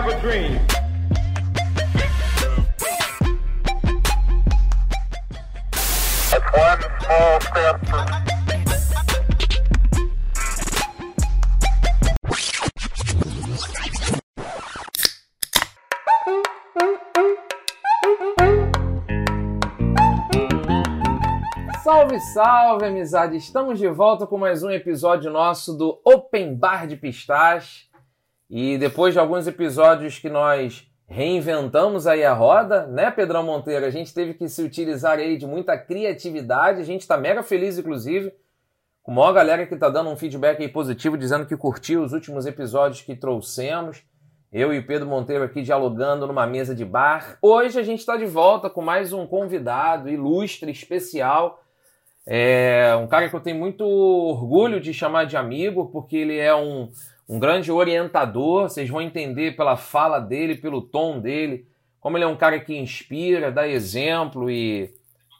have 0.00 0.12
a 0.12 0.20
dream. 0.20 0.54
one 6.54 6.82
small 7.02 7.40
step 7.40 7.86
for 7.86 8.06
Salve, 21.82 22.20
salve, 22.20 22.84
amizade! 22.84 23.36
Estamos 23.36 23.80
de 23.80 23.88
volta 23.88 24.26
com 24.28 24.38
mais 24.38 24.62
um 24.62 24.70
episódio 24.70 25.32
nosso 25.32 25.76
do 25.76 26.00
Open 26.04 26.54
Bar 26.54 26.86
de 26.86 26.96
Pistache. 26.96 27.87
E 28.50 28.78
depois 28.78 29.12
de 29.12 29.20
alguns 29.20 29.46
episódios 29.46 30.18
que 30.18 30.30
nós 30.30 30.90
reinventamos 31.06 32.06
aí 32.06 32.24
a 32.24 32.32
roda, 32.32 32.86
né, 32.86 33.10
Pedrão 33.10 33.42
Monteiro? 33.42 33.84
A 33.84 33.90
gente 33.90 34.12
teve 34.14 34.34
que 34.34 34.48
se 34.48 34.62
utilizar 34.62 35.18
aí 35.18 35.36
de 35.36 35.46
muita 35.46 35.76
criatividade. 35.76 36.80
A 36.80 36.84
gente 36.84 37.02
está 37.02 37.16
mega 37.16 37.42
feliz, 37.42 37.78
inclusive, 37.78 38.32
com 39.02 39.12
a 39.12 39.14
maior 39.14 39.32
galera 39.32 39.66
que 39.66 39.74
está 39.74 39.88
dando 39.88 40.10
um 40.10 40.16
feedback 40.16 40.62
aí 40.62 40.68
positivo, 40.68 41.18
dizendo 41.18 41.46
que 41.46 41.56
curtiu 41.56 42.02
os 42.02 42.12
últimos 42.12 42.46
episódios 42.46 43.02
que 43.02 43.14
trouxemos. 43.14 44.02
Eu 44.50 44.72
e 44.72 44.80
Pedro 44.80 45.06
Monteiro 45.06 45.44
aqui 45.44 45.60
dialogando 45.60 46.26
numa 46.26 46.46
mesa 46.46 46.74
de 46.74 46.84
bar. 46.84 47.36
Hoje 47.42 47.78
a 47.78 47.82
gente 47.82 47.98
está 48.00 48.16
de 48.16 48.24
volta 48.24 48.70
com 48.70 48.80
mais 48.80 49.12
um 49.12 49.26
convidado 49.26 50.08
ilustre, 50.08 50.70
especial 50.70 51.62
é 52.30 52.94
um 52.96 53.06
cara 53.06 53.26
que 53.26 53.34
eu 53.34 53.40
tenho 53.40 53.56
muito 53.56 53.86
orgulho 53.86 54.82
de 54.82 54.92
chamar 54.92 55.24
de 55.24 55.34
amigo, 55.34 55.86
porque 55.86 56.14
ele 56.14 56.36
é 56.36 56.54
um, 56.54 56.90
um 57.28 57.38
grande 57.38 57.70
orientador. 57.70 58.68
Vocês 58.68 58.88
vão 58.88 59.02
entender 59.02 59.56
pela 59.56 59.76
fala 59.76 60.18
dele, 60.18 60.54
pelo 60.54 60.80
tom 60.80 61.20
dele, 61.20 61.66
como 62.00 62.16
ele 62.16 62.24
é 62.24 62.28
um 62.28 62.36
cara 62.36 62.58
que 62.58 62.76
inspira, 62.76 63.52
dá 63.52 63.68
exemplo 63.68 64.50
e 64.50 64.94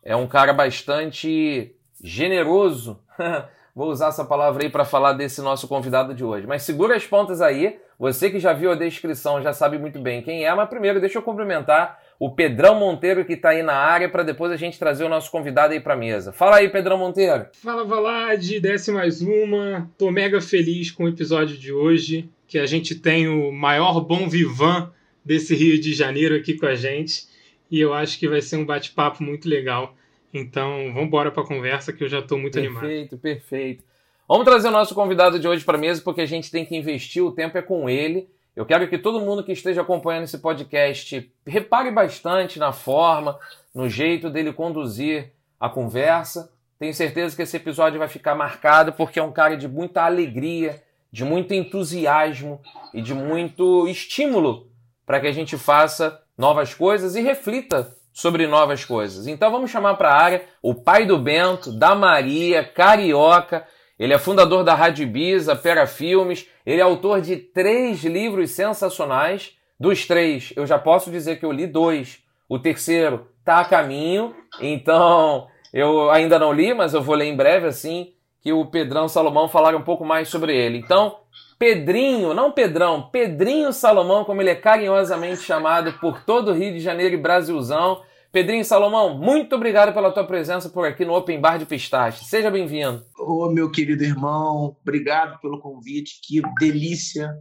é 0.04 0.14
um 0.14 0.26
cara 0.26 0.52
bastante 0.52 1.74
generoso. 2.02 2.98
Vou 3.74 3.90
usar 3.90 4.08
essa 4.08 4.24
palavra 4.24 4.64
aí 4.64 4.68
para 4.68 4.84
falar 4.84 5.12
desse 5.12 5.40
nosso 5.40 5.68
convidado 5.68 6.12
de 6.12 6.24
hoje. 6.24 6.46
Mas 6.46 6.62
segura 6.62 6.96
as 6.96 7.06
pontas 7.06 7.40
aí. 7.40 7.78
Você 7.96 8.28
que 8.28 8.40
já 8.40 8.52
viu 8.52 8.72
a 8.72 8.74
descrição 8.74 9.40
já 9.40 9.52
sabe 9.52 9.78
muito 9.78 10.00
bem 10.00 10.22
quem 10.22 10.44
é, 10.44 10.54
mas 10.54 10.68
primeiro 10.68 11.00
deixa 11.00 11.18
eu 11.18 11.22
cumprimentar 11.22 11.98
o 12.18 12.30
Pedrão 12.30 12.74
Monteiro 12.74 13.24
que 13.24 13.34
está 13.34 13.50
aí 13.50 13.62
na 13.62 13.74
área 13.74 14.08
para 14.08 14.24
depois 14.24 14.50
a 14.50 14.56
gente 14.56 14.78
trazer 14.78 15.04
o 15.04 15.08
nosso 15.08 15.30
convidado 15.30 15.72
aí 15.72 15.80
para 15.80 15.94
mesa. 15.96 16.32
Fala 16.32 16.56
aí, 16.56 16.68
Pedrão 16.68 16.98
Monteiro. 16.98 17.46
Fala, 17.52 17.84
Valade, 17.84 18.58
desce 18.58 18.90
mais 18.90 19.22
uma. 19.22 19.88
Tô 19.96 20.10
mega 20.10 20.40
feliz 20.40 20.90
com 20.90 21.04
o 21.04 21.08
episódio 21.08 21.56
de 21.56 21.72
hoje, 21.72 22.28
que 22.46 22.58
a 22.58 22.66
gente 22.66 22.96
tem 22.96 23.28
o 23.28 23.52
maior 23.52 24.00
bom 24.00 24.28
vivan 24.28 24.90
desse 25.24 25.54
Rio 25.54 25.80
de 25.80 25.92
Janeiro 25.92 26.34
aqui 26.34 26.54
com 26.54 26.66
a 26.66 26.74
gente, 26.74 27.28
e 27.70 27.78
eu 27.78 27.92
acho 27.92 28.18
que 28.18 28.28
vai 28.28 28.40
ser 28.40 28.56
um 28.56 28.64
bate-papo 28.66 29.22
muito 29.22 29.48
legal. 29.48 29.94
Então, 30.32 30.90
vamos 30.92 31.04
embora 31.04 31.30
para 31.30 31.42
a 31.42 31.46
conversa 31.46 31.92
que 31.92 32.02
eu 32.02 32.08
já 32.08 32.18
estou 32.18 32.38
muito 32.38 32.54
perfeito, 32.54 32.78
animado. 32.78 32.90
Perfeito, 32.90 33.18
perfeito. 33.18 33.84
Vamos 34.26 34.44
trazer 34.44 34.68
o 34.68 34.72
nosso 34.72 34.94
convidado 34.94 35.38
de 35.38 35.46
hoje 35.46 35.64
para 35.64 35.78
mesa 35.78 36.02
porque 36.02 36.20
a 36.20 36.26
gente 36.26 36.50
tem 36.50 36.64
que 36.64 36.76
investir, 36.76 37.22
o 37.22 37.32
tempo 37.32 37.56
é 37.56 37.62
com 37.62 37.88
ele. 37.88 38.28
Eu 38.58 38.66
quero 38.66 38.88
que 38.88 38.98
todo 38.98 39.20
mundo 39.20 39.44
que 39.44 39.52
esteja 39.52 39.82
acompanhando 39.82 40.24
esse 40.24 40.36
podcast 40.36 41.32
repare 41.46 41.92
bastante 41.92 42.58
na 42.58 42.72
forma, 42.72 43.38
no 43.72 43.88
jeito 43.88 44.28
dele 44.28 44.52
conduzir 44.52 45.30
a 45.60 45.68
conversa. 45.68 46.50
Tenho 46.76 46.92
certeza 46.92 47.36
que 47.36 47.42
esse 47.42 47.56
episódio 47.56 48.00
vai 48.00 48.08
ficar 48.08 48.34
marcado 48.34 48.92
porque 48.92 49.20
é 49.20 49.22
um 49.22 49.30
cara 49.30 49.56
de 49.56 49.68
muita 49.68 50.02
alegria, 50.02 50.82
de 51.12 51.24
muito 51.24 51.54
entusiasmo 51.54 52.60
e 52.92 53.00
de 53.00 53.14
muito 53.14 53.86
estímulo 53.86 54.66
para 55.06 55.20
que 55.20 55.28
a 55.28 55.32
gente 55.32 55.56
faça 55.56 56.20
novas 56.36 56.74
coisas 56.74 57.14
e 57.14 57.20
reflita 57.20 57.96
sobre 58.12 58.48
novas 58.48 58.84
coisas. 58.84 59.28
Então 59.28 59.52
vamos 59.52 59.70
chamar 59.70 59.94
para 59.94 60.10
a 60.10 60.20
área 60.20 60.44
o 60.60 60.74
pai 60.74 61.06
do 61.06 61.16
Bento, 61.16 61.70
da 61.70 61.94
Maria, 61.94 62.64
carioca. 62.64 63.64
Ele 63.96 64.12
é 64.12 64.18
fundador 64.18 64.64
da 64.64 64.74
Rádio 64.74 65.04
Ibiza, 65.04 65.54
Pera 65.54 65.86
Filmes, 65.86 66.48
ele 66.68 66.82
é 66.82 66.84
autor 66.84 67.22
de 67.22 67.34
três 67.34 68.04
livros 68.04 68.50
sensacionais. 68.50 69.56
Dos 69.80 70.06
três, 70.06 70.52
eu 70.54 70.66
já 70.66 70.78
posso 70.78 71.10
dizer 71.10 71.38
que 71.38 71.46
eu 71.46 71.50
li 71.50 71.66
dois. 71.66 72.18
O 72.46 72.58
terceiro 72.58 73.26
está 73.38 73.60
a 73.60 73.64
caminho, 73.64 74.34
então 74.60 75.46
eu 75.72 76.10
ainda 76.10 76.38
não 76.38 76.52
li, 76.52 76.74
mas 76.74 76.92
eu 76.92 77.00
vou 77.00 77.14
ler 77.14 77.24
em 77.24 77.34
breve, 77.34 77.66
assim, 77.66 78.12
que 78.42 78.52
o 78.52 78.66
Pedrão 78.66 79.08
Salomão 79.08 79.48
falar 79.48 79.74
um 79.74 79.80
pouco 79.80 80.04
mais 80.04 80.28
sobre 80.28 80.54
ele. 80.54 80.76
Então, 80.76 81.16
Pedrinho, 81.58 82.34
não 82.34 82.52
Pedrão, 82.52 83.08
Pedrinho 83.10 83.72
Salomão, 83.72 84.26
como 84.26 84.42
ele 84.42 84.50
é 84.50 84.54
carinhosamente 84.54 85.40
chamado 85.40 85.94
por 85.94 86.22
todo 86.22 86.50
o 86.50 86.54
Rio 86.54 86.74
de 86.74 86.80
Janeiro 86.80 87.14
e 87.14 87.18
Brasilzão. 87.18 88.02
Pedrinho 88.30 88.62
Salomão, 88.62 89.18
muito 89.18 89.56
obrigado 89.56 89.94
pela 89.94 90.12
tua 90.12 90.26
presença 90.26 90.68
por 90.68 90.86
aqui 90.86 91.02
no 91.02 91.14
Open 91.14 91.40
Bar 91.40 91.56
de 91.56 91.64
Pistache. 91.64 92.26
Seja 92.26 92.50
bem-vindo. 92.50 93.02
Ô, 93.18 93.50
meu 93.50 93.70
querido 93.70 94.04
irmão, 94.04 94.76
obrigado 94.82 95.40
pelo 95.40 95.58
convite. 95.58 96.20
Que 96.22 96.42
delícia 96.60 97.34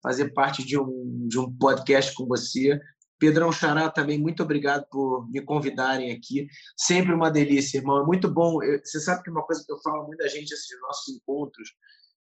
fazer 0.00 0.32
parte 0.32 0.64
de 0.64 0.78
um, 0.78 1.26
de 1.26 1.40
um 1.40 1.52
podcast 1.52 2.14
com 2.14 2.24
você. 2.24 2.78
Pedrão 3.18 3.50
Xará 3.50 3.90
também, 3.90 4.16
muito 4.16 4.40
obrigado 4.44 4.86
por 4.88 5.28
me 5.28 5.40
convidarem 5.40 6.12
aqui. 6.12 6.46
Sempre 6.76 7.12
uma 7.12 7.32
delícia, 7.32 7.78
irmão. 7.78 8.00
É 8.00 8.06
muito 8.06 8.32
bom. 8.32 8.58
Você 8.84 9.00
sabe 9.00 9.24
que 9.24 9.30
uma 9.30 9.42
coisa 9.42 9.64
que 9.66 9.72
eu 9.72 9.80
falo 9.82 10.06
muita 10.06 10.28
gente, 10.28 10.52
esses 10.52 10.80
nossos 10.82 11.16
encontros, 11.16 11.68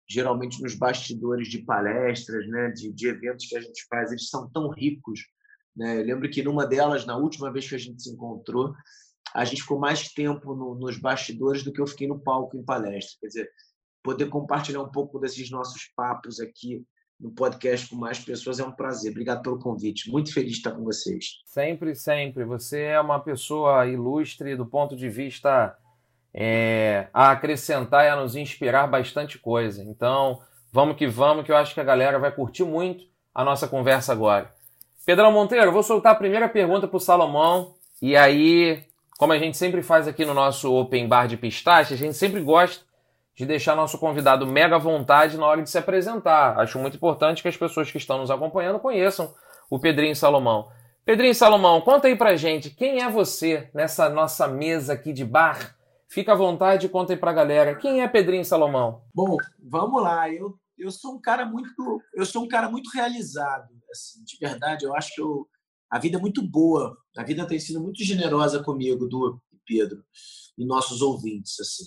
geralmente 0.10 0.60
nos 0.64 0.74
bastidores 0.74 1.50
de 1.50 1.60
palestras, 1.60 2.48
né, 2.48 2.72
de, 2.72 2.92
de 2.92 3.10
eventos 3.10 3.46
que 3.46 3.56
a 3.56 3.62
gente 3.62 3.86
faz, 3.88 4.10
eles 4.10 4.28
são 4.28 4.50
tão 4.50 4.72
ricos 4.72 5.20
né? 5.78 6.00
Eu 6.00 6.04
lembro 6.04 6.30
que 6.30 6.42
numa 6.42 6.66
delas, 6.66 7.06
na 7.06 7.16
última 7.16 7.52
vez 7.52 7.70
que 7.70 7.76
a 7.76 7.78
gente 7.78 8.02
se 8.02 8.12
encontrou, 8.12 8.74
a 9.34 9.46
gente 9.46 9.62
ficou 9.62 9.80
mais 9.80 10.08
tempo 10.10 10.56
no, 10.56 10.74
nos 10.74 10.98
bastidores 10.98 11.64
do 11.64 11.72
que 11.72 11.80
eu 11.80 11.88
fiquei 11.88 12.08
no 12.08 12.20
palco 12.20 12.58
em 12.58 12.64
palestra. 12.64 13.18
Quer 13.22 13.28
dizer, 13.28 13.50
poder 14.04 14.28
compartilhar 14.28 14.82
um 14.82 14.92
pouco 14.92 15.20
desses 15.20 15.52
nossos 15.52 15.92
papos 15.96 16.40
aqui 16.40 16.84
no 17.20 17.32
podcast 17.32 17.90
com 17.90 17.96
mais 17.96 18.20
pessoas 18.20 18.60
é 18.60 18.64
um 18.64 18.72
prazer. 18.72 19.12
Obrigado 19.12 19.42
pelo 19.42 19.60
convite. 19.60 20.10
Muito 20.10 20.34
feliz 20.34 20.52
de 20.52 20.58
estar 20.58 20.72
com 20.72 20.84
vocês. 20.84 21.42
Sempre, 21.46 21.96
sempre. 21.96 22.44
Você 22.46 22.82
é 22.82 23.00
uma 23.00 23.20
pessoa 23.20 23.86
ilustre 23.88 24.56
do 24.56 24.66
ponto 24.66 24.96
de 24.96 25.10
vista 25.10 25.76
é, 26.34 27.08
a 27.14 27.32
acrescentar 27.32 28.06
e 28.06 28.10
a 28.10 28.16
nos 28.16 28.36
inspirar 28.36 28.88
bastante 28.88 29.40
coisa. 29.40 29.84
Então, 29.84 30.40
vamos 30.72 30.96
que 30.96 31.08
vamos, 31.08 31.46
que 31.46 31.52
eu 31.52 31.58
acho 31.58 31.74
que 31.74 31.80
a 31.80 31.84
galera 31.84 32.20
vai 32.20 32.32
curtir 32.32 32.64
muito 32.64 33.04
a 33.34 33.44
nossa 33.44 33.68
conversa 33.68 34.12
agora. 34.12 34.57
Pedrão 35.08 35.32
Monteiro, 35.32 35.72
vou 35.72 35.84
soltar 35.84 36.12
a 36.12 36.16
primeira 36.18 36.50
pergunta 36.50 36.86
para 36.86 36.98
o 36.98 37.00
Salomão. 37.00 37.76
E 38.02 38.18
aí, 38.18 38.84
como 39.18 39.32
a 39.32 39.38
gente 39.38 39.56
sempre 39.56 39.82
faz 39.82 40.06
aqui 40.06 40.26
no 40.26 40.34
nosso 40.34 40.70
Open 40.76 41.08
Bar 41.08 41.28
de 41.28 41.38
Pistache, 41.38 41.94
a 41.94 41.98
gente 41.98 42.14
sempre 42.14 42.42
gosta 42.42 42.84
de 43.34 43.46
deixar 43.46 43.74
nosso 43.74 43.98
convidado 43.98 44.46
mega 44.46 44.76
à 44.76 44.78
vontade 44.78 45.38
na 45.38 45.46
hora 45.46 45.62
de 45.62 45.70
se 45.70 45.78
apresentar. 45.78 46.60
Acho 46.60 46.78
muito 46.78 46.98
importante 46.98 47.42
que 47.42 47.48
as 47.48 47.56
pessoas 47.56 47.90
que 47.90 47.98
estão 47.98 48.18
nos 48.18 48.30
acompanhando 48.30 48.82
conheçam 48.82 49.34
o 49.70 49.80
Pedrinho 49.80 50.14
Salomão. 50.14 50.68
Pedrinho 51.06 51.34
Salomão, 51.34 51.80
conta 51.80 52.10
aí 52.10 52.16
pra 52.18 52.36
gente, 52.36 52.70
quem 52.70 53.02
é 53.02 53.10
você 53.10 53.70
nessa 53.74 54.10
nossa 54.10 54.46
mesa 54.46 54.92
aqui 54.92 55.14
de 55.14 55.24
bar? 55.24 55.74
Fica 56.10 56.34
à 56.34 56.36
vontade 56.36 56.86
e 56.86 56.90
conta 56.90 57.14
aí 57.14 57.18
pra 57.18 57.32
galera. 57.32 57.76
Quem 57.76 58.02
é 58.02 58.10
Pedrinho 58.10 58.44
Salomão? 58.44 59.04
Bom, 59.16 59.38
vamos 59.58 60.04
lá. 60.04 60.30
Eu, 60.30 60.56
eu 60.78 60.92
sou 60.92 61.14
um 61.14 61.22
cara 61.22 61.46
muito 61.46 62.02
eu 62.14 62.26
sou 62.26 62.44
um 62.44 62.48
cara 62.50 62.70
muito 62.70 62.90
realizado 62.94 63.77
assim, 63.92 64.24
de 64.24 64.38
verdade, 64.38 64.86
eu 64.86 64.96
acho 64.96 65.14
que 65.14 65.22
eu, 65.22 65.48
a 65.90 66.00
vida 66.00 66.18
é 66.18 66.22
muito 66.22 66.42
boa. 66.42 66.98
A 67.16 67.24
vida 67.24 67.48
tem 67.48 67.60
sido 67.60 67.82
muito 67.82 68.04
generosa 68.04 68.64
comigo, 68.64 69.08
do 69.08 69.42
Pedro, 69.66 70.04
e 70.58 70.66
nossos 70.66 71.02
ouvintes. 71.02 71.60
assim. 71.60 71.86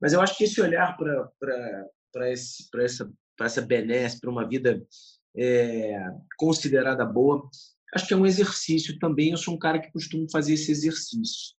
Mas 0.00 0.12
eu 0.12 0.20
acho 0.20 0.36
que 0.36 0.44
esse 0.44 0.60
olhar 0.60 0.96
para 0.96 2.28
essa, 2.28 3.10
essa 3.40 3.62
benesse, 3.62 4.20
para 4.20 4.30
uma 4.30 4.46
vida 4.46 4.84
é, 5.36 5.98
considerada 6.38 7.04
boa, 7.04 7.48
acho 7.94 8.06
que 8.06 8.14
é 8.14 8.16
um 8.16 8.26
exercício 8.26 8.98
também. 8.98 9.30
Eu 9.30 9.36
sou 9.36 9.54
um 9.54 9.58
cara 9.58 9.80
que 9.80 9.92
costumo 9.92 10.30
fazer 10.30 10.54
esse 10.54 10.70
exercício. 10.70 11.54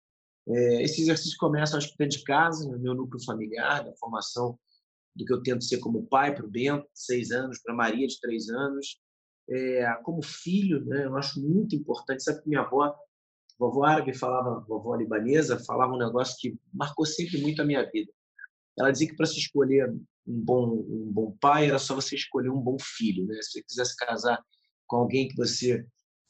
É, 0.49 0.83
esse 0.83 1.03
exercício 1.03 1.37
começa, 1.39 1.77
acho 1.77 1.91
que 1.91 1.99
dentro 1.99 2.19
de 2.19 2.25
casa, 2.25 2.69
no 2.69 2.79
meu 2.79 2.95
núcleo 2.95 3.25
familiar, 3.25 3.85
da 3.85 3.95
formação 3.97 4.59
do 5.15 5.25
que 5.25 5.33
eu 5.33 5.43
tento 5.43 5.65
ser 5.65 5.79
como 5.79 6.07
pai 6.07 6.35
para 6.35 6.45
o 6.45 6.51
Bento, 6.51 6.87
seis 6.95 7.31
anos, 7.31 7.59
para 7.61 7.75
Maria, 7.75 8.07
de 8.07 8.21
três 8.21 8.49
anos, 8.49 8.99
é, 9.49 9.95
como 10.03 10.23
filho, 10.23 10.85
né, 10.85 11.05
eu 11.05 11.17
acho 11.17 11.41
muito 11.41 11.75
importante. 11.77 12.23
Sabe 12.23 12.43
que 12.43 12.49
minha 12.49 12.63
avó, 12.63 12.95
vovó 13.59 13.85
árabe 13.85 14.17
falava, 14.17 14.65
vovó 14.67 14.95
libanesa, 14.97 15.63
falava 15.65 15.93
um 15.93 15.99
negócio 15.99 16.37
que 16.39 16.59
marcou 16.73 17.07
sempre 17.07 17.41
muito 17.41 17.63
a 17.63 17.65
minha 17.65 17.89
vida. 17.91 18.11
Ela 18.79 18.91
dizia 18.91 19.09
que 19.09 19.17
para 19.17 19.27
se 19.27 19.39
escolher 19.39 19.91
um 19.91 20.41
bom, 20.41 20.85
um 20.89 21.11
bom 21.13 21.37
pai 21.41 21.69
era 21.69 21.79
só 21.79 21.95
você 21.95 22.15
escolher 22.15 22.51
um 22.51 22.61
bom 22.61 22.77
filho. 22.79 23.27
Né? 23.27 23.35
Se 23.43 23.53
você 23.53 23.63
quisesse 23.63 23.97
casar 23.97 24.43
com 24.87 24.97
alguém 24.97 25.29
que 25.29 25.37
você 25.37 25.87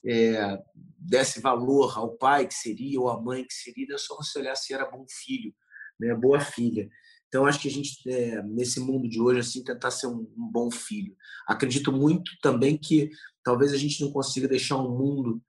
é, 0.06 0.62
desse 0.98 1.40
valor 1.40 1.98
ao 1.98 2.16
pai 2.16 2.46
que 2.46 2.54
seria 2.54 3.00
ou 3.00 3.08
à 3.08 3.20
mãe 3.20 3.44
que 3.44 3.52
seria, 3.52 3.86
era 3.88 3.98
só 3.98 4.16
você 4.16 4.38
olhar 4.38 4.54
se 4.54 4.72
era 4.72 4.88
bom 4.88 5.04
filho, 5.08 5.52
né? 5.98 6.14
boa 6.14 6.40
filha. 6.40 6.88
Então, 7.36 7.44
acho 7.44 7.60
que 7.60 7.68
a 7.68 7.70
gente, 7.70 7.98
é, 8.08 8.42
nesse 8.44 8.80
mundo 8.80 9.06
de 9.06 9.20
hoje, 9.20 9.40
assim, 9.40 9.62
tentar 9.62 9.90
ser 9.90 10.06
um, 10.06 10.26
um, 10.38 10.50
bom 10.50 10.70
filho. 10.70 11.14
Acredito 11.46 11.92
muito 11.92 12.32
também 12.40 12.78
que 12.78 13.10
talvez 13.44 13.74
a 13.74 13.76
gente 13.76 14.02
não 14.02 14.10
consiga 14.10 14.48
deixar 14.48 14.78
um 14.78 14.96
mundo 14.96 15.42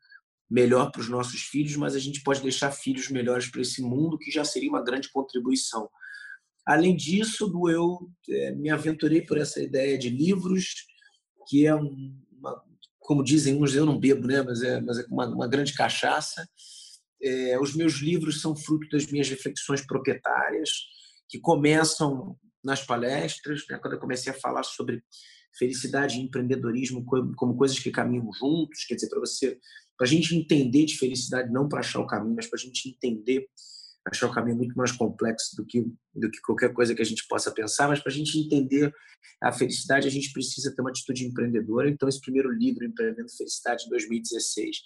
melhor 0.51 0.91
para 0.91 0.99
os 0.99 1.07
nossos 1.07 1.43
filhos, 1.43 1.77
mas 1.77 1.95
a 1.95 1.99
gente 1.99 2.21
pode 2.23 2.41
deixar 2.41 2.71
filhos 2.71 3.07
melhores 3.07 3.49
para 3.49 3.61
esse 3.61 3.81
mundo, 3.81 4.17
que 4.17 4.29
já 4.29 4.43
seria 4.43 4.69
uma 4.69 4.83
grande 4.83 5.09
contribuição. 5.09 5.89
Além 6.65 6.93
disso, 6.93 7.49
eu 7.69 8.11
é, 8.29 8.51
me 8.51 8.69
aventurei 8.69 9.21
por 9.21 9.37
essa 9.37 9.63
ideia 9.63 9.97
de 9.97 10.09
livros, 10.09 10.73
que 11.47 11.65
é 11.65 11.73
uma, 11.73 12.61
como 12.99 13.23
dizem 13.23 13.63
uns, 13.63 13.73
eu 13.73 13.85
não 13.85 13.97
bebo, 13.97 14.27
né? 14.27 14.41
mas 14.41 14.61
é, 14.61 14.81
mas 14.81 14.99
é 14.99 15.05
uma, 15.09 15.25
uma 15.25 15.47
grande 15.47 15.73
cachaça. 15.73 16.45
É, 17.23 17.57
os 17.57 17.73
meus 17.73 17.93
livros 18.01 18.41
são 18.41 18.57
fruto 18.57 18.89
das 18.89 19.07
minhas 19.09 19.29
reflexões 19.29 19.85
proprietárias, 19.87 20.96
que 21.29 21.39
começam 21.39 22.37
nas 22.63 22.85
palestras, 22.85 23.65
né? 23.69 23.77
quando 23.77 23.93
eu 23.93 23.99
comecei 23.99 24.31
a 24.31 24.39
falar 24.39 24.63
sobre 24.63 25.03
felicidade 25.57 26.17
e 26.17 26.21
empreendedorismo 26.21 27.03
como 27.35 27.57
coisas 27.57 27.79
que 27.79 27.91
caminham 27.91 28.31
juntos, 28.33 28.85
quer 28.85 28.95
dizer, 28.95 29.09
para 29.09 29.19
você 29.19 29.59
para 29.97 30.05
a 30.05 30.09
gente 30.09 30.35
entender 30.35 30.85
de 30.85 30.97
felicidade, 30.97 31.51
não 31.51 31.67
para 31.67 31.79
achar 31.79 31.99
o 31.99 32.05
caminho, 32.05 32.35
mas 32.35 32.45
para 32.45 32.57
a 32.57 32.61
gente 32.61 32.87
entender, 32.87 33.47
achar 34.05 34.27
o 34.27 34.31
caminho 34.31 34.53
é 34.53 34.57
muito 34.57 34.75
mais 34.75 34.91
complexo 34.91 35.55
do 35.55 35.65
que, 35.65 35.81
do 36.13 36.29
que 36.29 36.39
qualquer 36.41 36.71
coisa 36.71 36.93
que 36.93 37.01
a 37.01 37.05
gente 37.05 37.27
possa 37.27 37.51
pensar, 37.51 37.87
mas 37.87 37.99
para 37.99 38.11
a 38.11 38.15
gente 38.15 38.37
entender 38.37 38.93
a 39.41 39.51
felicidade, 39.51 40.07
a 40.07 40.11
gente 40.11 40.31
precisa 40.31 40.73
ter 40.73 40.81
uma 40.81 40.91
atitude 40.91 41.25
empreendedora. 41.25 41.89
Então, 41.89 42.07
esse 42.07 42.21
primeiro 42.21 42.51
livro, 42.51 42.85
Empreendendo 42.85 43.29
Felicidade, 43.29 43.85
de 43.85 43.89
2016, 43.89 44.77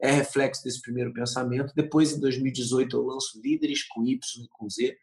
é 0.00 0.10
reflexo 0.10 0.64
desse 0.64 0.80
primeiro 0.80 1.12
pensamento. 1.12 1.72
Depois, 1.76 2.12
em 2.12 2.20
2018, 2.20 2.96
eu 2.96 3.02
lanço 3.02 3.40
Líderes 3.42 3.86
com 3.86 4.02
Y 4.02 4.18
e 4.42 4.48
com 4.48 4.68
Z, 4.68 4.96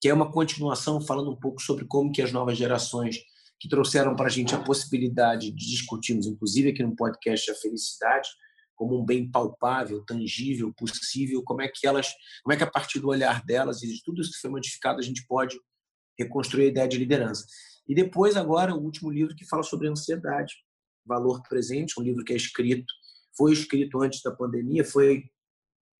que 0.00 0.08
é 0.08 0.14
uma 0.14 0.30
continuação 0.30 1.00
falando 1.00 1.30
um 1.30 1.36
pouco 1.36 1.60
sobre 1.60 1.84
como 1.84 2.12
que 2.12 2.22
as 2.22 2.32
novas 2.32 2.56
gerações 2.56 3.18
que 3.58 3.68
trouxeram 3.68 4.14
para 4.14 4.26
a 4.26 4.30
gente 4.30 4.54
a 4.54 4.62
possibilidade 4.62 5.50
de 5.50 5.70
discutirmos, 5.70 6.26
inclusive 6.26 6.70
aqui 6.70 6.82
no 6.82 6.94
podcast, 6.94 7.50
a 7.50 7.54
felicidade, 7.54 8.28
como 8.76 9.00
um 9.00 9.04
bem 9.04 9.28
palpável, 9.28 10.04
tangível, 10.04 10.72
possível, 10.72 11.42
como 11.42 11.62
é 11.62 11.68
que 11.68 11.84
elas, 11.84 12.08
como 12.44 12.54
é 12.54 12.56
que 12.56 12.62
a 12.62 12.70
partir 12.70 13.00
do 13.00 13.08
olhar 13.08 13.44
delas 13.44 13.82
e 13.82 13.88
de 13.88 14.00
tudo 14.04 14.22
isso 14.22 14.30
que 14.30 14.38
foi 14.38 14.50
modificado 14.50 15.00
a 15.00 15.02
gente 15.02 15.26
pode 15.26 15.58
reconstruir 16.16 16.64
a 16.64 16.68
ideia 16.68 16.88
de 16.88 16.98
liderança. 16.98 17.44
E 17.88 17.94
depois 17.94 18.36
agora 18.36 18.74
o 18.74 18.80
último 18.80 19.10
livro 19.10 19.34
que 19.34 19.46
fala 19.46 19.64
sobre 19.64 19.88
ansiedade, 19.88 20.54
valor 21.04 21.42
presente, 21.48 21.98
um 21.98 22.02
livro 22.02 22.24
que 22.24 22.32
é 22.32 22.36
escrito, 22.36 22.92
foi 23.36 23.52
escrito 23.52 24.00
antes 24.00 24.22
da 24.22 24.30
pandemia, 24.30 24.84
foi 24.84 25.24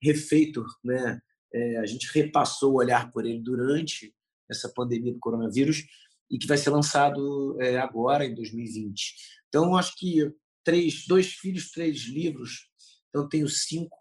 refeito, 0.01 0.65
né? 0.85 1.21
É, 1.53 1.79
a 1.79 1.87
gente 1.87 2.11
repassou 2.13 2.73
o 2.73 2.77
olhar 2.77 3.11
por 3.11 3.25
ele 3.25 3.41
durante 3.41 4.15
essa 4.51 4.69
pandemia 4.69 5.13
do 5.13 5.19
coronavírus 5.19 5.85
e 6.31 6.39
que 6.39 6.47
vai 6.47 6.59
ser 6.59 6.71
lançado 6.71 7.57
é, 7.61 7.79
agora 7.79 8.25
em 8.25 8.35
2020. 8.35 9.15
Então 9.49 9.77
acho 9.77 9.97
que 9.97 10.31
três, 10.63 11.07
dois 11.07 11.33
filhos, 11.33 11.71
três 11.71 12.05
livros 12.07 12.69
então, 13.09 13.29
tenho 13.29 13.49
cinco 13.49 13.97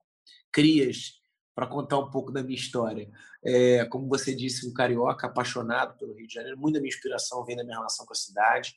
crias 0.52 1.14
para 1.56 1.68
contar 1.68 1.98
um 1.98 2.12
pouco 2.12 2.32
da 2.32 2.44
minha 2.44 2.58
história. 2.58 3.10
É, 3.44 3.86
como 3.86 4.08
você 4.08 4.36
disse, 4.36 4.68
um 4.68 4.74
carioca 4.74 5.28
apaixonado 5.28 5.98
pelo 5.98 6.14
Rio 6.14 6.28
de 6.28 6.34
Janeiro, 6.34 6.58
muita 6.58 6.80
minha 6.80 6.90
inspiração 6.94 7.44
vem 7.46 7.56
da 7.56 7.64
minha 7.64 7.78
relação 7.78 8.06
com 8.06 8.14
a 8.14 8.18
cidade. 8.18 8.76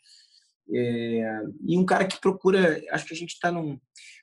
É, 0.72 1.42
e 1.66 1.76
um 1.76 1.84
cara 1.84 2.06
que 2.06 2.20
procura. 2.20 2.80
Acho 2.90 3.06
que 3.06 3.14
a 3.14 3.16
gente 3.16 3.34
está 3.34 3.50
num, 3.50 3.78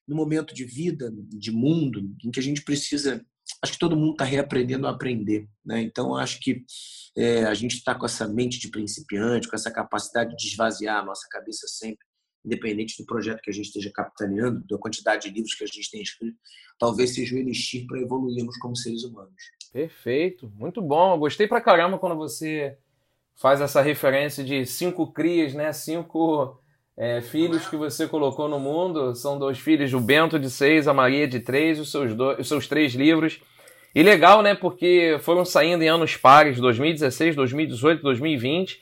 num 0.08 0.16
momento 0.16 0.54
de 0.54 0.64
vida, 0.64 1.12
de 1.14 1.52
mundo, 1.52 2.16
em 2.24 2.32
que 2.32 2.40
a 2.40 2.44
gente 2.44 2.64
precisa. 2.64 3.24
Acho 3.62 3.74
que 3.74 3.80
todo 3.80 3.96
mundo 3.96 4.12
está 4.12 4.26
reaprendendo 4.26 4.88
a 4.88 4.92
aprender. 4.92 5.48
Né? 5.66 5.82
Então, 5.82 6.16
acho 6.16 6.40
que 6.40 6.64
é, 7.16 7.44
a 7.44 7.54
gente 7.54 7.76
está 7.76 7.96
com 7.96 8.06
essa 8.06 8.28
mente 8.28 8.60
de 8.60 8.70
principiante, 8.70 9.48
com 9.48 9.56
essa 9.56 9.72
capacidade 9.72 10.36
de 10.36 10.48
esvaziar 10.48 10.98
a 10.98 11.06
nossa 11.06 11.28
cabeça 11.30 11.68
sempre 11.68 12.06
independente 12.48 12.98
do 12.98 13.06
projeto 13.06 13.42
que 13.42 13.50
a 13.50 13.54
gente 13.54 13.66
esteja 13.66 13.92
capitaneando, 13.94 14.64
da 14.68 14.78
quantidade 14.78 15.28
de 15.28 15.36
livros 15.36 15.54
que 15.54 15.66
a 15.66 15.68
gente 15.68 15.92
tem 15.92 16.02
escrito, 16.02 16.38
talvez 16.80 17.14
seja 17.14 17.36
o 17.36 17.38
elixir 17.38 17.86
para 17.86 18.00
evoluirmos 18.00 18.58
como 18.58 18.76
seres 18.76 19.04
humanos. 19.04 19.36
Perfeito, 19.74 20.50
muito 20.56 20.82
bom. 20.82 21.14
Eu 21.14 21.20
gostei 21.20 21.46
pra 21.46 21.60
caramba 21.60 22.00
quando 22.00 22.16
você 22.16 22.78
faz 23.36 23.60
essa 23.60 23.82
referência 23.82 24.44
de 24.44 24.66
cinco 24.66 25.12
crias, 25.12 25.54
né? 25.54 25.74
Cinco 25.74 26.60
é, 26.98 27.22
filhos 27.22 27.70
que 27.70 27.76
você 27.76 28.08
colocou 28.08 28.50
no 28.50 28.60
mundo. 28.60 29.14
São 29.14 29.38
dois 29.38 29.60
filhos, 29.60 29.94
o 29.94 30.00
Bento 30.00 30.40
de 30.40 30.50
seis, 30.50 30.88
a 30.88 30.94
Maria 30.94 31.28
de 31.28 31.40
três, 31.40 31.80
os 31.80 31.92
seus, 31.92 32.16
dois, 32.16 32.40
os 32.40 32.48
seus 32.48 32.68
três 32.68 32.94
livros. 32.94 33.40
E 33.94 34.02
legal, 34.02 34.42
né? 34.42 34.56
Porque 34.56 35.18
foram 35.22 35.46
saindo 35.46 35.84
em 35.84 35.88
anos 35.88 36.18
pares, 36.18 36.60
2016, 36.60 37.36
2018, 37.36 38.02
2020. 38.02 38.82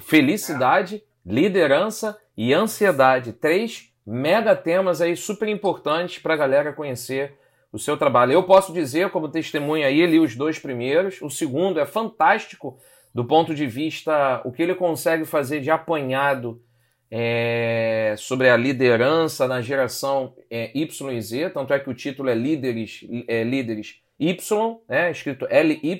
Felicidade, 0.00 1.02
liderança 1.26 2.16
e 2.36 2.54
ansiedade. 2.54 3.32
Três 3.32 3.90
mega 4.06 4.56
temas 4.56 5.00
aí 5.00 5.16
super 5.16 5.48
importantes 5.48 6.18
para 6.18 6.34
a 6.34 6.36
galera 6.36 6.72
conhecer 6.72 7.34
o 7.72 7.78
seu 7.78 7.96
trabalho. 7.96 8.32
Eu 8.32 8.44
posso 8.44 8.72
dizer, 8.72 9.10
como 9.10 9.28
testemunha 9.28 9.88
aí, 9.88 10.06
li 10.06 10.18
os 10.18 10.34
dois 10.34 10.58
primeiros. 10.58 11.20
O 11.20 11.28
segundo 11.28 11.78
é 11.78 11.84
fantástico 11.84 12.78
do 13.14 13.24
ponto 13.24 13.54
de 13.54 13.66
vista 13.66 14.40
o 14.44 14.52
que 14.52 14.62
ele 14.62 14.74
consegue 14.74 15.24
fazer 15.24 15.60
de 15.60 15.70
apanhado 15.70 16.60
é, 17.10 18.14
sobre 18.18 18.48
a 18.48 18.56
liderança 18.56 19.46
na 19.46 19.60
geração 19.60 20.34
é, 20.50 20.70
Y 20.74 21.10
e 21.12 21.22
Z. 21.22 21.50
Tanto 21.50 21.72
é 21.72 21.78
que 21.78 21.90
o 21.90 21.94
título 21.94 22.28
é 22.28 22.34
Líderes, 22.34 23.06
é, 23.26 23.42
Líderes 23.44 24.00
Y, 24.18 24.78
né, 24.88 25.10
escrito 25.10 25.46
LY 25.46 25.98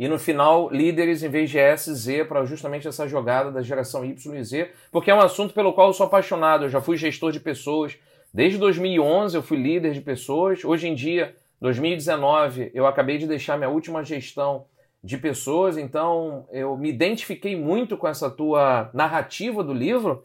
e 0.00 0.08
no 0.08 0.18
final 0.18 0.70
líderes 0.70 1.22
em 1.22 1.28
vez 1.28 1.50
de 1.50 1.58
S, 1.58 1.92
Z, 1.94 2.24
para 2.24 2.46
justamente 2.46 2.88
essa 2.88 3.06
jogada 3.06 3.50
da 3.50 3.60
geração 3.60 4.02
Y 4.02 4.34
e 4.34 4.42
Z, 4.42 4.70
porque 4.90 5.10
é 5.10 5.14
um 5.14 5.20
assunto 5.20 5.52
pelo 5.52 5.74
qual 5.74 5.88
eu 5.88 5.92
sou 5.92 6.06
apaixonado. 6.06 6.64
Eu 6.64 6.70
já 6.70 6.80
fui 6.80 6.96
gestor 6.96 7.32
de 7.32 7.38
pessoas. 7.38 7.98
Desde 8.32 8.56
2011 8.56 9.36
eu 9.36 9.42
fui 9.42 9.58
líder 9.58 9.92
de 9.92 10.00
pessoas. 10.00 10.64
Hoje 10.64 10.88
em 10.88 10.94
dia, 10.94 11.36
2019, 11.60 12.70
eu 12.72 12.86
acabei 12.86 13.18
de 13.18 13.26
deixar 13.26 13.58
minha 13.58 13.68
última 13.68 14.02
gestão 14.02 14.64
de 15.02 15.16
pessoas, 15.16 15.78
então 15.78 16.46
eu 16.52 16.76
me 16.76 16.88
identifiquei 16.90 17.56
muito 17.56 17.96
com 17.96 18.06
essa 18.06 18.30
tua 18.30 18.90
narrativa 18.92 19.64
do 19.64 19.72
livro 19.72 20.22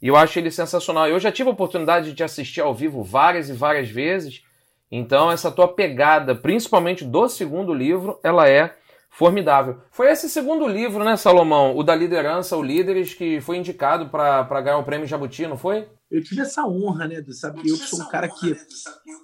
e 0.00 0.08
eu 0.08 0.16
acho 0.16 0.38
ele 0.38 0.50
sensacional. 0.50 1.06
Eu 1.06 1.20
já 1.20 1.30
tive 1.30 1.50
a 1.50 1.52
oportunidade 1.52 2.10
de 2.10 2.14
te 2.14 2.24
assistir 2.24 2.60
ao 2.60 2.74
vivo 2.74 3.02
várias 3.02 3.50
e 3.50 3.52
várias 3.52 3.90
vezes, 3.90 4.42
então 4.90 5.30
essa 5.30 5.50
tua 5.50 5.68
pegada, 5.68 6.34
principalmente 6.34 7.04
do 7.04 7.28
segundo 7.28 7.74
livro, 7.74 8.18
ela 8.22 8.48
é 8.48 8.74
formidável. 9.10 9.78
Foi 9.92 10.10
esse 10.10 10.28
segundo 10.28 10.66
livro, 10.66 11.04
né, 11.04 11.16
Salomão? 11.16 11.76
O 11.76 11.84
da 11.84 11.94
liderança, 11.94 12.56
o 12.56 12.62
Líderes, 12.62 13.14
que 13.14 13.40
foi 13.40 13.58
indicado 13.58 14.08
para 14.08 14.60
ganhar 14.60 14.78
o 14.78 14.84
prêmio 14.84 15.06
Jabuti, 15.06 15.46
não 15.46 15.56
foi? 15.56 15.86
Eu 16.14 16.22
tive 16.22 16.42
essa 16.42 16.64
honra, 16.64 17.08
né? 17.08 17.24
Sabe 17.32 17.60
que 17.60 17.68
eu 17.68 17.76
sou 17.76 18.00
um 18.00 18.08
cara 18.08 18.28
que 18.28 18.56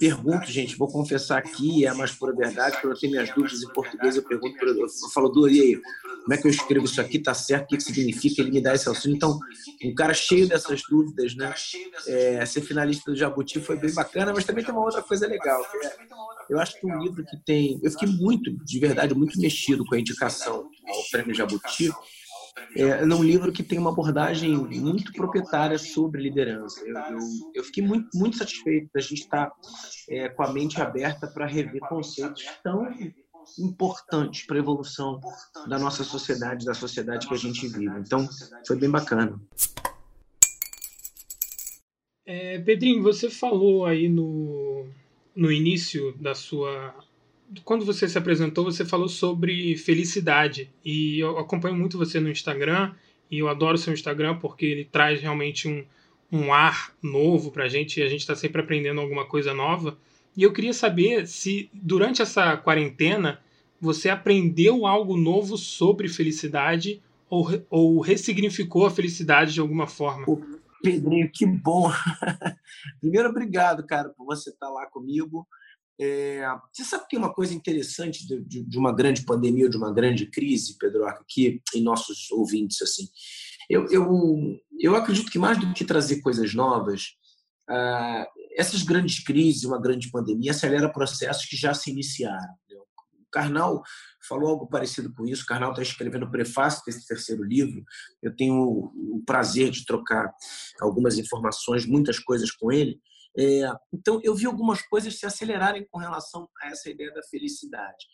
pergunto, 0.00 0.50
gente, 0.50 0.76
vou 0.76 0.88
confessar 0.88 1.38
aqui, 1.38 1.84
é 1.84 1.88
a 1.88 1.94
mais 1.94 2.10
pura 2.10 2.34
verdade, 2.34 2.80
quando 2.80 2.94
eu 2.94 2.98
tenho 2.98 3.12
minhas 3.12 3.32
dúvidas 3.32 3.62
em 3.62 3.72
português, 3.72 4.16
eu 4.16 4.24
pergunto, 4.24 4.56
eu 4.64 4.88
falo, 5.14 5.48
e 5.48 5.60
aí, 5.60 5.82
como 6.22 6.34
é 6.34 6.36
que 6.36 6.48
eu 6.48 6.50
escrevo 6.50 6.86
isso 6.86 7.00
aqui? 7.00 7.20
Tá 7.20 7.32
certo? 7.32 7.66
O 7.66 7.68
que, 7.68 7.76
que 7.76 7.84
significa? 7.84 8.42
Ele 8.42 8.50
me 8.50 8.60
dá 8.60 8.74
esse 8.74 8.88
auxílio. 8.88 9.14
Então, 9.14 9.38
um 9.84 9.94
cara 9.94 10.12
cheio 10.12 10.48
dessas 10.48 10.82
dúvidas, 10.90 11.36
né? 11.36 11.54
É, 12.08 12.44
ser 12.44 12.62
finalista 12.62 13.12
do 13.12 13.16
Jabuti 13.16 13.60
foi 13.60 13.76
bem 13.76 13.94
bacana, 13.94 14.32
mas 14.32 14.44
também 14.44 14.64
tem 14.64 14.74
uma 14.74 14.84
outra 14.84 15.00
coisa 15.00 15.28
legal, 15.28 15.62
que 15.70 15.86
é 15.86 15.96
eu 16.50 16.58
acho 16.58 16.80
que 16.80 16.84
um 16.84 16.98
livro 16.98 17.24
que 17.24 17.36
tem. 17.36 17.78
Eu 17.80 17.92
fiquei 17.92 18.08
muito, 18.08 18.50
de 18.64 18.78
verdade, 18.80 19.14
muito 19.14 19.40
mexido 19.40 19.84
com 19.86 19.94
a 19.94 20.00
indicação 20.00 20.68
ao 20.88 21.02
Prêmio 21.12 21.32
Jabuti. 21.32 21.92
É, 22.76 22.82
é 22.82 23.04
um 23.04 23.22
livro 23.22 23.52
que 23.52 23.62
tem 23.62 23.78
uma 23.78 23.90
abordagem 23.90 24.56
muito 24.56 25.12
proprietária 25.12 25.78
sobre 25.78 26.22
liderança. 26.22 26.80
Eu, 26.86 26.96
eu, 26.96 27.18
eu 27.54 27.64
fiquei 27.64 27.84
muito, 27.84 28.08
muito 28.14 28.36
satisfeito 28.36 28.88
da 28.94 29.00
gente 29.00 29.22
estar 29.22 29.52
é, 30.08 30.28
com 30.28 30.42
a 30.42 30.52
mente 30.52 30.80
aberta 30.80 31.26
para 31.26 31.46
rever 31.46 31.80
conceitos 31.80 32.44
tão 32.62 32.86
importantes 33.58 34.46
para 34.46 34.56
a 34.56 34.58
evolução 34.60 35.20
da 35.66 35.78
nossa 35.78 36.04
sociedade, 36.04 36.64
da 36.64 36.74
sociedade 36.74 37.26
que 37.26 37.34
a 37.34 37.38
gente 37.38 37.66
vive. 37.68 37.98
Então, 37.98 38.28
foi 38.66 38.76
bem 38.76 38.90
bacana. 38.90 39.40
É, 42.24 42.58
Pedrinho, 42.60 43.02
você 43.02 43.28
falou 43.28 43.84
aí 43.84 44.08
no, 44.08 44.86
no 45.34 45.50
início 45.50 46.14
da 46.18 46.34
sua. 46.34 46.94
Quando 47.64 47.84
você 47.84 48.08
se 48.08 48.16
apresentou, 48.16 48.64
você 48.64 48.84
falou 48.84 49.08
sobre 49.08 49.76
felicidade. 49.76 50.70
E 50.84 51.18
eu 51.20 51.38
acompanho 51.38 51.76
muito 51.76 51.98
você 51.98 52.20
no 52.20 52.30
Instagram. 52.30 52.92
E 53.30 53.38
eu 53.38 53.48
adoro 53.48 53.78
seu 53.78 53.92
Instagram 53.92 54.38
porque 54.38 54.66
ele 54.66 54.84
traz 54.84 55.20
realmente 55.20 55.68
um, 55.68 55.84
um 56.30 56.52
ar 56.52 56.92
novo 57.02 57.50
pra 57.50 57.68
gente. 57.68 58.00
E 58.00 58.02
a 58.02 58.08
gente 58.08 58.20
está 58.20 58.34
sempre 58.34 58.60
aprendendo 58.60 59.00
alguma 59.00 59.26
coisa 59.26 59.52
nova. 59.54 59.98
E 60.36 60.42
eu 60.42 60.52
queria 60.52 60.72
saber 60.72 61.26
se, 61.26 61.68
durante 61.72 62.22
essa 62.22 62.56
quarentena, 62.56 63.40
você 63.80 64.08
aprendeu 64.08 64.86
algo 64.86 65.16
novo 65.16 65.56
sobre 65.56 66.08
felicidade 66.08 67.02
ou, 67.28 67.48
ou 67.70 68.00
ressignificou 68.00 68.86
a 68.86 68.90
felicidade 68.90 69.54
de 69.54 69.60
alguma 69.60 69.86
forma. 69.86 70.26
Pedrinho, 70.82 71.30
que 71.32 71.46
bom. 71.46 71.90
Primeiro, 73.00 73.28
obrigado, 73.28 73.86
cara, 73.86 74.08
por 74.10 74.24
você 74.24 74.50
estar 74.50 74.68
lá 74.68 74.86
comigo. 74.86 75.46
É, 76.02 76.42
você 76.72 76.82
sabe 76.82 77.02
que 77.04 77.10
tem 77.10 77.18
uma 77.18 77.32
coisa 77.32 77.52
interessante 77.52 78.26
de, 78.26 78.40
de, 78.42 78.64
de, 78.64 78.78
uma 78.78 78.90
grande 78.90 79.22
pandemia 79.22 79.64
ou 79.64 79.70
de 79.70 79.76
uma 79.76 79.92
grande 79.92 80.24
crise, 80.24 80.78
Pedro, 80.78 81.06
aqui 81.06 81.60
em 81.74 81.82
nossos 81.82 82.30
ouvintes, 82.30 82.80
assim. 82.80 83.06
Eu, 83.68 83.86
eu, 83.90 84.08
eu 84.80 84.96
acredito 84.96 85.30
que 85.30 85.38
mais 85.38 85.58
do 85.58 85.74
que 85.74 85.84
trazer 85.84 86.22
coisas 86.22 86.54
novas, 86.54 87.08
ah, 87.68 88.26
essas 88.56 88.82
grandes 88.82 89.22
crises, 89.22 89.64
uma 89.64 89.78
grande 89.80 90.10
pandemia, 90.10 90.52
acelera 90.52 90.90
processos 90.90 91.44
que 91.44 91.56
já 91.56 91.74
se 91.74 91.90
iniciaram. 91.90 92.54
O 92.72 93.30
Karnal 93.30 93.82
falou 94.26 94.48
algo 94.48 94.66
parecido 94.66 95.12
com 95.12 95.26
isso. 95.26 95.44
O 95.44 95.46
Karnal 95.46 95.70
está 95.70 95.82
escrevendo 95.82 96.24
o 96.24 96.30
prefácio 96.30 96.82
desse 96.84 97.06
terceiro 97.06 97.44
livro. 97.44 97.84
Eu 98.22 98.34
tenho 98.34 98.56
o 98.56 99.22
prazer 99.24 99.70
de 99.70 99.84
trocar 99.84 100.32
algumas 100.80 101.18
informações, 101.18 101.84
muitas 101.84 102.18
coisas 102.18 102.50
com 102.50 102.72
ele. 102.72 102.98
É, 103.38 103.62
então, 103.92 104.20
eu 104.22 104.34
vi 104.34 104.46
algumas 104.46 104.82
coisas 104.82 105.18
se 105.18 105.24
acelerarem 105.24 105.86
com 105.90 105.98
relação 105.98 106.48
a 106.62 106.68
essa 106.68 106.90
ideia 106.90 107.12
da 107.12 107.22
felicidade. 107.22 108.06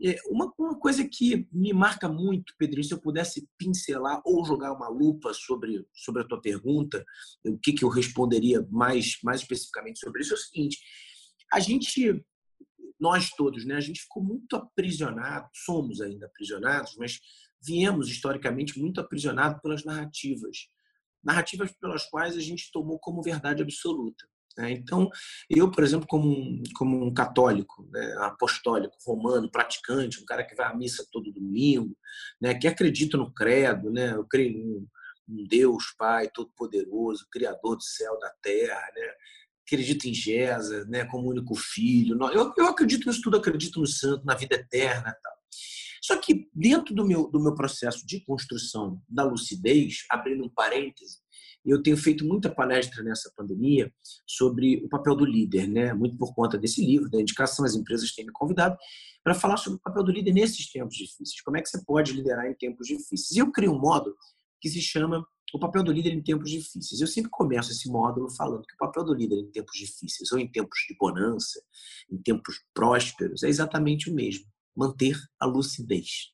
É, 0.00 0.14
uma, 0.26 0.52
uma 0.56 0.78
coisa 0.78 1.06
que 1.08 1.48
me 1.52 1.72
marca 1.72 2.08
muito, 2.08 2.54
Pedrinho, 2.56 2.84
se 2.84 2.94
eu 2.94 3.00
pudesse 3.00 3.48
pincelar 3.58 4.22
ou 4.24 4.44
jogar 4.44 4.72
uma 4.72 4.88
lupa 4.88 5.34
sobre, 5.34 5.84
sobre 5.92 6.22
a 6.22 6.24
tua 6.24 6.40
pergunta, 6.40 7.04
o 7.44 7.58
que, 7.58 7.72
que 7.72 7.84
eu 7.84 7.88
responderia 7.88 8.64
mais, 8.70 9.18
mais 9.24 9.40
especificamente 9.40 9.98
sobre 9.98 10.22
isso, 10.22 10.34
é 10.34 10.36
o 10.36 10.40
seguinte: 10.40 10.78
a 11.52 11.58
gente, 11.58 12.24
nós 13.00 13.30
todos, 13.30 13.64
né, 13.64 13.74
a 13.74 13.80
gente 13.80 14.02
ficou 14.02 14.22
muito 14.22 14.54
aprisionado, 14.54 15.48
somos 15.52 16.00
ainda 16.00 16.26
aprisionados, 16.26 16.94
mas 16.96 17.18
viemos 17.60 18.08
historicamente 18.08 18.78
muito 18.78 19.00
aprisionados 19.00 19.60
pelas 19.60 19.84
narrativas 19.84 20.68
narrativas 21.22 21.72
pelas 21.72 22.04
quais 22.06 22.36
a 22.36 22.40
gente 22.40 22.70
tomou 22.72 22.98
como 22.98 23.22
verdade 23.22 23.62
absoluta. 23.62 24.24
Né? 24.58 24.72
Então, 24.72 25.08
eu, 25.48 25.70
por 25.70 25.84
exemplo, 25.84 26.06
como 26.06 26.28
um, 26.28 26.62
como 26.74 27.06
um 27.06 27.14
católico, 27.14 27.88
né, 27.92 28.14
apostólico, 28.18 28.96
romano, 29.06 29.50
praticante, 29.50 30.20
um 30.20 30.24
cara 30.24 30.44
que 30.44 30.56
vai 30.56 30.66
à 30.66 30.74
missa 30.74 31.06
todo 31.12 31.32
domingo, 31.32 31.96
né, 32.40 32.54
que 32.54 32.66
acredita 32.66 33.16
no 33.16 33.32
credo, 33.32 33.90
né, 33.90 34.14
eu 34.14 34.24
creio 34.24 34.50
em 34.50 34.88
um 35.28 35.44
Deus 35.46 35.94
Pai 35.96 36.28
Todo-Poderoso, 36.28 37.28
Criador 37.30 37.76
do 37.76 37.82
céu 37.82 38.18
da 38.18 38.30
terra, 38.42 38.80
né, 38.96 39.12
acredito 39.64 40.06
em 40.06 40.14
Jesus, 40.14 40.88
né, 40.88 41.04
como 41.04 41.28
único 41.28 41.54
filho. 41.54 42.18
Eu, 42.32 42.52
eu 42.56 42.66
acredito 42.66 43.06
nisso 43.06 43.20
tudo, 43.22 43.36
acredito 43.36 43.78
no 43.78 43.86
santo, 43.86 44.24
na 44.24 44.34
vida 44.34 44.56
eterna 44.56 45.14
tal. 45.22 45.38
Só 46.02 46.16
que 46.16 46.48
dentro 46.54 46.94
do 46.94 47.06
meu, 47.06 47.30
do 47.30 47.40
meu 47.40 47.54
processo 47.54 48.06
de 48.06 48.24
construção 48.24 49.00
da 49.08 49.24
lucidez, 49.24 50.04
abrindo 50.10 50.44
um 50.44 50.48
parêntese, 50.48 51.18
eu 51.64 51.82
tenho 51.82 51.96
feito 51.96 52.24
muita 52.24 52.48
palestra 52.48 53.02
nessa 53.02 53.30
pandemia 53.36 53.92
sobre 54.26 54.82
o 54.84 54.88
papel 54.88 55.14
do 55.14 55.24
líder, 55.24 55.68
né? 55.68 55.92
muito 55.92 56.16
por 56.16 56.34
conta 56.34 56.56
desse 56.56 56.84
livro, 56.84 57.10
da 57.10 57.20
indicação, 57.20 57.64
as 57.64 57.74
empresas 57.74 58.14
têm 58.14 58.24
me 58.24 58.32
convidado 58.32 58.76
para 59.22 59.34
falar 59.34 59.56
sobre 59.56 59.78
o 59.78 59.82
papel 59.82 60.04
do 60.04 60.12
líder 60.12 60.32
nesses 60.32 60.70
tempos 60.70 60.96
difíceis. 60.96 61.40
Como 61.42 61.56
é 61.56 61.62
que 61.62 61.68
você 61.68 61.82
pode 61.84 62.12
liderar 62.12 62.46
em 62.46 62.54
tempos 62.54 62.86
difíceis? 62.86 63.30
E 63.32 63.38
eu 63.38 63.50
criei 63.50 63.70
um 63.70 63.78
módulo 63.78 64.16
que 64.60 64.68
se 64.68 64.80
chama 64.80 65.26
o 65.52 65.58
papel 65.58 65.82
do 65.82 65.92
líder 65.92 66.12
em 66.12 66.22
tempos 66.22 66.50
difíceis. 66.50 67.00
Eu 67.00 67.06
sempre 67.06 67.30
começo 67.30 67.70
esse 67.70 67.88
módulo 67.90 68.30
falando 68.30 68.66
que 68.66 68.74
o 68.74 68.78
papel 68.78 69.04
do 69.04 69.14
líder 69.14 69.36
em 69.36 69.50
tempos 69.50 69.76
difíceis, 69.78 70.30
ou 70.32 70.38
em 70.38 70.50
tempos 70.50 70.78
de 70.88 70.96
bonança, 70.96 71.60
em 72.10 72.18
tempos 72.18 72.62
prósperos, 72.74 73.42
é 73.42 73.48
exatamente 73.48 74.10
o 74.10 74.14
mesmo 74.14 74.44
manter 74.78 75.18
a 75.40 75.44
lucidez. 75.44 76.30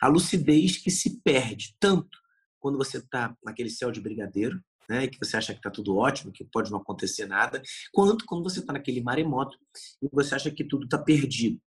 A 0.00 0.08
lucidez 0.08 0.76
que 0.76 0.90
se 0.90 1.20
perde 1.22 1.76
tanto 1.78 2.18
quando 2.58 2.76
você 2.76 2.98
está 2.98 3.36
naquele 3.44 3.70
céu 3.70 3.92
de 3.92 4.00
brigadeiro, 4.00 4.60
né, 4.88 5.06
que 5.06 5.18
você 5.18 5.36
acha 5.36 5.52
que 5.52 5.60
está 5.60 5.70
tudo 5.70 5.96
ótimo, 5.96 6.32
que 6.32 6.44
pode 6.44 6.70
não 6.70 6.78
acontecer 6.78 7.26
nada, 7.26 7.62
quanto 7.92 8.24
quando 8.24 8.42
você 8.42 8.60
está 8.60 8.72
naquele 8.72 9.00
maremoto 9.00 9.56
e 10.02 10.08
você 10.12 10.34
acha 10.34 10.50
que 10.50 10.64
tudo 10.64 10.84
está 10.84 10.98
perdido. 10.98 11.60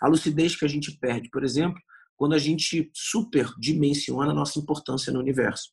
A 0.00 0.08
lucidez 0.08 0.56
que 0.56 0.64
a 0.64 0.68
gente 0.68 0.96
perde, 0.98 1.28
por 1.28 1.44
exemplo, 1.44 1.80
quando 2.16 2.34
a 2.34 2.38
gente 2.38 2.90
superdimensiona 2.94 4.30
a 4.30 4.34
nossa 4.34 4.58
importância 4.58 5.12
no 5.12 5.20
universo. 5.20 5.70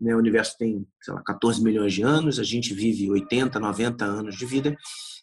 Né, 0.00 0.14
o 0.14 0.18
universo 0.18 0.56
tem, 0.58 0.86
sei 1.00 1.14
lá, 1.14 1.22
14 1.22 1.62
milhões 1.62 1.94
de 1.94 2.02
anos, 2.02 2.38
a 2.38 2.44
gente 2.44 2.74
vive 2.74 3.10
80, 3.10 3.58
90 3.60 4.04
anos 4.04 4.36
de 4.36 4.44
vida 4.44 4.76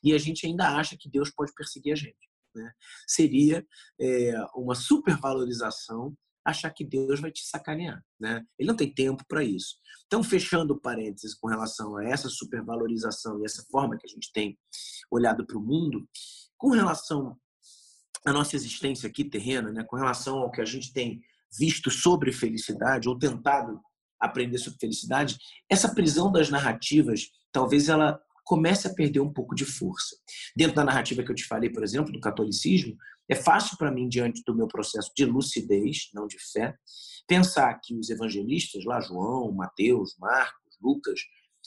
e 0.03 0.13
a 0.13 0.17
gente 0.17 0.47
ainda 0.47 0.75
acha 0.77 0.95
que 0.97 1.09
Deus 1.09 1.29
pode 1.29 1.53
perseguir 1.53 1.93
a 1.93 1.95
gente. 1.95 2.32
Né? 2.55 2.71
Seria 3.07 3.65
é, 3.99 4.33
uma 4.55 4.75
supervalorização 4.75 6.15
achar 6.45 6.69
que 6.71 6.83
Deus 6.83 7.19
vai 7.19 7.31
te 7.31 7.45
sacanear. 7.45 8.03
Né? 8.19 8.43
Ele 8.59 8.67
não 8.67 8.75
tem 8.75 8.93
tempo 8.93 9.23
para 9.27 9.43
isso. 9.43 9.75
Então, 10.05 10.23
fechando 10.23 10.79
parênteses 10.79 11.33
com 11.33 11.47
relação 11.47 11.95
a 11.95 12.03
essa 12.03 12.29
supervalorização 12.29 13.39
e 13.39 13.45
essa 13.45 13.63
forma 13.71 13.97
que 13.97 14.05
a 14.05 14.09
gente 14.09 14.31
tem 14.33 14.57
olhado 15.09 15.45
para 15.45 15.57
o 15.57 15.61
mundo, 15.61 16.07
com 16.57 16.69
relação 16.69 17.37
à 18.25 18.33
nossa 18.33 18.55
existência 18.55 19.07
aqui 19.07 19.23
terrena, 19.23 19.71
né? 19.71 19.83
com 19.83 19.95
relação 19.95 20.39
ao 20.39 20.51
que 20.51 20.61
a 20.61 20.65
gente 20.65 20.91
tem 20.91 21.21
visto 21.57 21.89
sobre 21.89 22.31
felicidade 22.31 23.07
ou 23.07 23.17
tentado 23.17 23.79
aprender 24.19 24.57
sobre 24.57 24.79
felicidade, 24.79 25.37
essa 25.69 25.93
prisão 25.93 26.31
das 26.31 26.49
narrativas, 26.49 27.29
talvez 27.51 27.89
ela 27.89 28.19
comece 28.43 28.87
a 28.87 28.93
perder 28.93 29.19
um 29.19 29.31
pouco 29.31 29.55
de 29.55 29.65
força. 29.65 30.15
Dentro 30.55 30.75
da 30.75 30.83
narrativa 30.83 31.23
que 31.23 31.31
eu 31.31 31.35
te 31.35 31.45
falei, 31.45 31.69
por 31.69 31.83
exemplo, 31.83 32.11
do 32.11 32.19
catolicismo, 32.19 32.95
é 33.29 33.35
fácil 33.35 33.77
para 33.77 33.91
mim, 33.91 34.07
diante 34.09 34.43
do 34.45 34.55
meu 34.55 34.67
processo 34.67 35.11
de 35.15 35.25
lucidez, 35.25 36.09
não 36.13 36.27
de 36.27 36.37
fé, 36.51 36.75
pensar 37.27 37.73
que 37.81 37.95
os 37.95 38.09
evangelistas, 38.09 38.83
lá 38.83 38.99
João, 38.99 39.51
Mateus, 39.51 40.15
Marcos, 40.19 40.77
Lucas, 40.81 41.21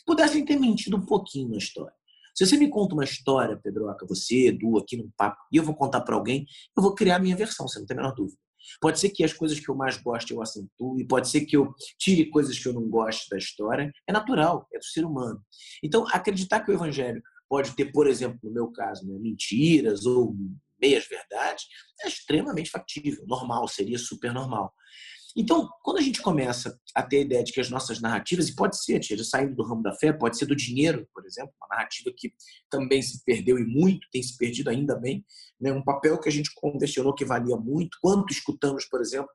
pudessem 0.06 0.44
ter 0.44 0.58
mentido 0.58 0.96
um 0.96 1.04
pouquinho 1.04 1.48
na 1.48 1.56
história. 1.56 1.94
Se 2.34 2.46
você 2.46 2.58
me 2.58 2.68
conta 2.68 2.94
uma 2.94 3.04
história, 3.04 3.56
Pedroca, 3.56 4.04
você, 4.06 4.48
Edu, 4.48 4.76
aqui 4.76 4.98
no 4.98 5.10
papo, 5.16 5.38
e 5.50 5.56
eu 5.56 5.64
vou 5.64 5.74
contar 5.74 6.02
para 6.02 6.14
alguém, 6.14 6.46
eu 6.76 6.82
vou 6.82 6.94
criar 6.94 7.16
a 7.16 7.18
minha 7.18 7.34
versão, 7.34 7.66
você 7.66 7.78
não 7.78 7.86
tem 7.86 7.96
a 7.96 8.00
menor 8.02 8.14
dúvida. 8.14 8.38
Pode 8.80 8.98
ser 9.00 9.10
que 9.10 9.24
as 9.24 9.32
coisas 9.32 9.58
que 9.58 9.68
eu 9.68 9.74
mais 9.74 9.96
gosto 9.96 10.32
eu 10.32 10.42
acentue, 10.42 11.06
pode 11.06 11.28
ser 11.28 11.42
que 11.42 11.56
eu 11.56 11.74
tire 11.98 12.30
coisas 12.30 12.58
que 12.58 12.68
eu 12.68 12.72
não 12.72 12.88
gosto 12.88 13.28
da 13.30 13.38
história. 13.38 13.92
É 14.06 14.12
natural, 14.12 14.66
é 14.72 14.78
do 14.78 14.84
ser 14.84 15.04
humano. 15.04 15.40
Então, 15.82 16.06
acreditar 16.12 16.60
que 16.60 16.70
o 16.70 16.74
evangelho 16.74 17.22
pode 17.48 17.74
ter, 17.74 17.92
por 17.92 18.06
exemplo, 18.06 18.38
no 18.42 18.52
meu 18.52 18.70
caso, 18.72 19.06
né, 19.06 19.18
mentiras 19.18 20.04
ou 20.04 20.34
meias 20.80 21.06
verdades, 21.06 21.64
é 22.02 22.08
extremamente 22.08 22.70
factível, 22.70 23.24
normal, 23.26 23.66
seria 23.68 23.98
super 23.98 24.32
normal. 24.32 24.72
Então, 25.38 25.68
quando 25.82 25.98
a 25.98 26.00
gente 26.00 26.22
começa 26.22 26.80
a 26.94 27.02
ter 27.02 27.18
a 27.18 27.20
ideia 27.20 27.44
de 27.44 27.52
que 27.52 27.60
as 27.60 27.68
nossas 27.68 28.00
narrativas, 28.00 28.48
e 28.48 28.54
pode 28.54 28.82
ser, 28.82 29.04
seja 29.04 29.22
saindo 29.22 29.54
do 29.54 29.62
ramo 29.62 29.82
da 29.82 29.92
fé, 29.92 30.10
pode 30.10 30.38
ser 30.38 30.46
do 30.46 30.56
dinheiro, 30.56 31.06
por 31.12 31.26
exemplo, 31.26 31.52
uma 31.60 31.76
narrativa 31.76 32.10
que 32.16 32.32
também 32.70 33.02
se 33.02 33.22
perdeu 33.22 33.58
e 33.58 33.64
muito, 33.64 34.08
tem 34.10 34.22
se 34.22 34.34
perdido 34.38 34.70
ainda 34.70 34.96
bem, 34.96 35.22
né? 35.60 35.70
um 35.72 35.84
papel 35.84 36.18
que 36.18 36.28
a 36.30 36.32
gente 36.32 36.50
convencionou 36.54 37.14
que 37.14 37.24
valia 37.24 37.56
muito, 37.56 37.98
quanto 38.00 38.32
escutamos, 38.32 38.86
por 38.86 39.02
exemplo, 39.02 39.28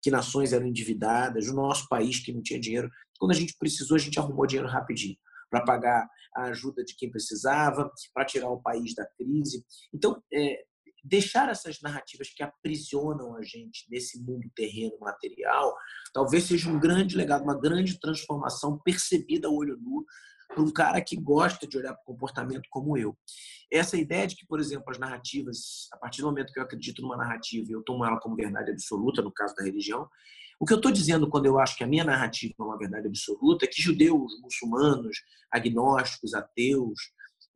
que 0.00 0.12
nações 0.12 0.52
eram 0.52 0.66
endividadas, 0.66 1.48
o 1.48 1.54
nosso 1.54 1.88
país 1.88 2.20
que 2.20 2.32
não 2.32 2.40
tinha 2.40 2.60
dinheiro. 2.60 2.88
Quando 3.18 3.32
a 3.32 3.34
gente 3.34 3.56
precisou, 3.58 3.96
a 3.96 4.00
gente 4.00 4.16
arrumou 4.16 4.46
dinheiro 4.46 4.68
rapidinho 4.68 5.16
para 5.50 5.64
pagar 5.64 6.08
a 6.36 6.44
ajuda 6.44 6.84
de 6.84 6.94
quem 6.94 7.10
precisava, 7.10 7.90
para 8.14 8.24
tirar 8.24 8.50
o 8.50 8.62
país 8.62 8.94
da 8.94 9.04
crise. 9.16 9.64
Então, 9.92 10.22
é, 10.32 10.62
deixar 11.04 11.48
essas 11.48 11.80
narrativas 11.80 12.30
que 12.30 12.42
aprisionam 12.42 13.36
a 13.36 13.42
gente 13.42 13.86
nesse 13.90 14.20
mundo 14.20 14.50
terreno 14.54 14.98
material, 15.00 15.74
talvez 16.12 16.44
seja 16.44 16.70
um 16.70 16.78
grande 16.78 17.16
legado, 17.16 17.42
uma 17.42 17.58
grande 17.58 17.98
transformação 18.00 18.78
percebida 18.78 19.48
a 19.48 19.50
olho 19.50 19.76
nu 19.76 20.04
por 20.54 20.64
um 20.64 20.72
cara 20.72 21.00
que 21.00 21.16
gosta 21.16 21.66
de 21.66 21.76
olhar 21.76 21.92
para 21.92 22.02
o 22.02 22.06
comportamento 22.06 22.68
como 22.70 22.96
eu. 22.96 23.16
Essa 23.70 23.96
ideia 23.96 24.26
de 24.26 24.34
que, 24.34 24.46
por 24.46 24.58
exemplo, 24.58 24.90
as 24.90 24.98
narrativas, 24.98 25.88
a 25.92 25.98
partir 25.98 26.22
do 26.22 26.28
momento 26.28 26.52
que 26.52 26.58
eu 26.58 26.62
acredito 26.62 27.02
numa 27.02 27.16
narrativa 27.16 27.66
e 27.68 27.72
eu 27.72 27.82
tomo 27.82 28.04
ela 28.04 28.18
como 28.18 28.34
verdade 28.34 28.70
absoluta, 28.70 29.20
no 29.20 29.32
caso 29.32 29.54
da 29.54 29.62
religião, 29.62 30.08
o 30.60 30.64
que 30.64 30.72
eu 30.72 30.78
estou 30.78 30.90
dizendo 30.90 31.28
quando 31.28 31.46
eu 31.46 31.58
acho 31.58 31.76
que 31.76 31.84
a 31.84 31.86
minha 31.86 32.04
narrativa 32.04 32.54
é 32.58 32.62
uma 32.62 32.78
verdade 32.78 33.06
absoluta 33.06 33.64
é 33.64 33.68
que 33.68 33.80
judeus, 33.80 34.40
muçulmanos, 34.40 35.18
agnósticos, 35.52 36.34
ateus, 36.34 36.98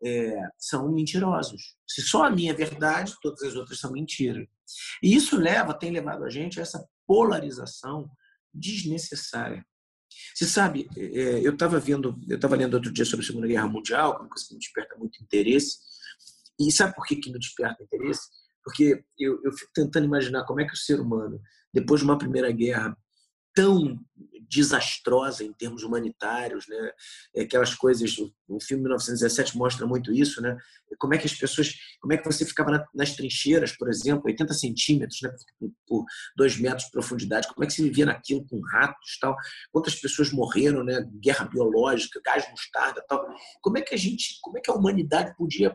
é, 0.04 0.49
são 0.59 0.90
mentirosos. 0.90 1.76
Se 1.87 2.02
só 2.02 2.25
a 2.25 2.30
minha 2.30 2.52
é 2.52 2.54
verdade, 2.54 3.14
todas 3.23 3.42
as 3.42 3.54
outras 3.54 3.78
são 3.78 3.92
mentira. 3.92 4.47
E 5.02 5.14
isso 5.14 5.37
leva, 5.37 5.75
tem 5.75 5.90
levado 5.90 6.25
a 6.25 6.30
gente 6.30 6.59
a 6.59 6.62
essa 6.62 6.85
polarização 7.06 8.11
desnecessária. 8.52 9.64
Você 10.35 10.44
sabe, 10.44 10.88
é, 10.97 11.47
eu 11.47 11.52
estava 11.52 11.78
vendo, 11.78 12.18
eu 12.28 12.37
estava 12.37 12.56
lendo 12.56 12.75
outro 12.75 12.92
dia 12.92 13.04
sobre 13.04 13.25
a 13.25 13.26
Segunda 13.26 13.47
Guerra 13.47 13.68
Mundial, 13.68 14.18
uma 14.18 14.28
coisa 14.28 14.47
que 14.47 14.54
me 14.54 14.61
desperta 14.61 14.97
muito 14.97 15.23
interesse. 15.23 15.78
E 16.61 16.71
sabe 16.71 16.94
por 16.94 17.06
que, 17.06 17.16
que 17.16 17.32
me 17.32 17.38
desperta 17.38 17.82
interesse? 17.82 18.23
Porque 18.62 19.04
eu, 19.18 19.40
eu 19.42 19.52
fico 19.52 19.71
tentando 19.75 20.06
imaginar 20.06 20.44
como 20.44 20.61
é 20.61 20.66
que 20.66 20.75
o 20.75 20.76
ser 20.76 21.00
humano, 21.00 21.40
depois 21.73 22.00
de 22.00 22.04
uma 22.04 22.18
primeira 22.18 22.52
guerra 22.52 22.97
tão 23.54 23.99
desastrosa 24.52 25.42
em 25.42 25.52
termos 25.52 25.82
humanitários, 25.82 26.68
né? 26.68 26.90
É 27.35 27.42
aquelas 27.42 27.75
coisas, 27.75 28.14
o 28.47 28.61
filme 28.61 28.82
1917 28.82 29.56
mostra 29.56 29.87
muito 29.87 30.12
isso, 30.12 30.42
né? 30.42 30.59
Como 30.99 31.14
é 31.14 31.18
que 31.18 31.26
as 31.26 31.32
pessoas, 31.32 31.75
como 32.00 32.12
é 32.12 32.18
que 32.18 32.25
você 32.26 32.44
ficava 32.44 32.87
nas 32.94 33.16
trincheiras, 33.16 33.73
por 33.73 33.88
exemplo, 33.88 34.26
80 34.26 34.52
centímetros, 34.52 35.21
né? 35.23 35.35
Por 35.87 36.04
dois 36.37 36.59
metros 36.59 36.85
de 36.85 36.90
profundidade, 36.90 37.49
como 37.49 37.64
é 37.64 37.66
que 37.66 37.73
se 37.73 37.82
vivia 37.82 38.04
naquilo 38.04 38.47
com 38.47 38.61
ratos, 38.61 39.18
tal? 39.18 39.35
Quantas 39.73 39.94
pessoas 39.94 40.30
morreram, 40.30 40.85
né? 40.85 41.02
Guerra 41.18 41.47
biológica, 41.47 42.21
gás 42.23 42.47
mostarda, 42.50 43.02
tal? 43.09 43.26
Como 43.62 43.78
é 43.78 43.80
que 43.80 43.94
a 43.94 43.99
gente, 43.99 44.38
como 44.42 44.59
é 44.59 44.61
que 44.61 44.71
a 44.71 44.75
humanidade 44.75 45.35
podia 45.35 45.75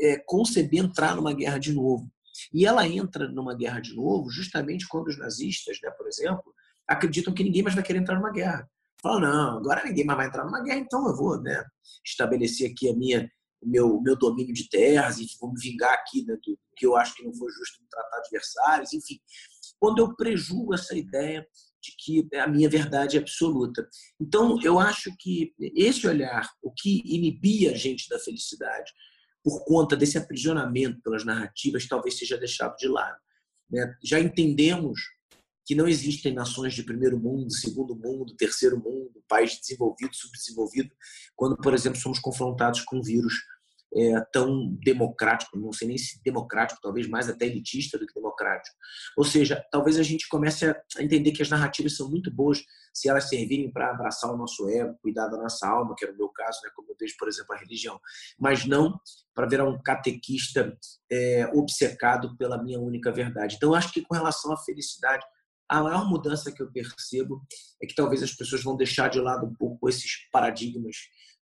é, 0.00 0.18
conceber 0.18 0.84
entrar 0.84 1.16
numa 1.16 1.32
guerra 1.32 1.58
de 1.58 1.72
novo. 1.72 2.10
E 2.52 2.66
ela 2.66 2.86
entra 2.86 3.28
numa 3.28 3.54
guerra 3.54 3.80
de 3.80 3.94
novo 3.94 4.30
justamente 4.30 4.86
quando 4.86 5.08
os 5.08 5.18
nazistas, 5.18 5.78
né, 5.82 5.90
por 5.90 6.06
exemplo, 6.06 6.54
acreditam 6.88 7.34
que 7.34 7.44
ninguém 7.44 7.62
mais 7.62 7.74
vai 7.74 7.84
querer 7.84 7.98
entrar 7.98 8.16
numa 8.16 8.32
guerra. 8.32 8.68
Falam, 9.00 9.20
não, 9.20 9.58
agora 9.58 9.84
ninguém 9.84 10.04
mais 10.04 10.16
vai 10.18 10.26
entrar 10.28 10.44
numa 10.44 10.62
guerra, 10.62 10.78
então 10.78 11.06
eu 11.08 11.16
vou 11.16 11.40
né, 11.40 11.64
estabelecer 12.04 12.70
aqui 12.70 12.88
a 12.88 12.94
minha, 12.94 13.30
o 13.60 13.68
meu, 13.68 14.00
meu 14.00 14.16
domínio 14.16 14.54
de 14.54 14.68
terras 14.68 15.18
e 15.18 15.26
vou 15.40 15.52
me 15.52 15.60
vingar 15.60 15.92
aqui 15.92 16.24
né, 16.24 16.34
do 16.34 16.58
que 16.76 16.86
eu 16.86 16.96
acho 16.96 17.14
que 17.14 17.24
não 17.24 17.34
foi 17.34 17.50
justo 17.52 17.82
me 17.82 17.88
tratar 17.88 18.18
adversários, 18.18 18.92
enfim. 18.92 19.18
Quando 19.78 19.98
eu 19.98 20.14
prejugo 20.16 20.74
essa 20.74 20.96
ideia 20.96 21.46
de 21.82 21.94
que 21.98 22.36
a 22.36 22.48
minha 22.48 22.68
verdade 22.68 23.16
é 23.16 23.20
absoluta. 23.20 23.88
Então, 24.20 24.58
eu 24.62 24.78
acho 24.78 25.14
que 25.18 25.54
esse 25.58 26.06
olhar, 26.06 26.50
o 26.62 26.72
que 26.72 27.02
inibia 27.04 27.72
a 27.72 27.76
gente 27.76 28.08
da 28.08 28.18
felicidade, 28.18 28.92
por 29.44 29.64
conta 29.64 29.96
desse 29.96 30.18
aprisionamento 30.18 31.00
pelas 31.02 31.24
narrativas, 31.24 31.86
talvez 31.86 32.18
seja 32.18 32.36
deixado 32.36 32.76
de 32.76 32.88
lado. 32.88 33.16
Né? 33.70 33.94
Já 34.02 34.18
entendemos 34.18 35.00
que 35.66 35.74
não 35.74 35.88
existem 35.88 36.32
nações 36.32 36.72
de 36.74 36.84
primeiro 36.84 37.18
mundo, 37.18 37.52
segundo 37.52 37.96
mundo, 37.96 38.36
terceiro 38.36 38.78
mundo, 38.78 39.22
país 39.28 39.58
desenvolvido, 39.58 40.14
subdesenvolvido, 40.14 40.94
quando, 41.34 41.56
por 41.56 41.74
exemplo, 41.74 41.98
somos 41.98 42.20
confrontados 42.20 42.82
com 42.82 42.98
um 42.98 43.02
vírus 43.02 43.34
é, 43.96 44.20
tão 44.32 44.76
democrático, 44.84 45.58
não 45.58 45.72
sei 45.72 45.88
nem 45.88 45.98
se 45.98 46.22
democrático, 46.22 46.80
talvez 46.80 47.08
mais 47.08 47.28
até 47.28 47.46
elitista 47.46 47.98
do 47.98 48.06
que 48.06 48.14
democrático. 48.14 48.76
Ou 49.16 49.24
seja, 49.24 49.64
talvez 49.70 49.98
a 49.98 50.02
gente 50.02 50.28
comece 50.28 50.66
a 50.66 51.02
entender 51.02 51.32
que 51.32 51.42
as 51.42 51.48
narrativas 51.48 51.96
são 51.96 52.08
muito 52.08 52.30
boas 52.30 52.62
se 52.92 53.08
elas 53.08 53.28
servirem 53.28 53.70
para 53.70 53.90
abraçar 53.90 54.32
o 54.32 54.36
nosso 54.36 54.68
ego, 54.68 54.98
cuidar 55.02 55.28
da 55.28 55.36
nossa 55.36 55.66
alma, 55.66 55.94
que 55.96 56.04
era 56.04 56.14
o 56.14 56.16
meu 56.16 56.28
caso, 56.28 56.60
né, 56.62 56.70
como 56.76 56.90
eu 56.90 56.96
vejo, 56.98 57.14
por 57.18 57.26
exemplo, 57.26 57.54
a 57.54 57.58
religião, 57.58 58.00
mas 58.38 58.64
não 58.64 59.00
para 59.34 59.46
virar 59.46 59.68
um 59.68 59.80
catequista 59.82 60.76
é, 61.10 61.46
obcecado 61.54 62.36
pela 62.36 62.62
minha 62.62 62.78
única 62.78 63.10
verdade. 63.10 63.56
Então, 63.56 63.74
acho 63.74 63.92
que 63.92 64.02
com 64.02 64.14
relação 64.14 64.52
à 64.52 64.56
felicidade, 64.56 65.24
a 65.68 65.82
maior 65.82 66.08
mudança 66.08 66.52
que 66.52 66.62
eu 66.62 66.70
percebo 66.70 67.42
é 67.82 67.86
que 67.86 67.94
talvez 67.94 68.22
as 68.22 68.32
pessoas 68.32 68.62
vão 68.62 68.76
deixar 68.76 69.08
de 69.08 69.18
lado 69.18 69.46
um 69.46 69.54
pouco 69.54 69.88
esses 69.88 70.28
paradigmas 70.30 70.96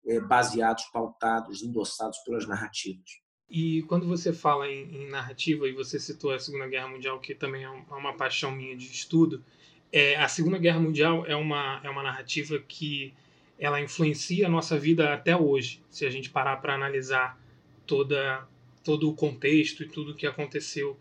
é, 0.08 0.20
baseados, 0.20 0.86
pautados, 0.86 1.62
endossados 1.62 2.18
pelas 2.20 2.48
narrativas. 2.48 3.10
E 3.50 3.84
quando 3.84 4.08
você 4.08 4.34
fala 4.34 4.68
em, 4.68 5.04
em, 5.04 5.10
narrativa, 5.10 5.68
e 5.68 5.72
você 5.72 6.00
citou 6.00 6.32
a 6.32 6.40
Segunda 6.40 6.68
Guerra 6.68 6.90
Mundial, 6.90 7.20
que 7.20 7.34
também 7.34 7.64
é, 7.64 7.68
é 7.68 7.94
uma 7.94 8.14
paixão 8.14 8.52
minha 8.52 8.76
de 8.76 8.86
estudo, 8.86 9.44
é, 9.92 10.16
a 10.18 10.28
Segunda 10.28 10.58
Guerra 10.58 10.80
Mundial 10.80 11.26
é 11.26 11.36
uma, 11.36 11.80
é 11.84 11.90
uma 11.90 12.04
narrativa 12.04 12.60
que 12.60 13.14
ela 13.58 13.82
influencia 13.82 14.48
a 14.48 14.50
nossa 14.50 14.78
vida 14.78 15.14
até 15.14 15.36
hoje, 15.36 15.82
se 15.90 16.06
a 16.06 16.10
gente 16.10 16.30
parar 16.30 16.58
para 16.58 16.76
analisar 16.76 17.40
toda, 17.86 18.46
todo 18.84 19.10
o 19.10 19.16
contexto 19.16 19.84
e 19.84 19.88
tudo 19.88 20.12
o 20.12 20.16
que 20.16 20.28
aconteceu 20.28 20.98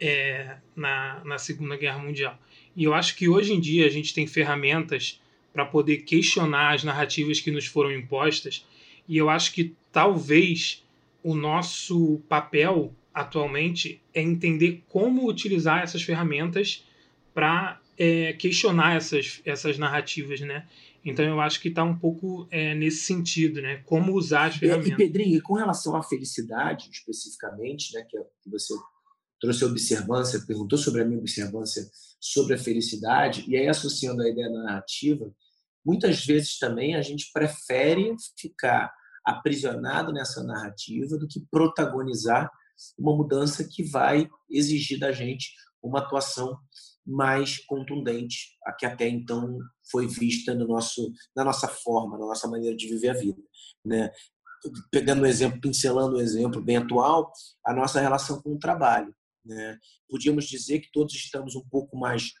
é, 0.00 0.56
na, 0.74 1.22
na 1.24 1.38
Segunda 1.38 1.76
Guerra 1.76 1.98
Mundial. 1.98 2.38
E 2.76 2.84
eu 2.84 2.94
acho 2.94 3.16
que 3.16 3.28
hoje 3.28 3.52
em 3.52 3.60
dia 3.60 3.86
a 3.86 3.90
gente 3.90 4.14
tem 4.14 4.26
ferramentas 4.26 5.20
para 5.52 5.64
poder 5.64 5.98
questionar 5.98 6.74
as 6.74 6.82
narrativas 6.82 7.40
que 7.40 7.50
nos 7.50 7.66
foram 7.66 7.92
impostas. 7.92 8.66
E 9.06 9.16
eu 9.16 9.28
acho 9.28 9.52
que 9.52 9.74
talvez 9.90 10.82
o 11.22 11.34
nosso 11.34 12.20
papel 12.28 12.94
atualmente 13.12 14.00
é 14.14 14.22
entender 14.22 14.82
como 14.88 15.28
utilizar 15.28 15.82
essas 15.82 16.02
ferramentas 16.02 16.84
para 17.34 17.80
é, 17.98 18.32
questionar 18.32 18.96
essas, 18.96 19.42
essas 19.44 19.78
narrativas, 19.78 20.40
né? 20.40 20.66
Então 21.04 21.24
eu 21.24 21.40
acho 21.40 21.60
que 21.60 21.68
está 21.68 21.82
um 21.82 21.96
pouco 21.96 22.46
é, 22.50 22.74
nesse 22.74 23.04
sentido, 23.04 23.60
né? 23.60 23.82
Como 23.84 24.14
usar 24.14 24.46
as 24.46 24.56
ferramentas. 24.56 24.92
E, 24.92 24.96
Pedrinho, 24.96 25.42
com 25.42 25.54
relação 25.54 25.96
à 25.96 26.02
felicidade 26.02 26.88
especificamente, 26.90 27.92
né? 27.94 28.06
Que, 28.08 28.16
é, 28.16 28.22
que 28.42 28.50
você 28.50 28.74
trouxe 29.42 29.64
a 29.64 29.66
observância, 29.66 30.44
perguntou 30.46 30.78
sobre 30.78 31.02
a 31.02 31.04
minha 31.04 31.18
observância 31.18 31.90
sobre 32.20 32.54
a 32.54 32.58
felicidade, 32.58 33.44
e 33.48 33.56
aí 33.56 33.66
associando 33.66 34.22
a 34.22 34.28
ideia 34.28 34.48
da 34.48 34.62
narrativa, 34.62 35.28
muitas 35.84 36.24
vezes 36.24 36.58
também 36.58 36.94
a 36.94 37.02
gente 37.02 37.28
prefere 37.32 38.14
ficar 38.38 38.94
aprisionado 39.26 40.12
nessa 40.12 40.44
narrativa 40.44 41.18
do 41.18 41.26
que 41.26 41.44
protagonizar 41.50 42.48
uma 42.96 43.16
mudança 43.16 43.64
que 43.68 43.82
vai 43.82 44.28
exigir 44.48 45.00
da 45.00 45.10
gente 45.10 45.50
uma 45.82 45.98
atuação 45.98 46.56
mais 47.04 47.58
contundente, 47.66 48.56
a 48.64 48.72
que 48.72 48.86
até 48.86 49.08
então 49.08 49.58
foi 49.90 50.06
vista 50.06 50.54
no 50.54 50.68
nosso, 50.68 51.12
na 51.34 51.42
nossa 51.42 51.66
forma, 51.66 52.16
na 52.16 52.26
nossa 52.26 52.46
maneira 52.46 52.76
de 52.76 52.86
viver 52.86 53.08
a 53.08 53.14
vida. 53.14 53.42
Né? 53.84 54.08
Pegando 54.88 55.22
um 55.22 55.26
exemplo, 55.26 55.60
pincelando 55.60 56.16
um 56.16 56.20
exemplo 56.20 56.62
bem 56.62 56.76
atual, 56.76 57.32
a 57.66 57.74
nossa 57.74 58.00
relação 58.00 58.40
com 58.40 58.54
o 58.54 58.58
trabalho. 58.58 59.12
Né? 59.44 59.78
Podíamos 60.08 60.46
dizer 60.46 60.80
que 60.80 60.90
todos 60.92 61.14
estamos 61.14 61.54
um 61.54 61.66
pouco 61.68 61.96
mais 61.96 62.32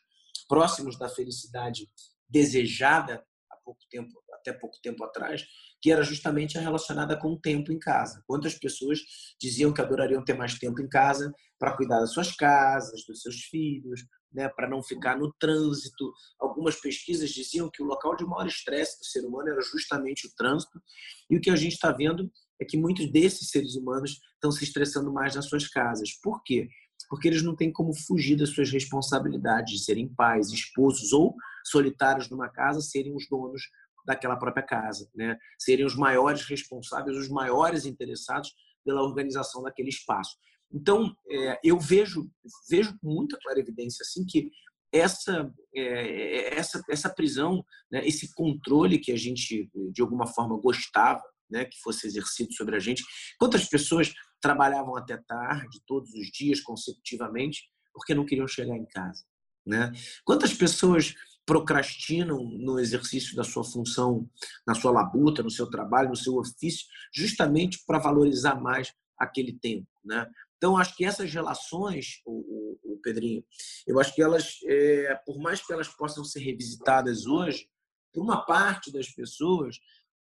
próximos 0.48 0.98
da 0.98 1.08
felicidade 1.08 1.88
desejada 2.28 3.24
há 3.50 3.56
pouco 3.64 3.80
tempo, 3.90 4.22
até 4.34 4.52
pouco 4.52 4.78
tempo 4.82 5.04
atrás, 5.04 5.44
que 5.80 5.90
era 5.90 6.02
justamente 6.02 6.56
a 6.56 6.60
relacionada 6.60 7.18
com 7.18 7.32
o 7.32 7.40
tempo 7.40 7.72
em 7.72 7.78
casa. 7.78 8.22
Quantas 8.26 8.54
pessoas 8.54 9.00
diziam 9.40 9.72
que 9.72 9.80
adorariam 9.80 10.24
ter 10.24 10.34
mais 10.34 10.58
tempo 10.58 10.80
em 10.80 10.88
casa 10.88 11.32
para 11.58 11.76
cuidar 11.76 12.00
das 12.00 12.12
suas 12.12 12.34
casas, 12.34 13.04
dos 13.06 13.20
seus 13.20 13.42
filhos, 13.44 14.04
né, 14.32 14.48
para 14.48 14.68
não 14.68 14.82
ficar 14.82 15.18
no 15.18 15.32
trânsito. 15.38 16.12
Algumas 16.40 16.76
pesquisas 16.80 17.30
diziam 17.30 17.70
que 17.70 17.82
o 17.82 17.86
local 17.86 18.16
de 18.16 18.24
maior 18.24 18.46
estresse 18.46 18.98
do 18.98 19.04
ser 19.04 19.24
humano 19.24 19.50
era 19.50 19.60
justamente 19.60 20.26
o 20.26 20.34
trânsito. 20.34 20.82
E 21.28 21.36
o 21.36 21.40
que 21.40 21.50
a 21.50 21.56
gente 21.56 21.72
está 21.72 21.92
vendo 21.92 22.30
é 22.60 22.64
que 22.64 22.76
muitos 22.76 23.10
desses 23.10 23.50
seres 23.50 23.74
humanos 23.74 24.20
estão 24.34 24.50
se 24.50 24.64
estressando 24.64 25.12
mais 25.12 25.34
nas 25.34 25.46
suas 25.46 25.68
casas. 25.68 26.12
Por 26.22 26.42
quê? 26.42 26.68
Porque 27.12 27.28
eles 27.28 27.42
não 27.42 27.54
têm 27.54 27.70
como 27.70 27.92
fugir 27.92 28.36
das 28.36 28.48
suas 28.48 28.70
responsabilidades 28.70 29.74
de 29.74 29.84
serem 29.84 30.08
pais, 30.08 30.48
esposos 30.50 31.12
ou 31.12 31.36
solitários 31.62 32.30
numa 32.30 32.48
casa, 32.48 32.80
serem 32.80 33.14
os 33.14 33.28
donos 33.28 33.60
daquela 34.06 34.34
própria 34.34 34.64
casa, 34.64 35.06
né? 35.14 35.36
serem 35.58 35.84
os 35.84 35.94
maiores 35.94 36.46
responsáveis, 36.46 37.14
os 37.18 37.28
maiores 37.28 37.84
interessados 37.84 38.54
pela 38.82 39.02
organização 39.02 39.62
daquele 39.62 39.90
espaço. 39.90 40.38
Então, 40.72 41.14
é, 41.30 41.60
eu 41.62 41.78
vejo, 41.78 42.30
vejo 42.70 42.98
com 42.98 43.12
muita 43.12 43.36
clarividência 43.42 44.02
assim, 44.02 44.24
que 44.24 44.48
essa, 44.90 45.52
é, 45.76 46.58
essa, 46.58 46.82
essa 46.88 47.10
prisão, 47.10 47.62
né, 47.90 48.08
esse 48.08 48.32
controle 48.32 48.98
que 48.98 49.12
a 49.12 49.18
gente, 49.18 49.70
de 49.92 50.00
alguma 50.00 50.26
forma, 50.26 50.58
gostava 50.58 51.22
né, 51.50 51.66
que 51.66 51.78
fosse 51.82 52.06
exercido 52.06 52.54
sobre 52.54 52.74
a 52.74 52.78
gente, 52.78 53.04
quantas 53.38 53.66
pessoas 53.68 54.14
trabalhavam 54.42 54.96
até 54.96 55.16
tarde, 55.16 55.80
todos 55.86 56.12
os 56.12 56.26
dias, 56.30 56.60
consecutivamente, 56.60 57.70
porque 57.94 58.14
não 58.14 58.26
queriam 58.26 58.48
chegar 58.48 58.76
em 58.76 58.84
casa. 58.86 59.24
Né? 59.64 59.92
Quantas 60.24 60.52
pessoas 60.52 61.14
procrastinam 61.46 62.44
no 62.44 62.78
exercício 62.78 63.34
da 63.36 63.44
sua 63.44 63.64
função, 63.64 64.28
na 64.66 64.74
sua 64.74 64.90
labuta, 64.90 65.42
no 65.42 65.50
seu 65.50 65.68
trabalho, 65.70 66.10
no 66.10 66.16
seu 66.16 66.36
ofício, 66.36 66.86
justamente 67.12 67.82
para 67.86 67.98
valorizar 67.98 68.60
mais 68.60 68.92
aquele 69.18 69.52
tempo. 69.52 69.86
Né? 70.04 70.28
Então, 70.56 70.76
acho 70.76 70.96
que 70.96 71.04
essas 71.04 71.32
relações, 71.32 72.20
o, 72.24 72.78
o, 72.84 72.94
o 72.94 72.98
Pedrinho, 72.98 73.44
eu 73.86 73.98
acho 74.00 74.14
que 74.14 74.22
elas, 74.22 74.58
é, 74.66 75.14
por 75.26 75.38
mais 75.38 75.64
que 75.64 75.72
elas 75.72 75.88
possam 75.88 76.24
ser 76.24 76.40
revisitadas 76.40 77.26
hoje, 77.26 77.68
por 78.12 78.22
uma 78.22 78.44
parte 78.44 78.92
das 78.92 79.08
pessoas, 79.08 79.78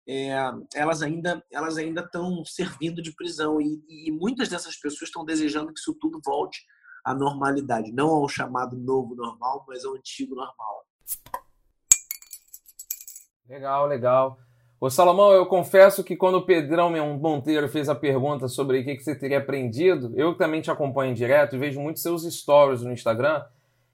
é, 0.07 0.33
elas 0.73 1.01
ainda 1.01 1.43
elas 1.51 1.77
ainda 1.77 2.01
estão 2.01 2.43
servindo 2.45 3.01
de 3.01 3.13
prisão 3.13 3.61
e, 3.61 3.81
e, 3.87 4.11
muitas 4.11 4.49
dessas 4.49 4.75
pessoas 4.75 5.09
estão 5.09 5.23
desejando 5.23 5.73
que 5.73 5.79
isso 5.79 5.93
tudo 5.99 6.19
volte 6.25 6.65
à 7.05 7.13
normalidade, 7.13 7.91
não 7.91 8.09
ao 8.09 8.27
chamado 8.27 8.75
novo 8.75 9.15
normal, 9.15 9.63
mas 9.67 9.85
ao 9.85 9.95
antigo 9.95 10.35
normal. 10.35 10.85
Legal, 13.47 13.87
legal. 13.87 14.39
Ô 14.81 14.89
Salomão, 14.89 15.33
eu 15.33 15.45
confesso 15.45 16.03
que 16.03 16.15
quando 16.15 16.35
o 16.35 16.45
Pedrão 16.45 16.89
Monteiro 17.17 17.67
fez 17.67 17.89
a 17.89 17.95
pergunta 17.95 18.47
sobre 18.47 18.79
o 18.79 18.85
que 18.85 18.99
você 18.99 19.13
teria 19.13 19.39
aprendido, 19.39 20.13
eu 20.15 20.35
também 20.35 20.61
te 20.61 20.71
acompanho 20.71 21.13
direto 21.13 21.55
e 21.55 21.59
vejo 21.59 21.81
muitos 21.81 22.01
seus 22.01 22.23
stories 22.23 22.81
no 22.81 22.93
Instagram 22.93 23.43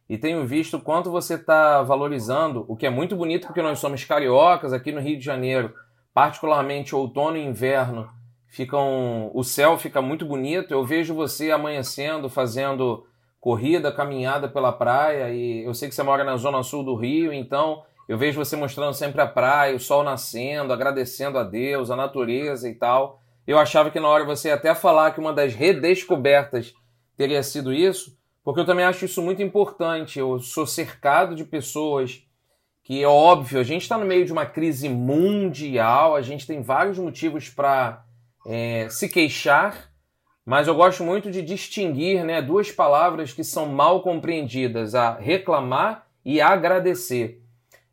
e 0.07 0.17
tenho 0.17 0.45
visto 0.45 0.79
quanto 0.79 1.09
você 1.09 1.33
está 1.33 1.81
valorizando, 1.81 2.65
o 2.67 2.75
que 2.75 2.85
é 2.85 2.89
muito 2.91 3.15
bonito 3.15 3.47
porque 3.47 3.63
nós 3.63 3.79
somos 3.79 4.03
cariocas 4.03 4.71
aqui 4.73 4.91
no 4.91 5.01
Rio 5.01 5.17
de 5.17 5.25
Janeiro 5.25 5.73
particularmente 6.15 6.95
outono 6.95 7.35
e 7.35 7.43
inverno, 7.43 8.09
ficam, 8.47 9.29
o 9.33 9.43
céu 9.43 9.77
fica 9.77 10.01
muito 10.01 10.25
bonito. 10.25 10.73
Eu 10.73 10.85
vejo 10.85 11.13
você 11.13 11.51
amanhecendo, 11.51 12.29
fazendo 12.29 13.05
corrida, 13.37 13.91
caminhada 13.91 14.47
pela 14.47 14.71
praia, 14.71 15.29
e 15.29 15.65
eu 15.65 15.73
sei 15.73 15.89
que 15.89 15.93
você 15.93 16.01
mora 16.03 16.23
na 16.23 16.37
zona 16.37 16.63
sul 16.63 16.85
do 16.85 16.95
Rio, 16.95 17.33
então 17.33 17.83
eu 18.07 18.17
vejo 18.17 18.39
você 18.39 18.55
mostrando 18.55 18.93
sempre 18.93 19.19
a 19.19 19.27
praia, 19.27 19.75
o 19.75 19.79
sol 19.79 20.05
nascendo, 20.05 20.71
agradecendo 20.71 21.37
a 21.37 21.43
Deus, 21.43 21.91
a 21.91 21.97
natureza 21.97 22.69
e 22.69 22.75
tal. 22.75 23.19
Eu 23.45 23.59
achava 23.59 23.91
que 23.91 23.99
na 23.99 24.07
hora 24.07 24.23
você 24.23 24.47
ia 24.47 24.55
até 24.55 24.73
falar 24.73 25.11
que 25.11 25.19
uma 25.19 25.33
das 25.33 25.53
redescobertas 25.53 26.73
teria 27.17 27.43
sido 27.43 27.73
isso, 27.73 28.17
porque 28.41 28.61
eu 28.61 28.65
também 28.65 28.85
acho 28.85 29.03
isso 29.03 29.21
muito 29.21 29.43
importante. 29.43 30.17
Eu 30.17 30.39
sou 30.39 30.65
cercado 30.65 31.35
de 31.35 31.43
pessoas 31.43 32.24
que 32.85 33.01
é 33.01 33.07
óbvio, 33.07 33.59
a 33.59 33.63
gente 33.63 33.81
está 33.81 33.97
no 33.97 34.05
meio 34.05 34.25
de 34.25 34.31
uma 34.31 34.45
crise 34.45 34.87
mundial, 34.87 36.15
a 36.15 36.21
gente 36.21 36.45
tem 36.45 36.61
vários 36.61 36.99
motivos 36.99 37.49
para 37.49 38.05
é, 38.45 38.87
se 38.91 39.09
queixar, 39.09 39.89
mas 40.45 40.67
eu 40.67 40.75
gosto 40.75 41.03
muito 41.03 41.31
de 41.31 41.41
distinguir 41.41 42.23
né, 42.23 42.43
duas 42.43 42.71
palavras 42.71 43.33
que 43.33 43.43
são 43.43 43.65
mal 43.65 44.03
compreendidas: 44.03 44.93
a 44.93 45.15
reclamar 45.15 46.05
e 46.23 46.39
agradecer. 46.39 47.41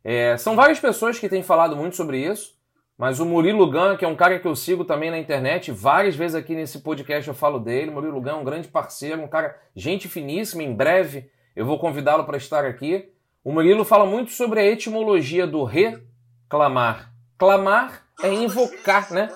É, 0.03 0.37
são 0.37 0.55
várias 0.55 0.79
pessoas 0.79 1.17
que 1.17 1.27
têm 1.27 1.41
falado 1.41 1.75
muito 1.75 1.95
sobre 1.95 2.19
isso, 2.19 2.53
mas 2.95 3.19
o 3.19 3.25
Murilo 3.25 3.71
Gun, 3.71 3.97
que 3.97 4.05
é 4.05 4.07
um 4.07 4.15
cara 4.15 4.37
que 4.37 4.47
eu 4.47 4.55
sigo 4.55 4.85
também 4.85 5.09
na 5.09 5.17
internet, 5.17 5.71
várias 5.71 6.15
vezes 6.15 6.35
aqui 6.35 6.53
nesse 6.53 6.81
podcast 6.81 7.27
eu 7.27 7.33
falo 7.33 7.57
dele. 7.59 7.89
Murilo 7.89 8.21
Gun 8.21 8.29
é 8.29 8.35
um 8.35 8.43
grande 8.43 8.67
parceiro, 8.67 9.23
um 9.23 9.27
cara, 9.27 9.59
gente 9.75 10.07
finíssima. 10.07 10.61
Em 10.61 10.71
breve 10.71 11.31
eu 11.55 11.65
vou 11.65 11.79
convidá-lo 11.79 12.25
para 12.25 12.37
estar 12.37 12.63
aqui. 12.63 13.11
O 13.43 13.51
Murilo 13.51 13.83
fala 13.83 14.05
muito 14.05 14.31
sobre 14.31 14.61
a 14.61 14.65
etimologia 14.65 15.45
do 15.45 15.65
reclamar. 15.65 17.11
Clamar 17.37 18.07
é 18.21 18.31
invocar, 18.31 19.11
né? 19.11 19.29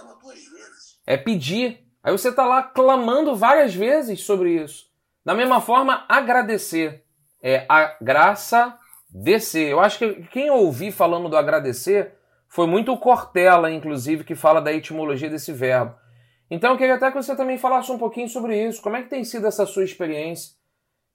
É 1.05 1.17
pedir. 1.17 1.85
Aí 2.01 2.13
você 2.13 2.29
está 2.29 2.45
lá 2.45 2.63
clamando 2.63 3.35
várias 3.35 3.75
vezes 3.75 4.21
sobre 4.21 4.63
isso. 4.63 4.85
Da 5.25 5.33
mesma 5.33 5.59
forma, 5.59 6.05
agradecer. 6.07 7.03
É 7.43 7.65
a 7.67 7.97
graça 8.01 8.77
descer. 9.09 9.71
Eu 9.71 9.81
acho 9.81 9.99
que 9.99 10.13
quem 10.31 10.49
ouvi 10.49 10.89
falando 10.89 11.27
do 11.27 11.35
agradecer 11.35 12.13
foi 12.47 12.65
muito 12.65 12.93
o 12.93 12.97
Cortella, 12.97 13.69
inclusive, 13.69 14.23
que 14.23 14.35
fala 14.35 14.61
da 14.61 14.71
etimologia 14.71 15.29
desse 15.29 15.51
verbo. 15.51 15.93
Então 16.49 16.71
eu 16.71 16.77
queria 16.77 16.95
até 16.95 17.11
que 17.11 17.21
você 17.21 17.35
também 17.35 17.57
falasse 17.57 17.91
um 17.91 17.97
pouquinho 17.97 18.29
sobre 18.29 18.57
isso. 18.65 18.81
Como 18.81 18.95
é 18.95 19.01
que 19.01 19.09
tem 19.09 19.25
sido 19.25 19.47
essa 19.47 19.65
sua 19.65 19.83
experiência 19.83 20.55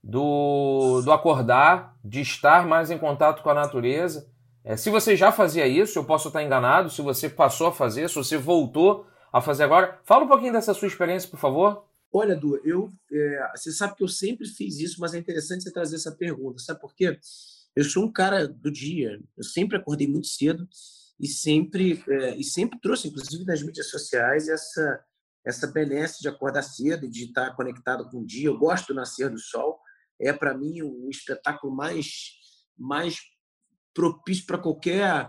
do, 0.02 1.00
do 1.02 1.12
acordar, 1.12 1.96
de 2.04 2.20
estar 2.20 2.66
mais 2.66 2.90
em 2.90 2.98
contato 2.98 3.42
com 3.42 3.50
a 3.50 3.54
natureza? 3.54 4.28
É, 4.64 4.76
se 4.76 4.90
você 4.90 5.16
já 5.16 5.32
fazia 5.32 5.66
isso, 5.66 5.98
eu 5.98 6.04
posso 6.04 6.28
estar 6.28 6.42
enganado. 6.42 6.90
Se 6.90 7.02
você 7.02 7.28
passou 7.28 7.68
a 7.68 7.72
fazer, 7.72 8.08
se 8.08 8.14
você 8.14 8.36
voltou 8.36 9.06
a 9.32 9.40
fazer 9.40 9.64
agora, 9.64 9.98
fala 10.04 10.24
um 10.24 10.28
pouquinho 10.28 10.52
dessa 10.52 10.74
sua 10.74 10.88
experiência, 10.88 11.28
por 11.28 11.38
favor. 11.38 11.84
Olha, 12.12 12.36
Du, 12.36 12.60
eu, 12.64 12.92
é, 13.10 13.50
você 13.56 13.72
sabe 13.72 13.96
que 13.96 14.04
eu 14.04 14.08
sempre 14.08 14.46
fiz 14.46 14.78
isso, 14.78 15.00
mas 15.00 15.14
é 15.14 15.18
interessante 15.18 15.62
você 15.62 15.72
trazer 15.72 15.96
essa 15.96 16.12
pergunta. 16.12 16.58
Sabe 16.58 16.80
por 16.80 16.94
quê? 16.94 17.18
Eu 17.74 17.84
sou 17.84 18.04
um 18.04 18.12
cara 18.12 18.46
do 18.46 18.70
dia. 18.70 19.18
Eu 19.36 19.42
sempre 19.42 19.78
acordei 19.78 20.06
muito 20.06 20.26
cedo 20.26 20.68
e 21.18 21.26
sempre 21.26 22.02
é, 22.08 22.36
e 22.36 22.44
sempre 22.44 22.78
trouxe, 22.80 23.08
inclusive 23.08 23.44
nas 23.44 23.62
mídias 23.62 23.88
sociais, 23.88 24.48
essa 24.48 25.04
essa 25.44 25.66
benesse 25.66 26.20
de 26.20 26.28
acordar 26.28 26.62
cedo 26.62 27.08
de 27.08 27.24
estar 27.24 27.56
conectado 27.56 28.08
com 28.08 28.18
o 28.18 28.26
dia. 28.26 28.46
Eu 28.46 28.58
gosto 28.58 28.88
do 28.88 28.94
nascer 28.94 29.28
do 29.28 29.38
sol. 29.38 29.80
É 30.20 30.32
para 30.32 30.56
mim 30.56 30.82
o 30.82 31.08
espetáculo 31.10 31.74
mais 31.74 32.06
mais 32.78 33.18
propício 33.94 34.46
para 34.46 34.58
qualquer 34.58 35.28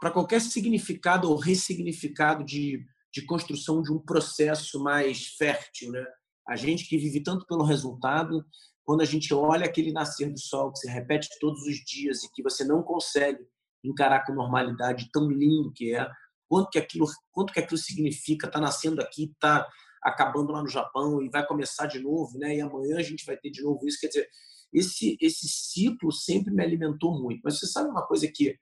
para 0.00 0.10
qualquer 0.10 0.40
significado 0.40 1.30
ou 1.30 1.36
ressignificado 1.36 2.44
de, 2.44 2.84
de 3.12 3.24
construção 3.24 3.80
de 3.80 3.90
um 3.90 3.98
processo 3.98 4.82
mais 4.82 5.28
fértil, 5.38 5.92
né? 5.92 6.04
A 6.46 6.56
gente 6.56 6.86
que 6.86 6.98
vive 6.98 7.22
tanto 7.22 7.46
pelo 7.46 7.64
resultado, 7.64 8.44
quando 8.84 9.00
a 9.00 9.06
gente 9.06 9.32
olha 9.32 9.64
aquele 9.64 9.92
nascer 9.92 10.30
do 10.30 10.38
sol 10.38 10.70
que 10.72 10.80
se 10.80 10.90
repete 10.90 11.28
todos 11.40 11.62
os 11.62 11.76
dias 11.76 12.22
e 12.22 12.30
que 12.32 12.42
você 12.42 12.64
não 12.64 12.82
consegue 12.82 13.38
encarar 13.82 14.26
com 14.26 14.34
normalidade, 14.34 15.08
tão 15.10 15.30
lindo 15.30 15.72
que 15.74 15.94
é, 15.94 16.06
quanto 16.48 16.68
que 16.68 16.78
aquilo, 16.78 17.06
quanto 17.32 17.52
que 17.52 17.60
aquilo 17.60 17.78
significa, 17.78 18.46
está 18.46 18.60
nascendo 18.60 19.00
aqui, 19.00 19.30
está 19.32 19.66
acabando 20.04 20.52
lá 20.52 20.62
no 20.62 20.68
Japão 20.68 21.22
e 21.22 21.28
vai 21.28 21.46
começar 21.46 21.86
de 21.86 21.98
novo, 21.98 22.38
né? 22.38 22.56
E 22.56 22.60
amanhã 22.60 22.98
a 22.98 23.02
gente 23.02 23.24
vai 23.24 23.36
ter 23.36 23.50
de 23.50 23.62
novo 23.62 23.86
isso, 23.86 23.98
quer 24.00 24.08
dizer, 24.08 24.28
esse 24.72 25.16
esse 25.20 25.48
ciclo 25.48 26.12
sempre 26.12 26.52
me 26.52 26.62
alimentou 26.62 27.18
muito. 27.18 27.40
Mas 27.42 27.58
você 27.58 27.66
sabe 27.66 27.88
uma 27.88 28.06
coisa 28.06 28.28
que 28.28 28.56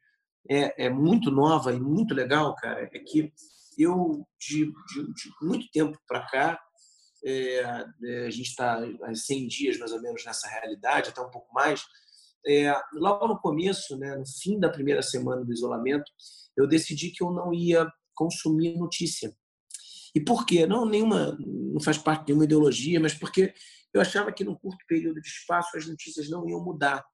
é, 0.48 0.86
é 0.86 0.90
muito 0.90 1.30
nova 1.30 1.72
e 1.72 1.80
muito 1.80 2.14
legal, 2.14 2.54
cara, 2.56 2.88
é 2.92 2.98
que 2.98 3.32
eu 3.78 4.26
de, 4.38 4.66
de, 4.66 5.12
de 5.14 5.30
muito 5.42 5.66
tempo 5.72 5.98
para 6.06 6.26
cá 6.26 6.60
é, 7.24 7.84
é, 8.04 8.26
a 8.26 8.30
gente 8.30 8.48
está 8.48 8.84
há 9.02 9.14
100 9.14 9.48
dias 9.48 9.78
mais 9.78 9.92
ou 9.92 10.02
menos 10.02 10.24
nessa 10.24 10.48
realidade, 10.48 11.10
até 11.10 11.20
um 11.20 11.30
pouco 11.30 11.52
mais, 11.54 11.84
é, 12.46 12.74
logo 12.94 13.28
no 13.28 13.38
começo, 13.38 13.96
né, 13.96 14.16
no 14.16 14.26
fim 14.26 14.58
da 14.58 14.68
primeira 14.68 15.02
semana 15.02 15.44
do 15.44 15.52
isolamento, 15.52 16.10
eu 16.56 16.66
decidi 16.66 17.10
que 17.10 17.22
eu 17.22 17.30
não 17.30 17.54
ia 17.54 17.86
consumir 18.14 18.76
notícia. 18.76 19.34
E 20.14 20.20
por 20.20 20.44
quê? 20.44 20.66
Não 20.66 20.84
nenhuma, 20.84 21.36
não 21.40 21.80
faz 21.80 21.98
parte 21.98 22.22
de 22.22 22.26
nenhuma 22.28 22.44
ideologia, 22.44 23.00
mas 23.00 23.14
porque 23.14 23.54
eu 23.92 24.00
achava 24.00 24.32
que 24.32 24.44
num 24.44 24.54
curto 24.54 24.84
período 24.86 25.20
de 25.20 25.28
espaço 25.28 25.76
as 25.76 25.86
notícias 25.86 26.28
não 26.28 26.48
iam 26.48 26.62
mudar. 26.62 27.04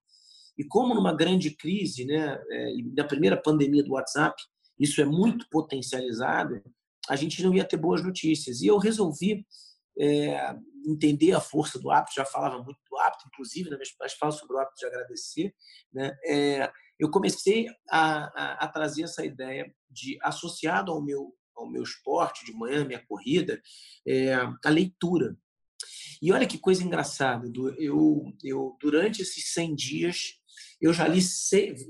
E 0.57 0.65
como 0.65 0.95
numa 0.95 1.15
grande 1.15 1.51
crise, 1.51 2.05
né, 2.05 2.41
é, 2.51 2.73
na 2.97 3.05
primeira 3.05 3.41
pandemia 3.41 3.83
do 3.83 3.93
WhatsApp, 3.93 4.35
isso 4.79 5.01
é 5.01 5.05
muito 5.05 5.47
potencializado, 5.51 6.61
a 7.09 7.17
gente 7.17 7.43
não 7.43 7.55
ia 7.55 7.65
ter 7.65 7.77
boas 7.77 8.03
notícias. 8.03 8.61
E 8.61 8.67
eu 8.67 8.79
resolvi 8.79 9.47
é, 9.99 10.55
entender 10.87 11.33
a 11.33 11.41
força 11.41 11.79
do 11.79 11.91
hábito, 11.91 12.15
já 12.15 12.25
falava 12.25 12.63
muito 12.63 12.79
do 12.89 12.97
hábito, 12.99 13.25
inclusive, 13.27 13.71
nas 13.71 13.79
minhas 13.79 14.13
falas 14.15 14.37
sobre 14.37 14.57
o 14.57 14.59
hábito 14.59 14.77
de 14.79 14.87
agradecer, 14.87 15.55
né? 15.93 16.17
É, 16.25 16.73
eu 16.99 17.11
comecei 17.11 17.67
a, 17.89 18.25
a, 18.35 18.65
a, 18.65 18.69
trazer 18.69 19.05
essa 19.05 19.25
ideia 19.25 19.73
de, 19.89 20.19
associado 20.21 20.91
ao 20.91 21.03
meu, 21.03 21.33
ao 21.59 21.69
meu 21.69 21.83
esporte 21.83 22.45
de 22.45 22.53
manhã, 22.53 22.85
minha 22.85 23.05
corrida, 23.07 23.61
é, 24.07 24.35
a 24.35 24.71
leitura. 24.71 25.37
E 26.21 26.33
olha 26.33 26.47
que 26.47 26.59
coisa 26.59 26.83
engraçada, 26.83 27.51
eu, 27.79 28.33
eu 28.43 28.77
durante 28.81 29.23
esses 29.23 29.53
100 29.53 29.75
dias, 29.75 30.19
eu 30.81 30.93
já 30.93 31.07
li, 31.07 31.21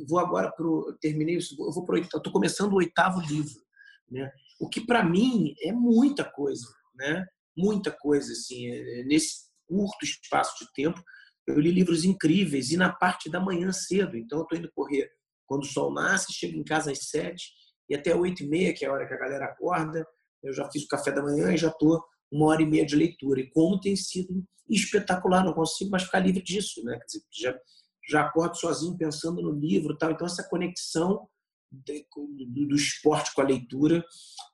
vou 0.06 0.18
agora 0.18 0.50
para 0.50 0.66
terminei, 1.00 1.36
eu 1.36 1.72
vou 1.72 1.84
pro, 1.84 1.96
estou 1.98 2.32
começando 2.32 2.72
o 2.72 2.76
oitavo 2.76 3.20
livro, 3.20 3.62
né? 4.10 4.30
O 4.60 4.68
que 4.68 4.80
para 4.80 5.04
mim 5.04 5.54
é 5.62 5.72
muita 5.72 6.24
coisa, 6.24 6.66
né? 6.94 7.24
muita 7.58 7.90
coisa 7.90 8.32
assim 8.32 8.70
é, 8.70 9.00
é, 9.00 9.04
nesse 9.04 9.48
curto 9.66 10.04
espaço 10.04 10.64
de 10.64 10.72
tempo. 10.72 11.02
Eu 11.46 11.58
li 11.58 11.72
livros 11.72 12.04
incríveis 12.04 12.70
e 12.70 12.76
na 12.76 12.92
parte 12.92 13.28
da 13.28 13.40
manhã 13.40 13.72
cedo. 13.72 14.16
Então 14.16 14.38
eu 14.38 14.42
estou 14.44 14.58
indo 14.58 14.70
correr 14.72 15.10
quando 15.44 15.62
o 15.62 15.66
sol 15.66 15.92
nasce, 15.92 16.32
chego 16.32 16.56
em 16.56 16.62
casa 16.62 16.92
às 16.92 17.08
sete 17.08 17.50
e 17.88 17.94
até 17.94 18.14
oito 18.14 18.42
e 18.42 18.48
meia, 18.48 18.74
que 18.74 18.84
é 18.84 18.88
a 18.88 18.92
hora 18.92 19.06
que 19.06 19.14
a 19.14 19.18
galera 19.18 19.46
acorda, 19.46 20.06
eu 20.42 20.52
já 20.52 20.70
fiz 20.70 20.84
o 20.84 20.88
café 20.88 21.10
da 21.10 21.22
manhã 21.22 21.52
e 21.52 21.56
já 21.56 21.68
estou 21.68 22.02
uma 22.30 22.46
hora 22.46 22.62
e 22.62 22.66
meia 22.66 22.84
de 22.84 22.94
leitura. 22.94 23.40
E 23.40 23.50
como 23.50 23.80
tem 23.80 23.96
sido 23.96 24.44
espetacular, 24.68 25.44
não 25.44 25.54
consigo 25.54 25.90
mais 25.90 26.02
ficar 26.02 26.20
livre 26.20 26.42
disso, 26.42 26.84
né? 26.84 26.98
Quer 26.98 27.06
dizer, 27.06 27.22
já, 27.32 27.60
já 28.08 28.20
acordo 28.22 28.56
sozinho 28.56 28.96
pensando 28.96 29.42
no 29.42 29.52
livro, 29.52 29.96
tal. 29.96 30.10
Então 30.10 30.26
essa 30.26 30.46
conexão 30.48 31.28
do, 31.70 32.74
esporte 32.74 33.34
com 33.34 33.42
a 33.42 33.44
leitura 33.44 34.04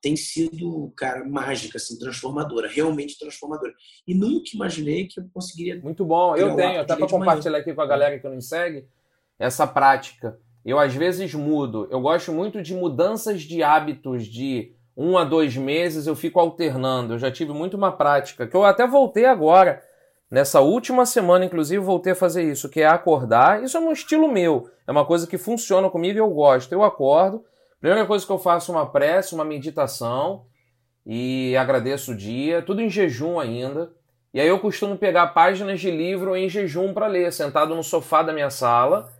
tem 0.02 0.16
sido, 0.16 0.92
cara, 0.96 1.24
mágica, 1.24 1.78
assim, 1.78 1.98
transformadora, 1.98 2.68
realmente 2.68 3.18
transformadora. 3.18 3.72
E 4.06 4.14
nunca 4.14 4.50
imaginei 4.54 5.06
que 5.06 5.20
eu 5.20 5.28
conseguiria. 5.32 5.80
Muito 5.80 6.04
bom, 6.04 6.36
eu 6.36 6.54
tenho, 6.56 6.80
até 6.80 6.96
para 6.96 7.08
compartilhar 7.08 7.58
aqui 7.58 7.72
com 7.72 7.80
a 7.80 7.86
galera 7.86 8.18
que 8.18 8.28
não 8.28 8.40
segue, 8.40 8.86
essa 9.38 9.66
prática. 9.66 10.38
Eu 10.64 10.78
às 10.78 10.94
vezes 10.94 11.34
mudo. 11.34 11.86
Eu 11.90 12.00
gosto 12.00 12.32
muito 12.32 12.62
de 12.62 12.74
mudanças 12.74 13.42
de 13.42 13.62
hábitos 13.62 14.26
de 14.26 14.72
um 14.96 15.18
a 15.18 15.24
dois 15.24 15.56
meses, 15.56 16.06
eu 16.06 16.14
fico 16.14 16.40
alternando. 16.40 17.14
Eu 17.14 17.18
já 17.18 17.30
tive 17.30 17.52
muito 17.52 17.76
uma 17.76 17.92
prática, 17.92 18.46
que 18.46 18.56
eu 18.56 18.64
até 18.64 18.86
voltei 18.86 19.26
agora 19.26 19.82
Nessa 20.34 20.60
última 20.60 21.06
semana, 21.06 21.44
inclusive, 21.44 21.80
voltei 21.80 22.12
a 22.12 22.16
fazer 22.16 22.42
isso, 22.42 22.68
que 22.68 22.80
é 22.80 22.86
acordar. 22.86 23.62
Isso 23.62 23.76
é 23.76 23.80
um 23.80 23.92
estilo 23.92 24.26
meu, 24.26 24.68
é 24.84 24.90
uma 24.90 25.04
coisa 25.04 25.28
que 25.28 25.38
funciona 25.38 25.88
comigo 25.88 26.18
e 26.18 26.20
eu 26.20 26.28
gosto. 26.28 26.72
Eu 26.72 26.82
acordo, 26.82 27.44
primeira 27.80 28.04
coisa 28.04 28.26
que 28.26 28.32
eu 28.32 28.38
faço 28.40 28.72
é 28.72 28.74
uma 28.74 28.90
prece, 28.90 29.32
uma 29.32 29.44
meditação 29.44 30.46
e 31.06 31.56
agradeço 31.56 32.10
o 32.10 32.16
dia, 32.16 32.62
tudo 32.62 32.80
em 32.80 32.90
jejum 32.90 33.38
ainda. 33.38 33.92
E 34.32 34.40
aí 34.40 34.48
eu 34.48 34.58
costumo 34.58 34.98
pegar 34.98 35.28
páginas 35.28 35.78
de 35.78 35.88
livro 35.88 36.34
em 36.34 36.48
jejum 36.48 36.92
para 36.92 37.06
ler, 37.06 37.32
sentado 37.32 37.72
no 37.76 37.84
sofá 37.84 38.20
da 38.20 38.32
minha 38.32 38.50
sala. 38.50 39.12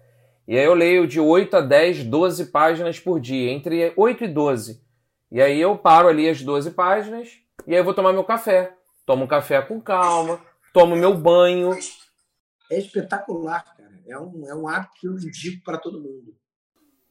E 0.47 0.59
aí 0.59 0.65
eu 0.65 0.75
leio 0.75 1.07
de 1.07 1.19
8 1.19 1.57
a 1.57 1.61
10, 1.63 2.05
12 2.05 2.47
páginas 2.47 3.01
por 3.01 3.19
dia, 3.19 3.51
entre 3.51 3.93
8 3.97 4.25
e 4.25 4.29
12. 4.29 4.83
E 5.31 5.41
aí 5.41 5.59
eu 5.59 5.77
paro 5.79 6.09
ali 6.09 6.29
as 6.29 6.43
12 6.43 6.71
páginas 6.73 7.39
e 7.67 7.73
aí 7.73 7.81
eu 7.81 7.85
vou 7.85 7.95
tomar 7.95 8.13
meu 8.13 8.25
café. 8.25 8.75
Tomo 9.07 9.25
um 9.25 9.27
café 9.29 9.61
com 9.63 9.81
calma, 9.81 10.41
tomo 10.73 10.97
meu 10.97 11.15
banho. 11.15 11.71
É 12.71 12.79
espetacular, 12.79 13.65
cara. 13.65 14.01
É 14.07 14.19
um, 14.19 14.47
é 14.47 14.55
um 14.55 14.69
hábito 14.69 14.93
que 15.01 15.07
eu 15.07 15.15
indico 15.15 15.65
para 15.65 15.79
todo 15.79 16.01
mundo. 16.01 16.35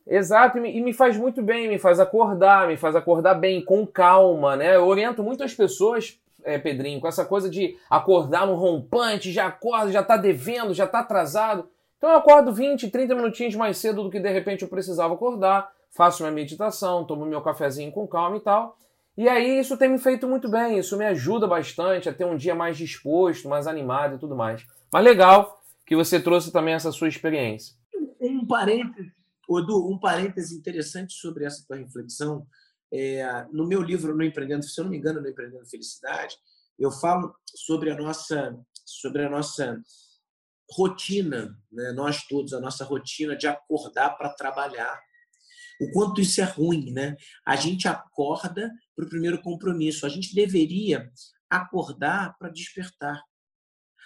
Exato, 0.05 0.57
e 0.57 0.81
me, 0.81 0.93
faz 0.93 1.17
muito 1.17 1.41
bem, 1.41 1.67
me 1.67 1.79
faz 1.79 1.99
acordar, 1.99 2.67
me 2.67 2.75
faz 2.75 2.95
acordar 2.95 3.35
bem, 3.35 3.63
com 3.63 3.87
calma, 3.87 4.55
né? 4.55 4.75
Eu 4.75 4.85
oriento 4.85 5.23
muitas 5.23 5.53
pessoas, 5.53 6.19
é, 6.43 6.59
Pedrinho, 6.59 6.99
com 6.99 7.07
essa 7.07 7.23
coisa 7.23 7.49
de 7.49 7.77
acordar 7.89 8.45
no 8.45 8.55
rompante, 8.55 9.31
já 9.31 9.47
acorda, 9.47 9.91
já 9.91 10.03
tá 10.03 10.17
devendo, 10.17 10.73
já 10.73 10.85
tá 10.85 10.99
atrasado. 10.99 11.69
Então 12.03 12.11
eu 12.11 12.17
acordo 12.17 12.51
20, 12.51 12.89
30 12.89 13.15
minutinhos 13.15 13.55
mais 13.55 13.77
cedo 13.77 14.03
do 14.03 14.09
que 14.09 14.19
de 14.19 14.29
repente 14.29 14.63
eu 14.63 14.67
precisava 14.67 15.13
acordar, 15.13 15.71
faço 15.89 16.21
minha 16.21 16.33
meditação, 16.33 17.05
tomo 17.05 17.25
meu 17.25 17.41
cafezinho 17.41 17.93
com 17.93 18.05
calma 18.05 18.35
e 18.35 18.41
tal. 18.41 18.77
E 19.17 19.29
aí 19.29 19.57
isso 19.57 19.77
tem 19.77 19.87
me 19.87 19.97
feito 19.97 20.27
muito 20.27 20.51
bem, 20.51 20.77
isso 20.77 20.97
me 20.97 21.05
ajuda 21.05 21.47
bastante 21.47 22.09
a 22.09 22.13
ter 22.13 22.25
um 22.25 22.35
dia 22.35 22.53
mais 22.53 22.77
disposto, 22.77 23.47
mais 23.47 23.67
animado 23.67 24.17
e 24.17 24.19
tudo 24.19 24.35
mais. 24.35 24.67
Mas 24.91 25.01
legal 25.01 25.63
que 25.85 25.95
você 25.95 26.19
trouxe 26.19 26.51
também 26.51 26.73
essa 26.73 26.91
sua 26.91 27.07
experiência. 27.07 27.73
Um 28.19 28.45
parêntese, 28.45 29.09
Odu, 29.47 29.89
um 29.89 29.97
parêntese 29.97 30.57
interessante 30.57 31.13
sobre 31.13 31.45
essa 31.45 31.63
tua 31.65 31.77
reflexão. 31.77 32.45
É, 32.91 33.45
no 33.53 33.65
meu 33.65 33.81
livro 33.81 34.13
No 34.13 34.25
Empreendendo, 34.25 34.65
se 34.65 34.77
eu 34.77 34.83
não 34.83 34.91
me 34.91 34.97
engano, 34.97 35.21
No 35.21 35.29
Empreendendo 35.29 35.65
Felicidade, 35.67 36.35
eu 36.77 36.91
falo 36.91 37.33
sobre 37.55 37.91
a 37.91 37.95
nossa, 37.95 38.59
sobre 38.85 39.23
a 39.23 39.29
nossa 39.29 39.81
rotina, 40.69 41.57
né? 41.71 41.91
nós 41.91 42.23
todos, 42.23 42.53
a 42.53 42.59
nossa 42.59 42.83
rotina 42.85 43.35
de 43.35 43.47
acordar 43.47 44.11
para 44.17 44.29
trabalhar. 44.29 44.99
O 45.81 45.91
quanto 45.91 46.21
isso 46.21 46.39
é 46.39 46.43
ruim, 46.43 46.91
né? 46.91 47.15
A 47.45 47.55
gente 47.55 47.87
acorda 47.87 48.71
para 48.95 49.05
o 49.05 49.09
primeiro 49.09 49.41
compromisso. 49.41 50.05
A 50.05 50.09
gente 50.09 50.33
deveria 50.33 51.11
acordar 51.49 52.37
para 52.37 52.49
despertar. 52.49 53.21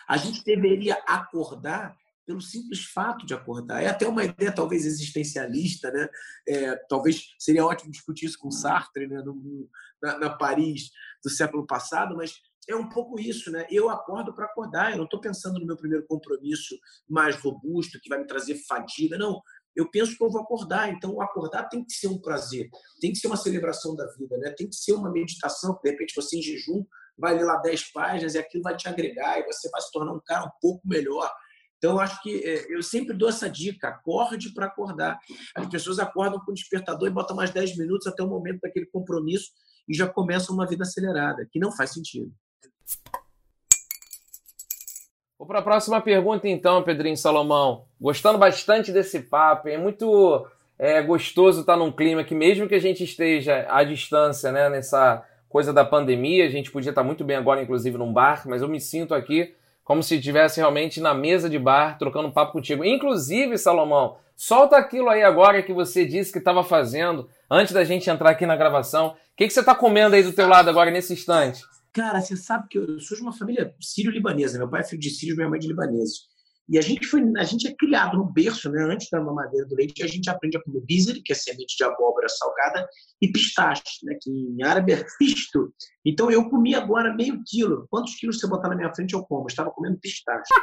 A 0.08 0.18
gente 0.18 0.44
deveria 0.44 0.96
acordar 1.06 1.96
pelo 2.28 2.42
simples 2.42 2.84
fato 2.86 3.26
de 3.26 3.34
acordar. 3.34 3.82
É 3.82 3.88
até 3.88 4.06
uma 4.06 4.24
ideia 4.24 4.52
talvez 4.52 4.86
existencialista, 4.86 5.90
né? 5.92 6.10
É, 6.48 6.76
talvez 6.90 7.24
seria 7.40 7.66
ótimo 7.66 7.90
discutir 7.90 8.26
isso 8.26 8.38
com 8.38 8.52
Sartre, 8.52 9.08
né? 9.08 9.22
No, 9.22 9.70
na, 10.02 10.20
na, 10.20 10.30
Paris 10.30 10.92
do 11.24 11.30
século 11.30 11.66
passado, 11.66 12.18
mas 12.18 12.34
é 12.68 12.76
um 12.76 12.90
pouco 12.90 13.20
isso, 13.20 13.52
né? 13.52 13.66
Eu 13.70 13.90
acordo 13.90 14.34
para 14.34 14.46
acordar. 14.46 14.92
Eu 14.92 14.98
não 14.98 15.06
estou 15.06 15.22
pensando 15.22 15.60
no 15.60 15.66
meu 15.66 15.78
primeiro 15.78 16.06
compromisso 16.06 16.78
mais 17.08 17.36
robusto 17.38 18.00
que 18.02 18.10
vai 18.10 18.20
me 18.20 18.28
trazer 18.28 18.56
fadiga, 18.68 19.18
não. 19.18 19.42
Eu 19.76 19.90
penso 19.90 20.18
que 20.18 20.24
eu 20.24 20.30
vou 20.30 20.42
acordar. 20.42 20.90
Então, 20.90 21.22
acordar 21.22 21.70
tem 21.70 21.84
que 21.84 21.94
ser 21.94 22.08
um 22.08 22.20
prazer, 22.20 22.70
tem 23.00 23.12
que 23.12 23.18
ser 23.18 23.28
uma 23.28 23.38
celebração 23.38 23.96
da 23.96 24.06
vida, 24.14 24.38
né? 24.38 24.54
Tem 24.58 24.68
que 24.68 24.76
ser 24.76 24.94
uma 24.94 25.12
meditação. 25.12 25.80
De 25.84 25.92
repente, 25.92 26.16
você 26.16 26.38
em 26.38 26.42
jejum 26.42 26.86
vai 27.18 27.36
ler 27.36 27.46
lá 27.46 27.58
10 27.58 27.92
páginas 27.92 28.36
e 28.36 28.38
aquilo 28.38 28.64
vai 28.64 28.76
te 28.76 28.88
agregar 28.88 29.40
e 29.40 29.46
você 29.46 29.70
vai 29.70 29.82
se 29.82 29.92
tornar 29.92 30.14
um 30.14 30.22
cara 30.24 30.46
um 30.46 30.52
pouco 30.62 30.88
melhor 30.88 31.32
então, 31.78 32.00
acho 32.00 32.22
que 32.24 32.44
é, 32.44 32.74
eu 32.74 32.82
sempre 32.82 33.16
dou 33.16 33.30
essa 33.30 33.50
dica: 33.50 33.90
acorde 33.90 34.54
para 34.54 34.66
acordar. 34.66 35.20
As 35.56 35.68
pessoas 35.68 36.00
acordam 36.00 36.40
com 36.44 36.52
o 36.52 36.56
despertador 36.56 37.08
e 37.08 37.12
botam 37.12 37.36
mais 37.36 37.52
10 37.52 37.78
minutos 37.78 38.08
até 38.08 38.24
o 38.24 38.28
momento 38.28 38.62
daquele 38.62 38.88
compromisso 38.88 39.52
e 39.88 39.96
já 39.96 40.08
começam 40.08 40.56
uma 40.56 40.68
vida 40.68 40.84
acelerada, 40.84 41.48
que 41.50 41.60
não 41.60 41.72
faz 41.72 41.94
sentido. 41.94 42.32
Vou 45.38 45.46
para 45.46 45.60
a 45.60 45.64
próxima 45.64 46.02
pergunta, 46.02 46.48
então, 46.48 46.82
Pedrinho 46.82 47.16
Salomão. 47.16 47.86
Gostando 48.02 48.40
bastante 48.40 48.92
desse 48.92 49.20
papo, 49.20 49.70
é 49.70 49.78
muito 49.78 50.48
é, 50.80 51.02
gostoso 51.02 51.62
estar 51.62 51.78
num 51.78 51.92
clima 51.92 52.24
que, 52.24 52.34
mesmo 52.34 52.68
que 52.68 52.76
a 52.76 52.82
gente 52.82 53.04
esteja 53.04 53.66
à 53.70 53.84
distância, 53.84 54.52
né, 54.52 54.68
nessa 54.68 55.24
coisa 55.48 55.72
da 55.72 55.86
pandemia, 55.86 56.46
a 56.46 56.50
gente 56.50 56.72
podia 56.72 56.90
estar 56.90 57.04
muito 57.04 57.24
bem 57.24 57.38
agora, 57.38 57.62
inclusive, 57.62 57.98
num 57.98 58.12
bar, 58.12 58.44
mas 58.48 58.62
eu 58.62 58.68
me 58.68 58.82
sinto 58.82 59.14
aqui 59.14 59.54
como 59.84 60.04
se 60.04 60.16
estivesse 60.16 60.60
realmente 60.60 61.00
na 61.00 61.14
mesa 61.14 61.50
de 61.50 61.58
bar 61.58 61.98
trocando 61.98 62.32
papo 62.32 62.52
contigo. 62.52 62.84
Inclusive, 62.84 63.58
Salomão, 63.58 64.18
solta 64.36 64.76
aquilo 64.76 65.08
aí 65.08 65.24
agora 65.24 65.64
que 65.64 65.72
você 65.72 66.06
disse 66.06 66.32
que 66.32 66.40
estava 66.40 66.64
fazendo 66.64 67.30
antes 67.50 67.74
da 67.74 67.86
gente 67.86 68.10
entrar 68.10 68.32
aqui 68.32 68.46
na 68.46 68.58
gravação. 68.58 69.10
O 69.10 69.14
que, 69.38 69.48
que 69.48 69.54
você 69.54 69.62
está 69.62 69.74
comendo 69.74 70.16
aí 70.16 70.24
do 70.24 70.34
teu 70.34 70.48
lado 70.48 70.70
agora 70.70 70.92
nesse 70.92 71.14
instante? 71.14 71.62
Cara, 71.98 72.22
você 72.22 72.38
sabe 72.38 72.68
que 72.70 72.78
eu 72.78 73.00
sou 73.00 73.18
de 73.18 73.24
uma 73.24 73.34
família 73.34 73.74
sírio-libanesa. 73.82 74.60
Meu 74.60 74.70
pai 74.70 74.82
é 74.82 74.84
filho 74.84 75.02
de 75.02 75.10
sírios, 75.10 75.36
minha 75.36 75.50
mãe 75.50 75.58
é 75.58 75.62
de 75.62 75.68
libaneses. 75.68 76.28
E 76.70 76.78
a 76.78 76.82
gente 76.82 77.08
foi, 77.08 77.24
a 77.36 77.44
gente 77.44 77.68
é 77.68 77.74
criado 77.76 78.16
no 78.18 78.32
berço, 78.32 78.70
né? 78.70 78.84
Antes 78.84 79.10
da 79.10 79.20
mamadeira 79.20 79.66
do 79.66 79.74
leite, 79.74 80.04
a 80.04 80.08
gente 80.08 80.30
aprende 80.30 80.58
a 80.58 80.62
comer 80.62 80.82
bizeri, 80.82 81.24
que 81.24 81.34
é 81.34 81.36
semente 81.36 81.76
de 81.76 81.84
abóbora 81.84 82.30
salgada, 82.30 82.88
e 83.20 83.32
pistache, 83.32 83.82
né? 84.04 84.16
Que 84.22 84.30
em 84.30 84.62
árabe 84.62 84.94
é 84.94 85.04
fisto. 85.18 85.74
Então 86.06 86.30
eu 86.30 86.48
comi 86.48 86.76
agora 86.76 87.16
meio 87.16 87.42
quilo. 87.44 87.88
Quantos 87.90 88.14
quilos 88.14 88.40
você 88.40 88.46
botar 88.46 88.70
na 88.70 88.76
minha 88.76 88.94
frente 88.94 89.16
eu 89.16 89.24
como? 89.24 89.46
Eu 89.46 89.48
estava 89.48 89.72
comendo 89.72 89.98
pistache. 89.98 90.54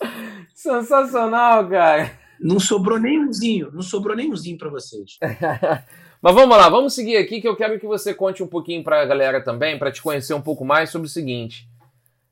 Sensacional, 0.56 1.68
cara. 1.68 2.18
Não 2.40 2.58
sobrou 2.58 2.98
nem 2.98 3.20
umzinho, 3.20 3.70
não 3.70 3.82
sobrou 3.82 4.16
nem 4.16 4.30
umzinho 4.30 4.56
para 4.56 4.70
vocês. 4.70 5.18
Mas 6.22 6.34
vamos 6.34 6.54
lá, 6.54 6.68
vamos 6.68 6.94
seguir 6.94 7.16
aqui 7.16 7.40
que 7.40 7.48
eu 7.48 7.56
quero 7.56 7.80
que 7.80 7.86
você 7.86 8.12
conte 8.12 8.42
um 8.42 8.46
pouquinho 8.46 8.84
para 8.84 9.00
a 9.00 9.06
galera 9.06 9.40
também, 9.40 9.78
para 9.78 9.90
te 9.90 10.02
conhecer 10.02 10.34
um 10.34 10.42
pouco 10.42 10.64
mais 10.66 10.90
sobre 10.90 11.06
o 11.06 11.10
seguinte. 11.10 11.66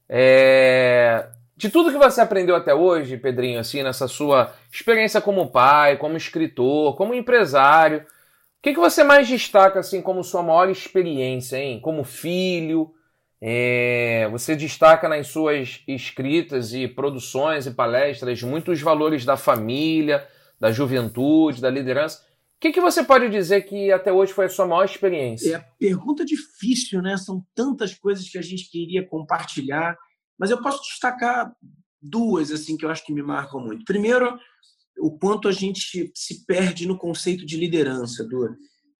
É... 0.07 1.27
De 1.57 1.71
tudo 1.71 1.91
que 1.91 1.97
você 1.97 2.21
aprendeu 2.21 2.55
até 2.55 2.75
hoje, 2.75 3.17
Pedrinho, 3.17 3.59
assim, 3.59 3.83
nessa 3.83 4.07
sua 4.07 4.53
experiência 4.71 5.21
como 5.23 5.51
pai, 5.51 5.97
como 5.97 6.19
escritor, 6.19 6.97
como 6.97 7.15
empresário, 7.15 8.01
o 8.01 8.05
que, 8.63 8.75
que 8.75 8.79
você 8.79 9.03
mais 9.03 9.27
destaca 9.27 9.81
assim 9.81 10.03
como 10.03 10.23
sua 10.23 10.43
maior 10.43 10.69
experiência, 10.69 11.57
hein? 11.57 11.81
Como 11.81 12.05
filho, 12.05 12.93
é... 13.41 14.29
você 14.31 14.55
destaca 14.55 15.09
nas 15.09 15.29
suas 15.29 15.83
escritas 15.89 16.75
e 16.75 16.87
produções 16.87 17.67
e 17.67 17.71
palestras 17.71 18.43
muitos 18.43 18.83
valores 18.83 19.25
da 19.25 19.37
família, 19.39 20.27
da 20.61 20.71
juventude, 20.71 21.63
da 21.63 21.71
liderança. 21.71 22.28
O 22.59 22.61
que, 22.61 22.73
que 22.73 22.81
você 22.81 23.05
pode 23.05 23.31
dizer 23.31 23.63
que 23.63 23.93
até 23.93 24.13
hoje 24.13 24.33
foi 24.33 24.47
a 24.47 24.49
sua 24.49 24.67
maior 24.67 24.85
experiência? 24.85 25.59
É 25.59 25.65
pergunta 25.79 26.25
difícil, 26.25 27.01
né? 27.01 27.17
São 27.17 27.47
tantas 27.55 27.95
coisas 27.95 28.29
que 28.29 28.37
a 28.37 28.43
gente 28.43 28.69
queria 28.69 29.07
compartilhar, 29.07 29.97
mas 30.37 30.51
eu 30.51 30.61
posso 30.61 30.83
destacar 30.83 31.55
duas 32.03 32.51
assim 32.51 32.77
que 32.77 32.85
eu 32.85 32.91
acho 32.91 33.07
que 33.07 33.13
me 33.13 33.23
marcam 33.23 33.61
muito. 33.61 33.85
Primeiro, 33.85 34.37
o 34.99 35.17
quanto 35.17 35.47
a 35.47 35.53
gente 35.53 36.11
se 36.13 36.45
perde 36.47 36.85
no 36.85 36.99
conceito 36.99 37.47
de 37.47 37.57
liderança, 37.57 38.25
do 38.25 38.49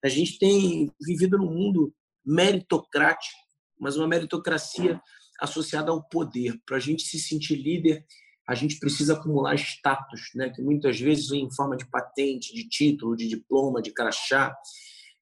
a 0.01 0.07
gente 0.07 0.39
tem 0.39 0.89
vivido 1.05 1.37
num 1.37 1.53
mundo 1.53 1.93
meritocrático, 2.25 3.35
mas 3.77 3.97
uma 3.97 4.07
meritocracia 4.07 5.01
associada 5.41 5.91
ao 5.91 6.01
poder. 6.07 6.57
Para 6.65 6.77
a 6.77 6.79
gente 6.79 7.03
se 7.03 7.19
sentir 7.19 7.55
líder, 7.55 8.05
a 8.49 8.55
gente 8.55 8.79
precisa 8.79 9.13
acumular 9.13 9.53
status, 9.53 10.31
né? 10.33 10.49
que 10.49 10.59
muitas 10.59 10.99
vezes 10.99 11.29
vem 11.29 11.45
em 11.45 11.53
forma 11.53 11.77
de 11.77 11.87
patente, 11.87 12.51
de 12.51 12.67
título, 12.67 13.15
de 13.15 13.27
diploma, 13.27 13.79
de 13.79 13.93
crachá. 13.93 14.51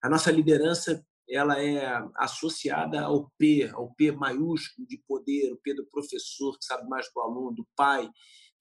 A 0.02 0.10
nossa 0.10 0.32
liderança 0.32 1.06
ela 1.30 1.62
é 1.62 2.02
associada 2.16 3.02
ao 3.02 3.30
P, 3.38 3.70
ao 3.74 3.94
P 3.96 4.14
maiúsculo 4.14 4.88
de 4.88 4.98
poder, 5.06 5.52
o 5.52 5.58
P 5.58 5.74
do 5.74 5.86
professor 5.88 6.58
que 6.58 6.64
sabe 6.64 6.88
mais 6.88 7.12
do 7.14 7.20
aluno, 7.20 7.52
do 7.54 7.68
pai 7.76 8.10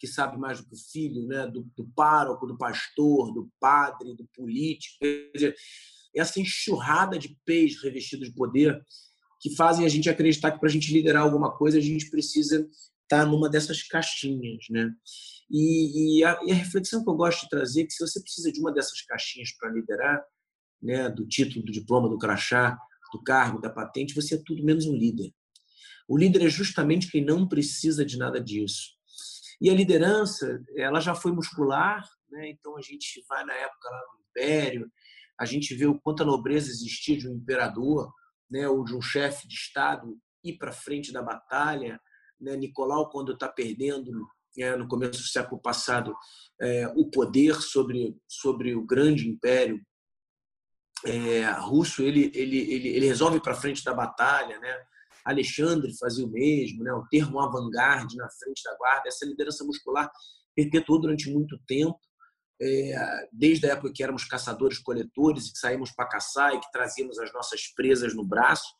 que 0.00 0.08
sabe 0.08 0.36
mais 0.36 0.60
do 0.60 0.66
que 0.66 0.74
o 0.74 0.90
filho, 0.90 1.24
né? 1.28 1.46
do, 1.46 1.64
do 1.76 1.86
pároco, 1.94 2.44
do 2.44 2.58
pastor, 2.58 3.32
do 3.32 3.48
padre, 3.60 4.16
do 4.16 4.26
político. 4.34 4.96
Quer 4.98 5.30
dizer, 5.32 5.56
essa 6.12 6.40
enxurrada 6.40 7.16
de 7.16 7.38
P's 7.44 7.80
revestidos 7.80 8.28
de 8.28 8.34
poder 8.34 8.84
que 9.40 9.54
fazem 9.54 9.86
a 9.86 9.88
gente 9.88 10.10
acreditar 10.10 10.50
que 10.50 10.58
para 10.58 10.68
a 10.68 10.72
gente 10.72 10.92
liderar 10.92 11.22
alguma 11.22 11.56
coisa 11.56 11.78
a 11.78 11.80
gente 11.80 12.10
precisa 12.10 12.68
está 13.06 13.24
numa 13.24 13.48
dessas 13.48 13.82
caixinhas, 13.82 14.66
né? 14.68 14.92
E, 15.50 16.18
e, 16.18 16.24
a, 16.24 16.40
e, 16.44 16.50
a, 16.50 16.54
reflexão 16.54 17.04
que 17.04 17.08
eu 17.08 17.14
gosto 17.14 17.42
de 17.42 17.48
trazer 17.48 17.82
é 17.82 17.86
que 17.86 17.92
se 17.92 18.04
você 18.04 18.20
precisa 18.20 18.50
de 18.50 18.60
uma 18.60 18.72
dessas 18.72 19.00
caixinhas 19.02 19.52
para 19.56 19.70
liderar, 19.70 20.24
né, 20.82 21.08
do 21.08 21.26
título, 21.26 21.64
do 21.64 21.72
diploma, 21.72 22.08
do 22.08 22.18
crachá, 22.18 22.76
do 23.12 23.22
cargo, 23.22 23.60
da 23.60 23.70
patente, 23.70 24.14
você 24.14 24.34
é 24.34 24.42
tudo 24.44 24.64
menos 24.64 24.86
um 24.86 24.94
líder. 24.94 25.32
O 26.08 26.18
líder 26.18 26.46
é 26.46 26.48
justamente 26.48 27.10
quem 27.10 27.24
não 27.24 27.48
precisa 27.48 28.04
de 28.04 28.18
nada 28.18 28.40
disso. 28.40 28.96
E 29.60 29.70
a 29.70 29.74
liderança, 29.74 30.60
ela 30.76 31.00
já 31.00 31.14
foi 31.14 31.32
muscular, 31.32 32.04
né? 32.28 32.50
Então 32.50 32.76
a 32.76 32.82
gente 32.82 33.24
vai 33.28 33.44
na 33.44 33.54
época 33.54 33.88
lá 33.88 34.00
do 34.00 34.20
Império, 34.30 34.90
a 35.38 35.44
gente 35.44 35.74
vê 35.74 35.86
o 35.86 35.98
quanto 36.00 36.22
a 36.22 36.26
nobreza 36.26 36.70
existia 36.70 37.16
de 37.16 37.28
um 37.28 37.34
imperador, 37.34 38.12
né, 38.50 38.68
ou 38.68 38.84
de 38.84 38.94
um 38.94 39.02
chefe 39.02 39.46
de 39.46 39.54
estado 39.54 40.18
ir 40.42 40.56
para 40.56 40.72
frente 40.72 41.12
da 41.12 41.22
batalha, 41.22 42.00
né? 42.40 42.56
Nicolau, 42.56 43.10
quando 43.10 43.32
está 43.32 43.48
perdendo 43.48 44.26
é, 44.58 44.74
no 44.76 44.88
começo 44.88 45.20
do 45.20 45.28
século 45.28 45.60
passado 45.60 46.14
é, 46.60 46.88
o 46.96 47.10
poder 47.10 47.54
sobre, 47.56 48.16
sobre 48.26 48.74
o 48.74 48.84
grande 48.84 49.28
império 49.28 49.80
é, 51.04 51.44
russo, 51.52 52.02
ele, 52.02 52.30
ele, 52.34 52.58
ele, 52.58 52.88
ele 52.88 53.06
resolve 53.06 53.40
para 53.40 53.54
frente 53.54 53.84
da 53.84 53.92
batalha, 53.92 54.58
né? 54.58 54.84
Alexandre 55.24 55.92
fazia 55.98 56.24
o 56.24 56.30
mesmo, 56.30 56.84
né? 56.84 56.92
o 56.92 57.04
termo 57.08 57.40
avant-garde 57.40 58.16
na 58.16 58.30
frente 58.30 58.62
da 58.62 58.76
guarda, 58.76 59.08
essa 59.08 59.26
liderança 59.26 59.64
muscular 59.64 60.08
perpetuou 60.54 61.00
durante 61.00 61.28
muito 61.28 61.58
tempo, 61.66 61.98
é, 62.62 63.28
desde 63.32 63.66
a 63.66 63.72
época 63.72 63.92
que 63.92 64.04
éramos 64.04 64.24
caçadores-coletores 64.24 65.50
que 65.50 65.58
saímos 65.58 65.90
para 65.90 66.08
caçar 66.08 66.54
e 66.54 66.60
que 66.60 66.70
trazíamos 66.70 67.18
as 67.18 67.32
nossas 67.32 67.66
presas 67.74 68.14
no 68.14 68.24
braço, 68.24 68.72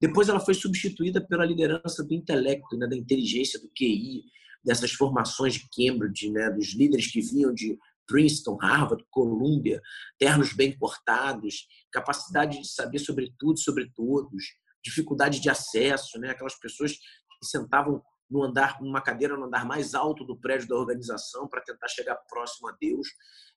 depois 0.00 0.28
ela 0.28 0.40
foi 0.40 0.54
substituída 0.54 1.20
pela 1.20 1.44
liderança 1.44 2.04
do 2.04 2.14
intelecto, 2.14 2.76
né, 2.76 2.86
da 2.86 2.96
inteligência, 2.96 3.60
do 3.60 3.68
QI, 3.68 4.24
dessas 4.64 4.92
formações 4.92 5.54
de 5.54 5.68
Cambridge, 5.70 6.30
né, 6.30 6.50
dos 6.50 6.74
líderes 6.74 7.10
que 7.10 7.20
vinham 7.20 7.52
de 7.52 7.78
Princeton, 8.06 8.56
Harvard, 8.60 9.04
Columbia, 9.10 9.80
ternos 10.18 10.52
bem 10.52 10.76
cortados, 10.76 11.66
capacidade 11.92 12.60
de 12.60 12.68
saber 12.68 12.98
sobre 12.98 13.34
tudo, 13.38 13.58
sobre 13.58 13.90
todos, 13.94 14.44
dificuldade 14.82 15.40
de 15.40 15.50
acesso, 15.50 16.18
né, 16.18 16.30
aquelas 16.30 16.58
pessoas 16.58 16.92
que 16.92 17.46
sentavam 17.46 18.02
no 18.30 18.42
andar, 18.42 18.80
numa 18.80 19.00
cadeira 19.00 19.36
no 19.36 19.46
andar 19.46 19.64
mais 19.64 19.94
alto 19.94 20.24
do 20.24 20.36
prédio 20.36 20.68
da 20.68 20.76
organização 20.76 21.48
para 21.48 21.62
tentar 21.62 21.88
chegar 21.88 22.16
próximo 22.28 22.68
a 22.68 22.76
Deus. 22.80 23.08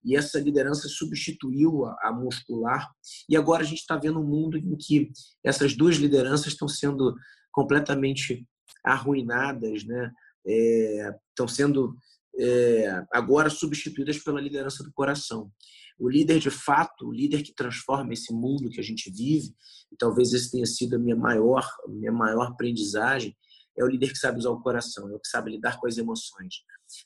E 0.04 0.16
essa 0.16 0.40
liderança 0.40 0.88
substituiu 0.88 1.86
a, 1.86 2.10
a 2.10 2.14
muscular. 2.14 2.90
E 3.28 3.36
agora 3.36 3.64
a 3.64 3.66
gente 3.66 3.80
está 3.80 3.98
vendo 3.98 4.20
um 4.20 4.28
mundo 4.28 4.58
em 4.58 4.76
que 4.76 5.12
essas 5.44 5.76
duas 5.76 5.98
lideranças 5.98 6.48
estão 6.48 6.68
sendo 6.68 7.16
completamente 7.52 8.48
arruinadas, 8.84 9.84
né? 9.84 10.12
É, 10.48 11.16
estão 11.30 11.48
sendo 11.48 11.96
é, 12.40 13.06
agora 13.12 13.50
substituídas 13.50 14.18
pela 14.18 14.42
liderança 14.42 14.84
do 14.84 14.92
coração. 14.92 15.52
O 16.00 16.10
líder 16.10 16.40
de 16.40 16.50
fato, 16.50 17.08
o 17.08 17.12
líder 17.12 17.44
que 17.44 17.54
transforma 17.54 18.14
esse 18.14 18.34
mundo 18.34 18.70
que 18.70 18.80
a 18.80 18.84
gente 18.84 19.12
vive, 19.12 19.54
e 19.92 19.96
talvez 19.96 20.34
esse 20.34 20.50
tenha 20.50 20.66
sido 20.66 20.96
a 20.96 21.00
minha 21.00 21.16
maior, 21.16 21.64
minha 21.88 22.12
maior 22.12 22.48
aprendizagem, 22.48 23.38
é 23.78 23.84
o 23.84 23.88
líder 23.88 24.12
que 24.12 24.18
sabe 24.18 24.40
usar 24.40 24.50
o 24.50 24.62
coração, 24.62 25.10
é 25.10 25.16
o 25.16 25.20
que 25.20 25.28
sabe 25.28 25.52
lidar 25.52 25.80
com 25.80 25.88
as 25.88 25.98
emoções. 25.98 26.56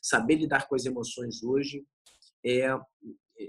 Saber 0.02 0.36
lidar 0.36 0.66
com 0.68 0.74
as 0.74 0.84
emoções 0.84 1.42
hoje 1.42 1.84
é, 2.44 2.68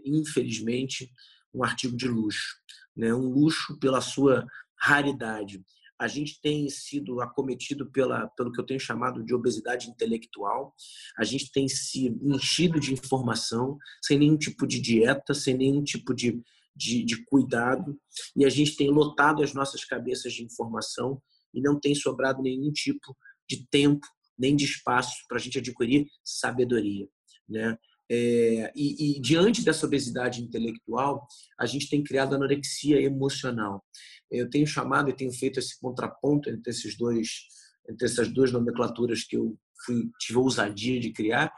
infelizmente, 0.06 1.12
um 1.54 1.64
artigo 1.64 1.96
de 1.96 2.08
luxo, 2.08 2.56
né? 2.96 3.14
um 3.14 3.30
luxo 3.30 3.78
pela 3.80 4.02
sua 4.02 4.46
raridade. 4.80 5.64
A 6.00 6.08
gente 6.08 6.40
tem 6.42 6.70
sido 6.70 7.22
acometido 7.22 7.92
pela, 7.92 8.28
pelo 8.30 8.52
que 8.52 8.62
eu 8.62 8.66
tenho 8.66 8.80
chamado 8.80 9.24
de 9.24 9.34
obesidade 9.34 9.90
intelectual. 9.90 10.76
A 11.18 11.24
gente 11.24 11.52
tem 11.52 11.68
se 11.68 12.16
enchido 12.22 12.80
de 12.80 12.94
informação, 12.94 13.78
sem 14.04 14.20
nenhum 14.20 14.38
tipo 14.38 14.68
de 14.68 14.80
dieta, 14.80 15.34
sem 15.34 15.58
nenhum 15.58 15.84
tipo 15.84 16.14
de, 16.14 16.40
de, 16.76 17.04
de 17.04 17.26
cuidado. 17.26 18.00
E 18.36 18.46
a 18.46 18.50
gente 18.50 18.76
tem 18.76 18.92
lotado 18.92 19.42
as 19.42 19.54
nossas 19.54 19.84
cabeças 19.86 20.34
de 20.34 20.44
informação 20.44 21.20
e 21.58 21.62
não 21.62 21.80
tem 21.80 21.96
sobrado 21.96 22.42
nenhum 22.42 22.72
tipo 22.72 23.18
de 23.50 23.66
tempo, 23.70 24.06
nem 24.38 24.56
de 24.56 24.66
espaço 24.66 25.16
para 25.28 25.38
a 25.38 25.40
gente 25.40 25.58
adquirir 25.58 26.06
sabedoria. 26.24 27.08
Né? 27.50 27.78
É, 28.10 28.72
e, 28.76 29.18
e, 29.18 29.20
diante 29.20 29.64
dessa 29.64 29.86
obesidade 29.86 30.42
intelectual, 30.42 31.28
a 31.60 31.66
gente 31.66 31.90
tem 31.90 32.04
criado 32.04 32.36
anorexia 32.36 33.02
emocional. 33.02 33.84
Eu 34.30 34.50
tenho 34.50 34.68
chamado 34.68 35.10
e 35.10 35.16
tenho 35.16 35.32
feito 35.32 35.60
esse 35.60 35.80
contraponto 35.80 36.50
entre 36.50 36.70
esses 36.70 36.96
dois, 36.96 37.48
entre 37.90 38.06
essas 38.06 38.30
duas 38.30 38.52
nomenclaturas 38.52 39.24
que 39.24 39.36
eu 39.36 39.58
fui, 39.86 40.10
tive 40.20 40.38
a 40.38 40.42
ousadia 40.42 41.00
de 41.00 41.12
criar, 41.12 41.52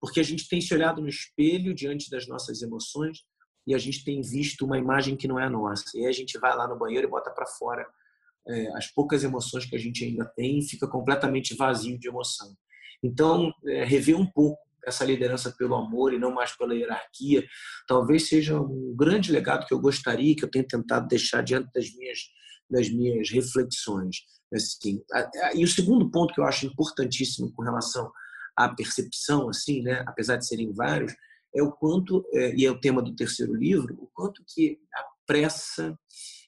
porque 0.00 0.20
a 0.20 0.22
gente 0.22 0.48
tem 0.48 0.60
se 0.60 0.74
olhado 0.74 1.00
no 1.00 1.08
espelho 1.08 1.74
diante 1.74 2.10
das 2.10 2.26
nossas 2.28 2.60
emoções 2.60 3.24
e 3.66 3.74
a 3.74 3.78
gente 3.78 4.04
tem 4.04 4.20
visto 4.20 4.64
uma 4.64 4.78
imagem 4.78 5.16
que 5.16 5.26
não 5.26 5.40
é 5.40 5.44
a 5.44 5.50
nossa. 5.50 5.84
E 5.94 6.00
aí 6.00 6.06
a 6.06 6.12
gente 6.12 6.38
vai 6.38 6.54
lá 6.54 6.68
no 6.68 6.78
banheiro 6.78 7.06
e 7.06 7.10
bota 7.10 7.30
para 7.30 7.46
fora 7.46 7.84
é, 8.48 8.68
as 8.76 8.86
poucas 8.88 9.24
emoções 9.24 9.64
que 9.64 9.76
a 9.76 9.78
gente 9.78 10.04
ainda 10.04 10.24
tem 10.24 10.62
fica 10.62 10.86
completamente 10.86 11.54
vazio 11.54 11.98
de 11.98 12.08
emoção. 12.08 12.56
Então, 13.02 13.52
é, 13.66 13.84
rever 13.84 14.16
um 14.16 14.26
pouco 14.26 14.58
essa 14.86 15.04
liderança 15.04 15.52
pelo 15.58 15.74
amor 15.74 16.14
e 16.14 16.18
não 16.18 16.32
mais 16.32 16.56
pela 16.56 16.74
hierarquia, 16.74 17.44
talvez 17.88 18.28
seja 18.28 18.60
um 18.60 18.94
grande 18.96 19.32
legado 19.32 19.66
que 19.66 19.74
eu 19.74 19.80
gostaria, 19.80 20.34
que 20.34 20.44
eu 20.44 20.50
tenho 20.50 20.66
tentado 20.66 21.08
deixar 21.08 21.42
diante 21.42 21.70
das 21.74 21.92
minhas, 21.94 22.18
das 22.70 22.88
minhas 22.88 23.30
reflexões. 23.30 24.18
Assim, 24.54 25.02
e 25.54 25.64
o 25.64 25.68
segundo 25.68 26.08
ponto 26.08 26.32
que 26.32 26.40
eu 26.40 26.44
acho 26.44 26.66
importantíssimo 26.66 27.52
com 27.52 27.62
relação 27.62 28.10
à 28.56 28.68
percepção, 28.68 29.48
assim, 29.48 29.82
né, 29.82 30.04
apesar 30.06 30.36
de 30.36 30.46
serem 30.46 30.72
vários, 30.72 31.12
é 31.52 31.62
o 31.62 31.72
quanto, 31.72 32.24
é, 32.32 32.54
e 32.54 32.64
é 32.64 32.70
o 32.70 32.80
tema 32.80 33.02
do 33.02 33.14
terceiro 33.16 33.54
livro, 33.54 33.94
o 33.98 34.08
quanto 34.14 34.44
que 34.46 34.78
a 34.94 35.04
pressa 35.26 35.98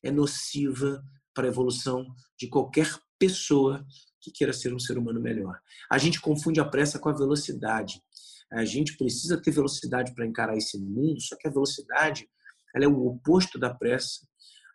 é 0.04 0.12
nociva 0.12 1.02
para 1.38 1.46
a 1.46 1.50
evolução 1.50 2.04
de 2.36 2.48
qualquer 2.48 2.92
pessoa 3.16 3.86
que 4.20 4.32
queira 4.32 4.52
ser 4.52 4.74
um 4.74 4.78
ser 4.80 4.98
humano 4.98 5.20
melhor. 5.20 5.56
A 5.88 5.96
gente 5.96 6.20
confunde 6.20 6.58
a 6.58 6.64
pressa 6.64 6.98
com 6.98 7.08
a 7.08 7.12
velocidade. 7.12 8.02
A 8.50 8.64
gente 8.64 8.96
precisa 8.96 9.40
ter 9.40 9.52
velocidade 9.52 10.12
para 10.16 10.26
encarar 10.26 10.56
esse 10.56 10.76
mundo, 10.76 11.20
só 11.20 11.36
que 11.36 11.46
a 11.46 11.50
velocidade 11.50 12.28
ela 12.74 12.86
é 12.86 12.88
o 12.88 13.06
oposto 13.06 13.56
da 13.56 13.72
pressa. 13.72 14.26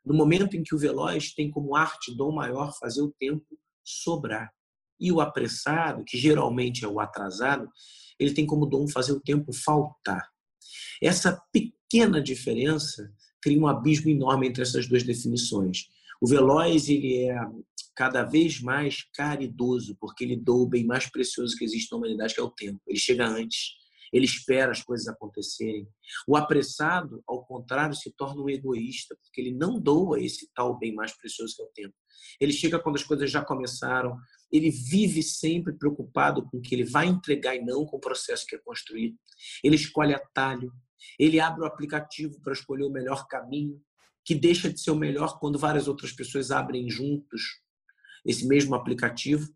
No 0.06 0.14
momento 0.14 0.56
em 0.56 0.64
que 0.64 0.74
o 0.74 0.78
veloz 0.78 1.34
tem 1.34 1.52
como 1.52 1.76
arte, 1.76 2.16
dom 2.16 2.32
maior, 2.32 2.72
fazer 2.80 3.02
o 3.02 3.14
tempo 3.20 3.46
sobrar. 3.84 4.50
E 4.98 5.12
o 5.12 5.20
apressado, 5.20 6.06
que 6.06 6.18
geralmente 6.18 6.86
é 6.86 6.88
o 6.88 7.02
atrasado, 7.02 7.70
ele 8.18 8.34
tem 8.34 8.46
como 8.46 8.66
dom 8.66 8.88
fazer 8.88 9.12
o 9.12 9.20
tempo 9.20 9.52
faltar. 9.52 10.30
Essa 11.02 11.44
pequena 11.52 12.22
diferença 12.22 13.12
cria 13.42 13.60
um 13.60 13.68
abismo 13.68 14.10
enorme 14.10 14.48
entre 14.48 14.62
essas 14.62 14.88
duas 14.88 15.04
definições. 15.04 15.90
O 16.24 16.28
veloz 16.28 16.88
ele 16.88 17.26
é 17.26 17.36
cada 17.94 18.24
vez 18.24 18.62
mais 18.62 19.04
caridoso, 19.14 19.98
porque 20.00 20.24
ele 20.24 20.38
doa 20.38 20.64
o 20.64 20.70
bem 20.70 20.86
mais 20.86 21.06
precioso 21.06 21.54
que 21.58 21.66
existe 21.66 21.92
na 21.92 21.98
humanidade, 21.98 22.34
que 22.34 22.40
é 22.40 22.44
o 22.44 22.50
tempo. 22.50 22.80
Ele 22.88 22.98
chega 22.98 23.28
antes, 23.28 23.74
ele 24.14 24.24
espera 24.24 24.72
as 24.72 24.82
coisas 24.82 25.06
acontecerem. 25.10 25.86
O 26.26 26.38
apressado, 26.38 27.22
ao 27.28 27.44
contrário, 27.44 27.94
se 27.94 28.10
torna 28.10 28.42
um 28.42 28.50
egoísta, 28.50 29.18
porque 29.22 29.42
ele 29.42 29.54
não 29.54 29.78
doa 29.78 30.18
esse 30.18 30.50
tal 30.56 30.80
bem 30.80 30.96
mais 30.96 31.12
precioso 31.12 31.58
que 31.58 31.62
é 31.62 31.66
o 31.66 31.72
tempo. 31.74 31.96
Ele 32.40 32.54
chega 32.54 32.80
quando 32.80 32.96
as 32.96 33.04
coisas 33.04 33.30
já 33.30 33.44
começaram, 33.44 34.18
ele 34.50 34.72
vive 34.72 35.22
sempre 35.22 35.74
preocupado 35.74 36.48
com 36.48 36.56
o 36.56 36.62
que 36.62 36.74
ele 36.74 36.86
vai 36.86 37.06
entregar 37.06 37.54
e 37.54 37.66
não 37.66 37.86
com 37.86 37.98
o 37.98 38.00
processo 38.00 38.46
que 38.48 38.56
é 38.56 38.60
construído. 38.60 39.18
Ele 39.62 39.76
escolhe 39.76 40.14
atalho, 40.14 40.72
ele 41.20 41.42
abre 41.42 41.64
o 41.64 41.66
aplicativo 41.66 42.40
para 42.42 42.54
escolher 42.54 42.86
o 42.86 42.90
melhor 42.90 43.28
caminho, 43.28 43.78
que 44.26 44.36
deixa 44.36 44.72
de 44.72 44.80
ser 44.80 44.92
o 44.92 44.96
melhor 44.96 45.40
quando 45.40 45.60
várias 45.60 45.88
outras 45.88 46.12
pessoas 46.12 46.52
abrem 46.52 46.90
juntos 46.90 47.62
esse 48.26 48.48
mesmo 48.48 48.76
aplicativo. 48.76 49.50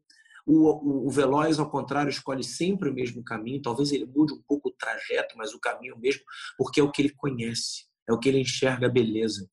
O, 0.45 0.69
o, 0.69 1.07
o, 1.07 1.09
Veloz, 1.09 1.59
ao 1.59 1.69
contrário, 1.69 2.09
escolhe 2.09 2.43
sempre 2.43 2.89
o 2.89 2.93
mesmo 2.93 3.23
caminho. 3.23 3.61
Talvez 3.61 3.91
ele 3.91 4.05
mude 4.05 4.33
um 4.33 4.41
pouco 4.47 4.69
o 4.69 4.71
trajeto, 4.71 5.35
mas 5.37 5.53
o 5.53 5.59
caminho 5.59 5.95
é 5.95 5.99
mesmo, 5.99 6.23
porque 6.57 6.79
é 6.79 6.83
o 6.83 6.91
que 6.91 7.01
ele 7.01 7.13
conhece, 7.15 7.85
é 8.07 8.13
o 8.13 8.19
que 8.19 8.29
ele 8.29 8.39
enxerga 8.39 8.87
a 8.87 8.89
beleza. 8.91 9.49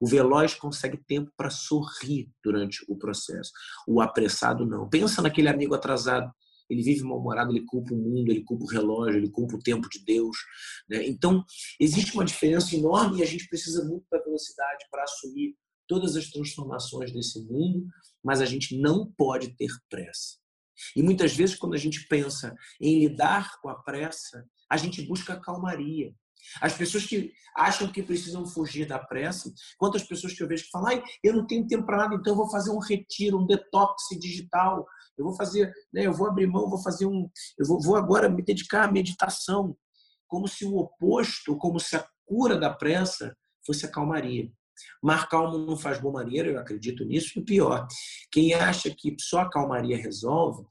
O 0.00 0.06
veloz 0.06 0.54
consegue 0.54 0.98
tempo 0.98 1.32
para 1.36 1.50
sorrir 1.50 2.30
durante 2.44 2.84
o 2.88 2.96
processo. 2.96 3.50
O 3.88 4.00
apressado 4.00 4.66
não. 4.66 4.88
Pensa 4.88 5.22
naquele 5.22 5.48
amigo 5.48 5.74
atrasado. 5.74 6.30
Ele 6.68 6.82
vive 6.82 7.02
mal-humorado, 7.02 7.52
ele 7.52 7.64
culpa 7.64 7.94
o 7.94 7.96
mundo, 7.96 8.30
ele 8.30 8.42
culpa 8.42 8.64
o 8.64 8.68
relógio, 8.68 9.18
ele 9.18 9.30
culpa 9.30 9.56
o 9.56 9.60
tempo 9.60 9.88
de 9.88 10.04
Deus. 10.04 10.36
Né? 10.88 11.06
Então, 11.06 11.44
existe 11.80 12.14
uma 12.14 12.24
diferença 12.24 12.74
enorme 12.74 13.18
e 13.18 13.22
a 13.22 13.26
gente 13.26 13.48
precisa 13.48 13.84
muito 13.84 14.06
da 14.10 14.22
velocidade 14.22 14.84
para 14.90 15.04
assumir 15.04 15.56
todas 15.86 16.16
as 16.16 16.30
transformações 16.30 17.12
desse 17.12 17.40
mundo, 17.44 17.86
mas 18.22 18.40
a 18.40 18.44
gente 18.44 18.76
não 18.76 19.10
pode 19.16 19.56
ter 19.56 19.70
pressa. 19.88 20.38
E 20.94 21.02
muitas 21.02 21.34
vezes, 21.34 21.56
quando 21.56 21.74
a 21.74 21.78
gente 21.78 22.06
pensa 22.06 22.54
em 22.80 22.98
lidar 22.98 23.60
com 23.60 23.68
a 23.68 23.74
pressa, 23.82 24.44
a 24.68 24.76
gente 24.76 25.02
busca 25.02 25.40
calmaria. 25.40 26.14
As 26.60 26.72
pessoas 26.74 27.04
que 27.04 27.32
acham 27.56 27.90
que 27.90 28.02
precisam 28.02 28.46
fugir 28.46 28.86
da 28.86 28.98
pressa, 28.98 29.52
quantas 29.78 30.02
pessoas 30.02 30.32
que 30.32 30.42
eu 30.42 30.48
vejo 30.48 30.64
que 30.64 30.70
falam, 30.70 30.88
Ai, 30.88 31.02
eu 31.22 31.34
não 31.34 31.46
tenho 31.46 31.66
tempo 31.66 31.86
para 31.86 31.98
nada, 31.98 32.14
então 32.14 32.32
eu 32.32 32.36
vou 32.36 32.50
fazer 32.50 32.70
um 32.70 32.78
retiro, 32.78 33.38
um 33.38 33.46
detox 33.46 34.04
digital, 34.20 34.86
eu 35.16 35.24
vou 35.24 35.34
fazer, 35.34 35.72
né, 35.92 36.06
eu 36.06 36.12
vou 36.12 36.28
abrir 36.28 36.46
mão, 36.46 36.68
vou 36.68 36.82
fazer 36.82 37.06
um, 37.06 37.28
eu 37.58 37.66
vou, 37.66 37.80
vou 37.80 37.96
agora 37.96 38.28
me 38.28 38.42
dedicar 38.42 38.84
à 38.84 38.92
meditação, 38.92 39.76
como 40.26 40.46
se 40.46 40.64
o 40.64 40.76
oposto, 40.76 41.56
como 41.56 41.80
se 41.80 41.96
a 41.96 42.06
cura 42.24 42.58
da 42.58 42.70
pressa 42.70 43.36
fosse 43.64 43.86
a 43.86 43.90
calmaria. 43.90 44.50
Mar 45.02 45.28
calmo 45.28 45.58
não 45.58 45.76
faz 45.76 45.98
bom 46.00 46.12
maneiro, 46.12 46.50
eu 46.50 46.58
acredito 46.58 47.04
nisso. 47.04 47.38
E 47.38 47.42
pior, 47.42 47.86
quem 48.30 48.52
acha 48.52 48.94
que 48.94 49.16
só 49.18 49.40
a 49.40 49.50
calmaria 49.50 49.96
resolve, 49.96 50.66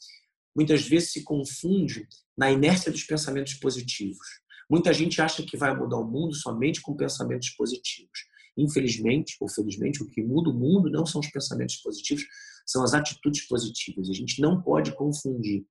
muitas 0.56 0.88
vezes 0.88 1.12
se 1.12 1.24
confunde 1.24 2.08
na 2.38 2.52
inércia 2.52 2.92
dos 2.92 3.04
pensamentos 3.04 3.56
positivos. 3.56 4.28
Muita 4.70 4.94
gente 4.94 5.22
acha 5.22 5.44
que 5.44 5.58
vai 5.58 5.76
mudar 5.76 5.98
o 5.98 6.06
mundo 6.06 6.34
somente 6.34 6.82
com 6.82 6.96
pensamentos 6.96 7.50
positivos. 7.52 8.26
Infelizmente, 8.58 9.36
ou 9.40 9.50
felizmente, 9.50 10.02
o 10.02 10.08
que 10.08 10.24
muda 10.24 10.50
o 10.50 10.54
mundo 10.54 10.90
não 10.90 11.06
são 11.06 11.20
os 11.20 11.30
pensamentos 11.30 11.76
positivos, 11.78 12.26
são 12.66 12.84
as 12.84 12.94
atitudes 12.94 13.48
positivas. 13.48 14.10
A 14.10 14.14
gente 14.14 14.42
não 14.42 14.62
pode 14.62 14.94
confundir 14.94 15.66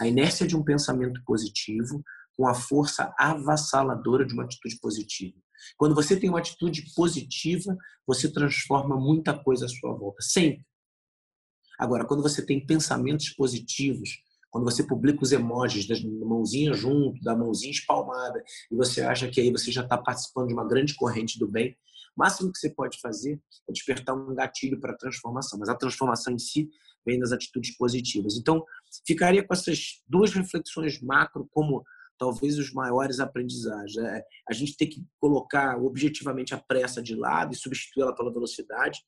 a 0.00 0.06
inércia 0.06 0.46
de 0.46 0.56
um 0.56 0.64
pensamento 0.64 1.22
positivo 1.24 2.02
com 2.36 2.46
a 2.48 2.54
força 2.54 3.14
avassaladora 3.18 4.24
de 4.24 4.32
uma 4.32 4.44
atitude 4.44 4.78
positiva. 4.80 5.36
Quando 5.76 5.94
você 5.94 6.18
tem 6.18 6.30
uma 6.30 6.38
atitude 6.38 6.92
positiva, 6.94 7.76
você 8.06 8.32
transforma 8.32 8.96
muita 8.96 9.38
coisa 9.38 9.66
à 9.66 9.68
sua 9.68 9.94
volta, 9.94 10.22
sempre. 10.22 10.64
Agora, 11.78 12.06
quando 12.06 12.22
você 12.22 12.44
tem 12.44 12.64
pensamentos 12.64 13.30
positivos, 13.30 14.10
quando 14.50 14.64
você 14.64 14.82
publica 14.82 15.22
os 15.22 15.32
emojis 15.32 15.86
da 15.86 15.94
mãozinha 16.26 16.72
junto, 16.74 17.22
da 17.22 17.36
mãozinha 17.36 17.70
espalmada, 17.70 18.42
e 18.70 18.74
você 18.74 19.00
acha 19.00 19.28
que 19.28 19.40
aí 19.40 19.50
você 19.50 19.70
já 19.70 19.82
está 19.82 19.96
participando 19.96 20.48
de 20.48 20.54
uma 20.54 20.66
grande 20.66 20.94
corrente 20.94 21.38
do 21.38 21.48
bem, 21.48 21.76
o 22.16 22.20
máximo 22.20 22.52
que 22.52 22.58
você 22.58 22.70
pode 22.70 22.98
fazer 23.00 23.40
é 23.68 23.72
despertar 23.72 24.14
um 24.14 24.34
gatilho 24.34 24.80
para 24.80 24.92
a 24.92 24.96
transformação. 24.96 25.58
Mas 25.58 25.68
a 25.68 25.74
transformação 25.74 26.32
em 26.34 26.38
si 26.38 26.68
vem 27.06 27.18
das 27.18 27.32
atitudes 27.32 27.76
positivas. 27.76 28.36
Então, 28.36 28.64
ficaria 29.06 29.46
com 29.46 29.54
essas 29.54 30.02
duas 30.06 30.32
reflexões 30.32 31.00
macro 31.00 31.48
como 31.50 31.82
talvez 32.18 32.58
os 32.58 32.72
maiores 32.72 33.18
aprendizados. 33.18 33.96
É, 33.96 34.22
a 34.48 34.52
gente 34.52 34.76
tem 34.76 34.88
que 34.88 35.02
colocar 35.18 35.78
objetivamente 35.82 36.54
a 36.54 36.58
pressa 36.58 37.02
de 37.02 37.14
lado 37.14 37.54
e 37.54 37.56
substituí-la 37.56 38.14
pela 38.14 38.32
velocidade, 38.32 39.00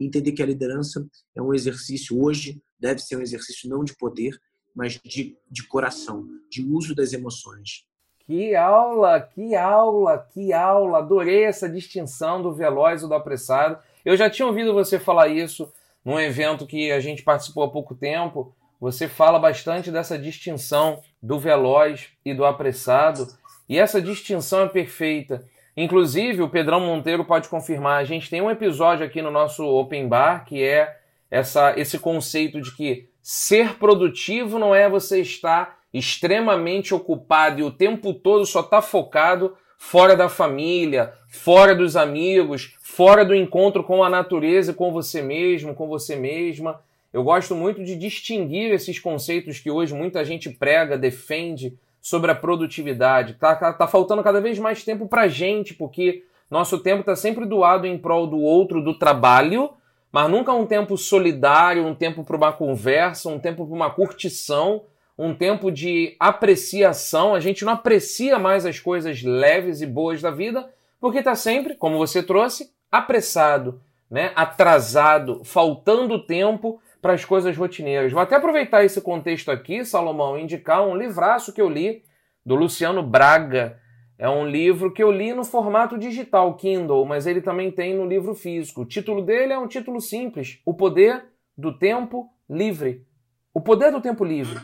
entender 0.00 0.30
que 0.30 0.42
a 0.42 0.46
liderança 0.46 1.04
é 1.34 1.42
um 1.42 1.52
exercício 1.52 2.22
hoje, 2.22 2.62
deve 2.78 3.00
ser 3.00 3.16
um 3.16 3.22
exercício 3.22 3.68
não 3.68 3.82
de 3.82 3.96
poder, 3.96 4.38
mas 4.74 4.98
de, 5.04 5.36
de 5.50 5.66
coração, 5.66 6.26
de 6.50 6.64
uso 6.64 6.94
das 6.94 7.12
emoções. 7.12 7.84
Que 8.26 8.54
aula, 8.54 9.20
que 9.20 9.54
aula, 9.54 10.26
que 10.32 10.52
aula! 10.52 10.98
Adorei 10.98 11.44
essa 11.44 11.68
distinção 11.68 12.40
do 12.40 12.52
veloz 12.52 13.02
e 13.02 13.08
do 13.08 13.14
apressado. 13.14 13.78
Eu 14.04 14.16
já 14.16 14.30
tinha 14.30 14.46
ouvido 14.46 14.72
você 14.72 14.98
falar 14.98 15.28
isso 15.28 15.72
num 16.04 16.18
evento 16.18 16.66
que 16.66 16.90
a 16.90 17.00
gente 17.00 17.22
participou 17.22 17.64
há 17.64 17.70
pouco 17.70 17.94
tempo, 17.94 18.54
você 18.80 19.06
fala 19.06 19.38
bastante 19.38 19.90
dessa 19.90 20.18
distinção 20.18 21.00
do 21.22 21.38
veloz 21.38 22.08
e 22.24 22.34
do 22.34 22.44
apressado, 22.44 23.28
e 23.68 23.78
essa 23.78 24.02
distinção 24.02 24.62
é 24.62 24.68
perfeita. 24.68 25.44
Inclusive, 25.76 26.42
o 26.42 26.48
Pedrão 26.48 26.80
Monteiro 26.80 27.24
pode 27.24 27.48
confirmar, 27.48 28.00
a 28.00 28.04
gente 28.04 28.28
tem 28.28 28.42
um 28.42 28.50
episódio 28.50 29.06
aqui 29.06 29.22
no 29.22 29.30
nosso 29.30 29.64
Open 29.64 30.08
Bar 30.08 30.44
que 30.44 30.62
é 30.62 30.98
essa, 31.30 31.78
esse 31.78 31.98
conceito 31.98 32.60
de 32.60 32.74
que 32.74 33.08
ser 33.22 33.78
produtivo 33.78 34.58
não 34.58 34.74
é 34.74 34.88
você 34.88 35.20
estar 35.20 35.78
extremamente 35.94 36.94
ocupado 36.94 37.60
e 37.60 37.62
o 37.62 37.70
tempo 37.70 38.12
todo 38.12 38.44
só 38.44 38.60
está 38.60 38.82
focado 38.82 39.56
fora 39.78 40.16
da 40.16 40.28
família, 40.28 41.12
fora 41.28 41.74
dos 41.74 41.96
amigos, 41.96 42.76
fora 42.80 43.24
do 43.24 43.34
encontro 43.34 43.82
com 43.82 44.02
a 44.02 44.08
natureza, 44.08 44.72
com 44.72 44.92
você 44.92 45.20
mesmo, 45.20 45.74
com 45.74 45.88
você 45.88 46.16
mesma. 46.16 46.80
Eu 47.12 47.22
gosto 47.22 47.54
muito 47.54 47.84
de 47.84 47.96
distinguir 47.96 48.72
esses 48.72 48.98
conceitos 48.98 49.58
que 49.58 49.70
hoje 49.70 49.92
muita 49.92 50.24
gente 50.24 50.48
prega, 50.48 50.96
defende 50.96 51.76
sobre 52.00 52.30
a 52.30 52.34
produtividade. 52.34 53.34
Tá, 53.34 53.54
tá, 53.72 53.86
faltando 53.86 54.22
cada 54.22 54.40
vez 54.40 54.58
mais 54.58 54.84
tempo 54.84 55.06
para 55.06 55.28
gente, 55.28 55.74
porque 55.74 56.24
nosso 56.50 56.78
tempo 56.78 57.00
está 57.00 57.14
sempre 57.14 57.44
doado 57.44 57.86
em 57.86 57.98
prol 57.98 58.26
do 58.26 58.38
outro, 58.38 58.82
do 58.82 58.98
trabalho, 58.98 59.70
mas 60.12 60.30
nunca 60.30 60.52
um 60.52 60.66
tempo 60.66 60.98
solidário, 60.98 61.86
um 61.86 61.94
tempo 61.94 62.22
para 62.22 62.36
uma 62.36 62.52
conversa, 62.52 63.30
um 63.30 63.38
tempo 63.38 63.66
para 63.66 63.74
uma 63.74 63.90
curtição, 63.90 64.84
um 65.18 65.34
tempo 65.34 65.70
de 65.70 66.14
apreciação. 66.20 67.34
A 67.34 67.40
gente 67.40 67.64
não 67.64 67.72
aprecia 67.72 68.38
mais 68.38 68.66
as 68.66 68.78
coisas 68.78 69.22
leves 69.22 69.80
e 69.80 69.86
boas 69.86 70.20
da 70.20 70.30
vida, 70.30 70.68
porque 71.00 71.20
está 71.20 71.34
sempre, 71.34 71.74
como 71.74 71.96
você 71.96 72.22
trouxe, 72.22 72.70
apressado, 72.90 73.80
né? 74.10 74.32
atrasado, 74.36 75.42
faltando 75.44 76.24
tempo 76.24 76.78
para 77.00 77.14
as 77.14 77.24
coisas 77.24 77.56
rotineiras. 77.56 78.12
Vou 78.12 78.20
até 78.20 78.36
aproveitar 78.36 78.84
esse 78.84 79.00
contexto 79.00 79.50
aqui, 79.50 79.84
Salomão, 79.84 80.38
indicar 80.38 80.86
um 80.86 80.94
livraço 80.94 81.52
que 81.52 81.60
eu 81.60 81.68
li 81.68 82.04
do 82.44 82.54
Luciano 82.54 83.02
Braga. 83.02 83.80
É 84.22 84.30
um 84.30 84.46
livro 84.46 84.92
que 84.92 85.02
eu 85.02 85.10
li 85.10 85.34
no 85.34 85.42
formato 85.42 85.98
digital, 85.98 86.54
Kindle, 86.54 87.04
mas 87.04 87.26
ele 87.26 87.40
também 87.40 87.72
tem 87.72 87.92
no 87.92 88.06
livro 88.06 88.36
físico. 88.36 88.82
O 88.82 88.86
título 88.86 89.20
dele 89.20 89.52
é 89.52 89.58
um 89.58 89.66
título 89.66 90.00
simples: 90.00 90.60
O 90.64 90.72
Poder 90.72 91.24
do 91.58 91.76
Tempo 91.76 92.32
Livre. 92.48 93.04
O 93.52 93.60
Poder 93.60 93.90
do 93.90 94.00
Tempo 94.00 94.24
Livre. 94.24 94.60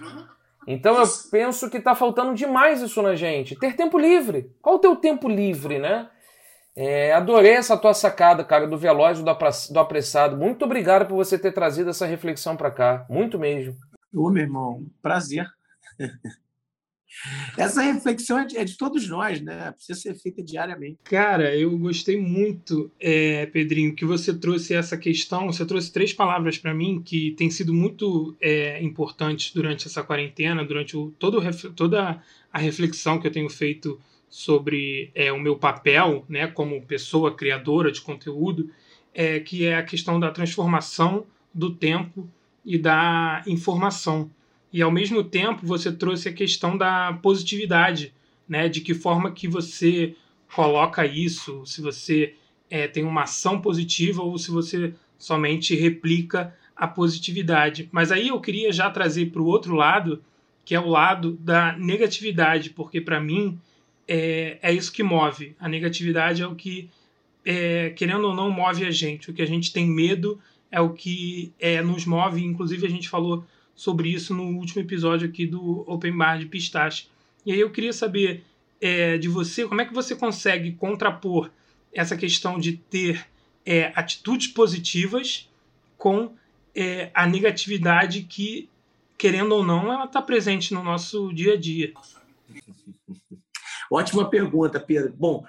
Então 0.65 0.97
eu 0.97 1.05
penso 1.33 1.69
que 1.69 1.79
está 1.79 1.97
faltando 1.97 2.37
demais 2.37 2.81
isso 2.81 3.03
na 3.03 3.17
gente. 3.17 3.59
Ter 3.59 3.75
tempo 3.75 3.99
livre. 3.99 4.49
Qual 4.63 4.77
o 4.77 4.79
teu 4.79 4.95
tempo 4.95 5.29
livre, 5.29 5.81
né? 5.81 6.09
É, 6.77 7.13
adorei 7.13 7.55
essa 7.55 7.77
tua 7.77 7.95
sacada, 7.95 8.45
cara, 8.45 8.65
do 8.65 8.79
veloz 8.79 9.19
e 9.19 9.25
do 9.25 9.81
apressado. 9.81 10.37
Muito 10.37 10.65
obrigado 10.65 11.09
por 11.09 11.17
você 11.17 11.37
ter 11.37 11.51
trazido 11.51 11.91
essa 11.91 12.07
reflexão 12.07 12.57
para 12.57 12.71
cá. 12.71 13.05
Muito 13.11 13.37
mesmo. 13.41 13.75
Ô, 14.15 14.31
meu 14.31 14.45
irmão, 14.45 14.87
prazer. 15.03 15.49
Essa 17.57 17.83
reflexão 17.83 18.39
é 18.39 18.45
de, 18.45 18.57
é 18.57 18.65
de, 18.65 18.77
todos 18.77 19.09
nós, 19.09 19.41
né? 19.41 19.73
Precisa 19.73 19.99
ser 19.99 20.15
feita 20.15 20.43
diariamente. 20.43 20.99
Cara, 21.05 21.57
eu 21.57 21.77
gostei 21.79 22.21
muito, 22.21 22.91
é, 23.01 23.47
Pedrinho, 23.47 23.95
que 23.95 24.05
você 24.05 24.33
trouxe 24.33 24.75
essa 24.75 24.97
questão. 24.97 25.47
Você 25.47 25.65
trouxe 25.67 25.93
três 25.93 26.13
palavras 26.13 26.59
para 26.59 26.75
mim 26.75 27.03
que 27.03 27.33
têm 27.33 27.51
sido 27.51 27.73
muito 27.75 28.37
é, 28.41 28.83
importantes 28.83 29.53
durante 29.53 29.87
essa 29.87 30.03
quarentena, 30.03 30.65
durante 30.65 30.97
o, 30.97 31.11
todo, 31.19 31.41
toda 31.75 32.23
a 32.53 32.59
reflexão 32.59 33.19
que 33.19 33.27
eu 33.27 33.33
tenho 33.33 33.49
feito 33.49 34.01
sobre 34.29 35.11
é, 35.15 35.33
o 35.33 35.41
meu 35.41 35.57
papel 35.57 36.25
né, 36.29 36.47
como 36.47 36.85
pessoa 36.85 37.35
criadora 37.35 37.91
de 37.91 38.01
conteúdo, 38.01 38.71
é, 39.15 39.41
que 39.41 39.67
é 39.67 39.77
a 39.77 39.83
questão 39.83 40.21
da 40.21 40.31
transformação 40.31 41.27
do 41.53 41.75
tempo 41.75 42.29
e 42.65 42.79
da 42.79 43.43
informação. 43.47 44.31
E 44.73 44.83
ao 44.83 44.91
mesmo 44.91 45.25
tempo 45.25 45.67
você 45.67 45.91
trouxe 45.91 46.29
a 46.29 46.33
questão 46.33 46.77
da 46.77 47.13
positividade, 47.23 48.13
né, 48.49 48.69
de 48.69 48.81
que 48.81 48.95
forma 48.95 49.31
que 49.31 49.49
você 49.49 50.15
coloca 50.55 51.07
isso, 51.07 51.65
se 51.67 51.81
você 51.81 52.35
é, 52.71 52.87
tem 52.87 53.05
uma 53.05 53.23
ação 53.23 53.61
positiva 53.61 54.23
ou 54.23 54.39
se 54.39 54.51
você 54.51 54.95
somente 55.19 55.75
replica 55.75 56.55
a 56.77 56.87
positividade. 56.87 57.89
Mas 57.91 58.13
aí 58.13 58.29
eu 58.29 58.41
queria 58.41 58.73
já 58.73 58.91
trazer 58.91 59.31
para 59.31 59.43
o 59.43 59.47
outro 59.47 59.75
lado, 59.75 60.23
que 60.65 60.75
é 60.75 60.81
o 60.81 60.89
lado 60.89 61.33
da 61.41 61.77
negatividade, 61.77 62.71
porque 62.71 63.01
para 63.01 63.21
mim 63.21 63.59
é, 64.07 64.59
é 64.63 64.73
isso 64.73 64.93
que 64.93 65.03
move. 65.03 65.55
A 65.59 65.69
negatividade 65.69 66.43
é 66.43 66.47
o 66.47 66.55
que, 66.55 66.89
é, 67.45 67.91
querendo 67.91 68.29
ou 68.29 68.35
não, 68.35 68.51
move 68.51 68.85
a 68.85 68.91
gente. 68.91 69.31
O 69.31 69.35
que 69.35 69.43
a 69.43 69.47
gente 69.47 69.73
tem 69.73 69.87
medo 69.87 70.39
é 70.71 70.81
o 70.81 70.91
que 70.91 71.53
é, 71.59 71.83
nos 71.83 72.07
move. 72.07 72.45
Inclusive, 72.45 72.87
a 72.87 72.91
gente 72.91 73.09
falou 73.09 73.45
sobre 73.79 74.09
isso 74.09 74.35
no 74.35 74.43
último 74.57 74.83
episódio 74.83 75.29
aqui 75.29 75.47
do 75.47 75.85
Open 75.89 76.17
Bar 76.17 76.41
de 76.41 76.47
Pistache. 76.47 77.07
E 77.47 77.53
aí 77.53 77.61
eu 77.61 77.71
queria 77.71 77.93
saber 77.93 78.45
é, 78.81 79.17
de 79.17 79.29
você 79.29 79.69
como 79.69 79.81
é 79.81 79.85
que 79.85 79.95
você 79.95 80.17
consegue 80.17 80.73
contrapor 80.73 81.49
essa 81.93 82.17
questão 82.17 82.59
de 82.59 82.73
ter 82.77 83.25
é, 83.65 83.93
atitudes 83.95 84.49
positivas 84.49 85.49
com 85.97 86.35
é, 86.75 87.13
a 87.15 87.25
negatividade 87.25 88.25
que, 88.25 88.69
querendo 89.17 89.53
ou 89.53 89.65
não, 89.65 89.93
ela 89.93 90.07
está 90.07 90.21
presente 90.21 90.75
no 90.75 90.83
nosso 90.83 91.33
dia 91.33 91.55
a 91.55 91.57
dia. 91.57 91.93
Ótima 93.93 94.29
pergunta, 94.29 94.81
Pedro. 94.81 95.15
Bom, 95.17 95.47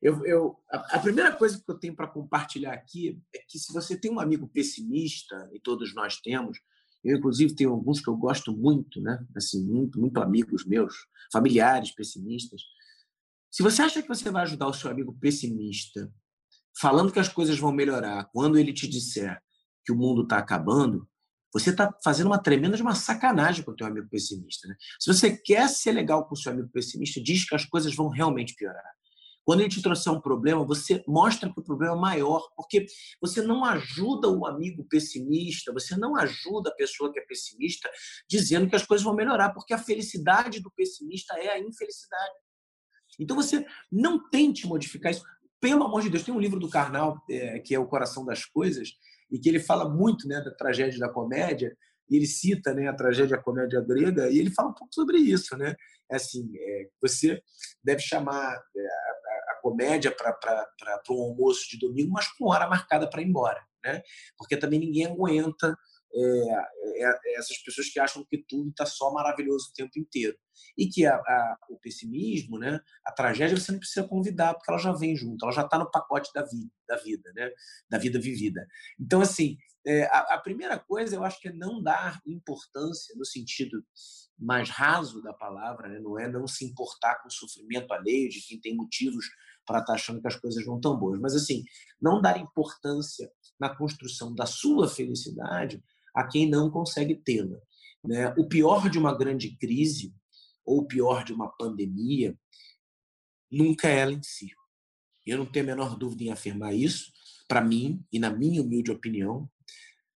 eu, 0.00 0.24
eu 0.24 0.56
a, 0.70 0.96
a, 0.96 0.98
primeira 1.00 1.32
coisa 1.32 1.58
que 1.58 1.68
eu 1.68 1.78
tenho 1.78 1.96
para 1.96 2.06
compartilhar 2.06 2.74
aqui 2.74 3.20
é 3.34 3.40
que 3.40 3.58
se 3.58 3.72
você 3.72 3.96
tem 3.96 4.12
um 4.12 4.20
amigo 4.20 4.46
pessimista, 4.46 5.50
e 5.52 5.58
todos 5.58 5.92
nós 5.92 6.20
temos, 6.20 6.58
eu 7.04 7.18
inclusive 7.18 7.54
tenho 7.54 7.70
alguns 7.70 8.00
que 8.00 8.08
eu 8.08 8.16
gosto 8.16 8.56
muito, 8.56 9.00
né? 9.00 9.24
Assim, 9.36 9.64
muito, 9.64 10.00
muito 10.00 10.20
amigos 10.20 10.64
meus, 10.64 10.94
familiares 11.32 11.94
pessimistas. 11.94 12.62
Se 13.50 13.62
você 13.62 13.82
acha 13.82 14.00
que 14.00 14.08
você 14.08 14.30
vai 14.30 14.42
ajudar 14.42 14.68
o 14.68 14.74
seu 14.74 14.90
amigo 14.90 15.16
pessimista, 15.20 16.12
falando 16.78 17.12
que 17.12 17.18
as 17.18 17.28
coisas 17.28 17.58
vão 17.58 17.72
melhorar, 17.72 18.24
quando 18.32 18.58
ele 18.58 18.72
te 18.72 18.88
disser 18.88 19.40
que 19.84 19.92
o 19.92 19.96
mundo 19.96 20.22
está 20.22 20.38
acabando, 20.38 21.08
você 21.52 21.70
está 21.70 21.94
fazendo 22.02 22.28
uma 22.28 22.42
tremenda 22.42 22.80
uma 22.80 22.94
sacanagem 22.94 23.62
com 23.62 23.72
o 23.72 23.76
teu 23.76 23.86
amigo 23.86 24.08
pessimista. 24.08 24.66
Né? 24.66 24.74
Se 24.98 25.12
você 25.12 25.36
quer 25.36 25.68
ser 25.68 25.92
legal 25.92 26.26
com 26.26 26.34
o 26.34 26.36
seu 26.36 26.50
amigo 26.50 26.68
pessimista, 26.68 27.22
diz 27.22 27.46
que 27.46 27.54
as 27.54 27.66
coisas 27.66 27.94
vão 27.94 28.08
realmente 28.08 28.54
piorar. 28.54 28.82
Quando 29.44 29.60
ele 29.60 29.68
te 29.68 29.82
trouxer 29.82 30.12
um 30.12 30.20
problema, 30.20 30.64
você 30.64 31.02
mostra 31.06 31.52
que 31.52 31.58
o 31.58 31.64
problema 31.64 31.96
é 31.96 32.00
maior, 32.00 32.48
porque 32.56 32.86
você 33.20 33.42
não 33.42 33.64
ajuda 33.64 34.28
o 34.28 34.46
amigo 34.46 34.84
pessimista, 34.88 35.72
você 35.72 35.96
não 35.96 36.16
ajuda 36.16 36.70
a 36.70 36.74
pessoa 36.74 37.12
que 37.12 37.18
é 37.18 37.24
pessimista 37.24 37.90
dizendo 38.28 38.68
que 38.68 38.76
as 38.76 38.86
coisas 38.86 39.04
vão 39.04 39.14
melhorar, 39.14 39.50
porque 39.50 39.74
a 39.74 39.78
felicidade 39.78 40.60
do 40.60 40.70
pessimista 40.70 41.34
é 41.38 41.50
a 41.50 41.58
infelicidade. 41.58 42.34
Então 43.18 43.36
você 43.36 43.66
não 43.90 44.28
tente 44.30 44.66
modificar 44.66 45.12
isso. 45.12 45.24
Pelo 45.60 45.84
amor 45.84 46.02
de 46.02 46.10
Deus, 46.10 46.24
tem 46.24 46.34
um 46.34 46.40
livro 46.40 46.58
do 46.58 46.68
Karnal, 46.68 47.22
é, 47.30 47.58
que 47.60 47.74
é 47.74 47.78
O 47.78 47.86
Coração 47.86 48.24
das 48.24 48.44
Coisas, 48.44 48.90
e 49.30 49.38
que 49.38 49.48
ele 49.48 49.60
fala 49.60 49.88
muito 49.88 50.26
né, 50.26 50.40
da 50.40 50.50
tragédia 50.50 50.98
da 50.98 51.08
comédia, 51.08 51.76
e 52.10 52.16
ele 52.16 52.26
cita 52.26 52.74
né, 52.74 52.88
a 52.88 52.94
tragédia 52.94 53.36
a 53.36 53.42
comédia 53.42 53.80
grega, 53.80 54.28
e 54.28 54.38
ele 54.38 54.50
fala 54.50 54.70
um 54.70 54.74
pouco 54.74 54.92
sobre 54.92 55.18
isso. 55.18 55.56
Né? 55.56 55.74
É 56.10 56.16
assim, 56.16 56.50
é, 56.56 56.88
você 57.00 57.40
deve 57.82 58.00
chamar 58.00 58.54
é, 58.54 58.88
comédia 59.62 60.14
para 60.14 61.00
um 61.10 61.22
almoço 61.22 61.70
de 61.70 61.78
domingo, 61.78 62.12
mas 62.12 62.28
com 62.28 62.50
hora 62.50 62.68
marcada 62.68 63.08
para 63.08 63.22
ir 63.22 63.28
embora. 63.28 63.64
Né? 63.84 64.02
Porque 64.36 64.56
também 64.56 64.78
ninguém 64.78 65.06
aguenta 65.06 65.76
é, 66.14 67.04
é, 67.04 67.38
essas 67.38 67.56
pessoas 67.58 67.88
que 67.88 67.98
acham 67.98 68.24
que 68.28 68.44
tudo 68.46 68.68
está 68.68 68.84
só 68.84 69.10
maravilhoso 69.12 69.70
o 69.70 69.72
tempo 69.72 69.98
inteiro. 69.98 70.36
E 70.76 70.86
que 70.86 71.06
a, 71.06 71.14
a, 71.14 71.56
o 71.70 71.78
pessimismo, 71.78 72.58
né, 72.58 72.78
a 73.04 73.12
tragédia, 73.12 73.56
você 73.56 73.72
não 73.72 73.78
precisa 73.78 74.06
convidar, 74.06 74.54
porque 74.54 74.70
ela 74.70 74.80
já 74.80 74.92
vem 74.92 75.16
junto, 75.16 75.44
ela 75.44 75.52
já 75.52 75.62
está 75.62 75.78
no 75.78 75.90
pacote 75.90 76.30
da 76.34 76.42
vida, 76.44 76.70
da 76.86 76.96
vida, 76.96 77.32
né, 77.34 77.50
da 77.88 77.98
vida 77.98 78.20
vivida. 78.20 78.66
Então, 79.00 79.22
assim, 79.22 79.56
é, 79.86 80.04
a, 80.04 80.34
a, 80.34 80.38
primeira 80.38 80.78
coisa 80.78 81.16
eu 81.16 81.24
acho 81.24 81.40
que 81.40 81.48
é 81.48 81.52
não 81.52 81.82
dar 81.82 82.20
importância 82.26 83.14
no 83.16 83.24
sentido 83.24 83.84
mais 84.38 84.68
raso 84.68 85.22
da 85.22 85.32
palavra, 85.32 85.88
né, 85.88 85.98
não 85.98 86.18
é 86.18 86.28
não 86.28 86.46
se 86.46 86.64
importar 86.64 87.20
com 87.22 87.28
o 87.28 87.32
sofrimento 87.32 87.92
alheio 87.92 88.28
de 88.28 88.40
quem 88.46 88.60
tem 88.60 88.76
motivos 88.76 89.24
para 89.66 89.78
estar 89.78 89.92
tá 89.92 89.94
achando 89.94 90.20
que 90.20 90.28
as 90.28 90.36
coisas 90.36 90.64
não 90.66 90.76
estão 90.76 90.96
boas. 90.96 91.20
Mas, 91.20 91.34
assim, 91.34 91.64
não 92.00 92.20
dar 92.20 92.38
importância 92.38 93.30
na 93.58 93.74
construção 93.74 94.34
da 94.34 94.46
sua 94.46 94.88
felicidade 94.88 95.82
a 96.14 96.26
quem 96.26 96.48
não 96.48 96.70
consegue 96.70 97.14
tê-la. 97.14 97.58
Né? 98.04 98.34
O 98.36 98.46
pior 98.46 98.90
de 98.90 98.98
uma 98.98 99.16
grande 99.16 99.56
crise 99.56 100.14
ou 100.64 100.80
o 100.80 100.86
pior 100.86 101.24
de 101.24 101.32
uma 101.32 101.48
pandemia 101.56 102.36
nunca 103.50 103.88
é 103.88 103.98
ela 103.98 104.12
em 104.12 104.22
si. 104.22 104.50
Eu 105.24 105.38
não 105.38 105.46
tenho 105.46 105.66
a 105.66 105.68
menor 105.68 105.96
dúvida 105.96 106.24
em 106.24 106.32
afirmar 106.32 106.74
isso. 106.74 107.12
Para 107.46 107.60
mim, 107.60 108.04
e 108.12 108.18
na 108.18 108.30
minha 108.30 108.62
humilde 108.62 108.90
opinião, 108.90 109.48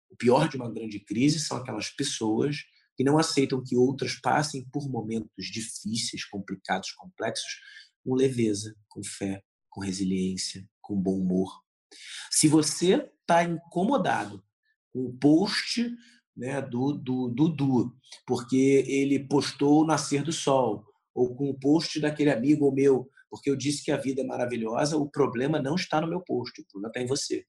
o 0.10 0.16
pior 0.16 0.48
de 0.48 0.56
uma 0.56 0.72
grande 0.72 1.00
crise 1.00 1.40
são 1.40 1.58
aquelas 1.58 1.90
pessoas 1.90 2.58
que 2.96 3.04
não 3.04 3.18
aceitam 3.18 3.64
que 3.64 3.76
outras 3.76 4.14
passem 4.14 4.64
por 4.72 4.88
momentos 4.88 5.46
difíceis, 5.52 6.24
complicados, 6.26 6.92
complexos, 6.92 7.60
com 8.04 8.14
leveza, 8.14 8.76
com 8.90 9.04
fé, 9.04 9.44
com 9.70 9.82
resiliência, 9.82 10.68
com 10.82 11.00
bom 11.00 11.18
humor. 11.18 11.62
Se 12.32 12.48
você 12.48 13.10
está 13.22 13.44
incomodado 13.44 14.44
com 14.92 15.06
o 15.06 15.14
post 15.14 15.90
né, 16.36 16.62
do 16.62 16.94
Dudu, 16.94 17.96
porque 18.26 18.84
ele 18.88 19.28
postou 19.28 19.82
o 19.82 19.86
nascer 19.86 20.24
do 20.24 20.32
sol, 20.32 20.86
ou 21.14 21.36
com 21.36 21.50
o 21.50 21.60
post 21.60 22.00
daquele 22.00 22.32
amigo 22.32 22.72
meu, 22.72 23.10
porque 23.30 23.50
eu 23.50 23.56
disse 23.56 23.84
que 23.84 23.92
a 23.92 23.98
vida 23.98 24.22
é 24.22 24.26
maravilhosa, 24.26 24.98
o 24.98 25.10
problema 25.10 25.62
não 25.62 25.76
está 25.76 26.02
no 26.02 26.08
meu 26.08 26.22
post, 26.22 26.62
o 26.62 26.66
problema 26.66 26.90
está 26.90 27.02
em 27.02 27.08
você. 27.08 27.46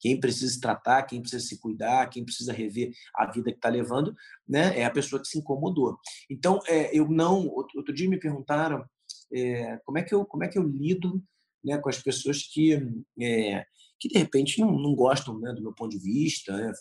Quem 0.00 0.18
precisa 0.18 0.52
se 0.52 0.60
tratar, 0.60 1.02
quem 1.02 1.20
precisa 1.20 1.44
se 1.44 1.58
cuidar, 1.58 2.08
quem 2.08 2.24
precisa 2.24 2.52
rever 2.52 2.92
a 3.14 3.26
vida 3.30 3.50
que 3.50 3.58
está 3.58 3.68
levando, 3.68 4.14
né, 4.48 4.78
é 4.78 4.84
a 4.84 4.90
pessoa 4.90 5.20
que 5.20 5.26
se 5.26 5.38
incomodou. 5.38 5.98
Então, 6.30 6.60
é, 6.66 6.96
eu 6.96 7.08
não. 7.08 7.48
Outro, 7.48 7.92
dia 7.92 8.08
me 8.08 8.18
perguntaram 8.18 8.84
é, 9.32 9.78
como 9.84 9.98
é 9.98 10.02
que 10.02 10.14
eu 10.14 10.24
como 10.24 10.44
é 10.44 10.48
que 10.48 10.58
eu 10.58 10.62
lido 10.62 11.22
né, 11.64 11.78
com 11.78 11.88
as 11.88 12.00
pessoas 12.00 12.42
que 12.42 12.74
é, 13.20 13.64
que 14.00 14.08
de 14.08 14.18
repente 14.18 14.60
não, 14.60 14.72
não 14.72 14.94
gostam 14.94 15.38
né, 15.38 15.52
do 15.52 15.62
meu 15.62 15.74
ponto 15.74 15.90
de 15.90 15.98
vista, 15.98 16.56
né, 16.56 16.72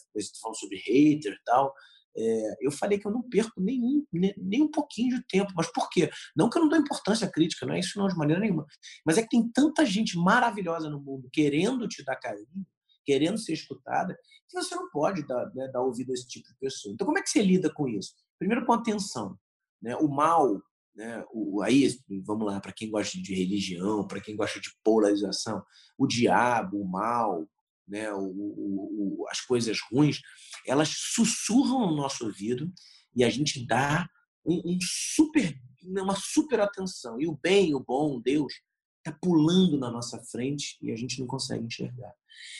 falando 0.41 0.57
sobre 0.57 0.77
hater 0.77 1.33
e 1.33 1.43
tal. 1.45 1.73
É, 2.19 2.65
eu 2.65 2.71
falei 2.71 2.97
que 2.97 3.07
eu 3.07 3.11
não 3.11 3.21
perco 3.21 3.61
nenhum, 3.61 4.03
nem, 4.11 4.33
nem, 4.37 4.61
um 4.63 4.71
pouquinho 4.71 5.17
de 5.17 5.27
tempo. 5.27 5.53
Mas 5.55 5.71
por 5.71 5.87
quê? 5.89 6.09
Não 6.35 6.49
que 6.49 6.57
eu 6.57 6.63
não 6.63 6.69
dou 6.69 6.79
importância 6.79 7.27
à 7.27 7.31
crítica, 7.31 7.65
não 7.65 7.75
é 7.75 7.79
isso 7.79 7.99
não 7.99 8.07
de 8.07 8.15
maneira 8.15 8.41
nenhuma. 8.41 8.65
Mas 9.05 9.17
é 9.17 9.21
que 9.21 9.29
tem 9.29 9.47
tanta 9.49 9.85
gente 9.85 10.17
maravilhosa 10.17 10.89
no 10.89 10.99
mundo 10.99 11.29
querendo 11.31 11.87
te 11.87 12.03
dar 12.03 12.15
carinho, 12.15 12.65
querendo 13.05 13.37
ser 13.37 13.53
escutada, 13.53 14.17
que 14.49 14.59
você 14.59 14.73
não 14.73 14.89
pode 14.89 15.25
dar, 15.27 15.53
né, 15.53 15.67
dar 15.67 15.81
ouvido 15.81 16.11
a 16.11 16.13
esse 16.13 16.27
tipo 16.27 16.47
de 16.47 16.55
pessoa. 16.59 16.91
Então, 16.91 17.05
como 17.05 17.19
é 17.19 17.21
que 17.21 17.29
você 17.29 17.41
lida 17.41 17.71
com 17.71 17.87
isso? 17.87 18.13
Primeiro, 18.39 18.65
com 18.65 18.73
atenção. 18.73 19.37
Né? 19.79 19.95
O 19.97 20.07
mal, 20.07 20.59
né? 20.97 21.23
o, 21.31 21.61
aí, 21.61 21.95
vamos 22.25 22.47
lá, 22.47 22.59
para 22.59 22.73
quem 22.73 22.89
gosta 22.89 23.21
de 23.21 23.35
religião, 23.35 24.07
para 24.07 24.19
quem 24.19 24.35
gosta 24.35 24.59
de 24.59 24.69
polarização, 24.83 25.63
o 25.95 26.07
diabo, 26.07 26.81
o 26.81 26.87
mal, 26.87 27.47
né? 27.87 28.11
O, 28.11 28.25
o, 28.25 29.25
as 29.29 29.39
coisas 29.41 29.77
ruins, 29.91 30.19
elas 30.65 30.89
sussurram 30.89 31.87
no 31.87 31.95
nosso 31.95 32.25
ouvido 32.25 32.69
e 33.15 33.23
a 33.23 33.29
gente 33.29 33.65
dá 33.65 34.09
um, 34.43 34.73
um 34.73 34.77
super, 34.81 35.55
uma 35.83 36.15
super 36.15 36.59
atenção. 36.59 37.21
E 37.21 37.27
o 37.27 37.37
bem, 37.41 37.75
o 37.75 37.79
bom, 37.79 38.19
Deus, 38.19 38.53
está 38.97 39.17
pulando 39.21 39.77
na 39.77 39.91
nossa 39.91 40.19
frente 40.19 40.77
e 40.81 40.91
a 40.91 40.95
gente 40.95 41.19
não 41.19 41.27
consegue 41.27 41.63
enxergar. 41.63 42.13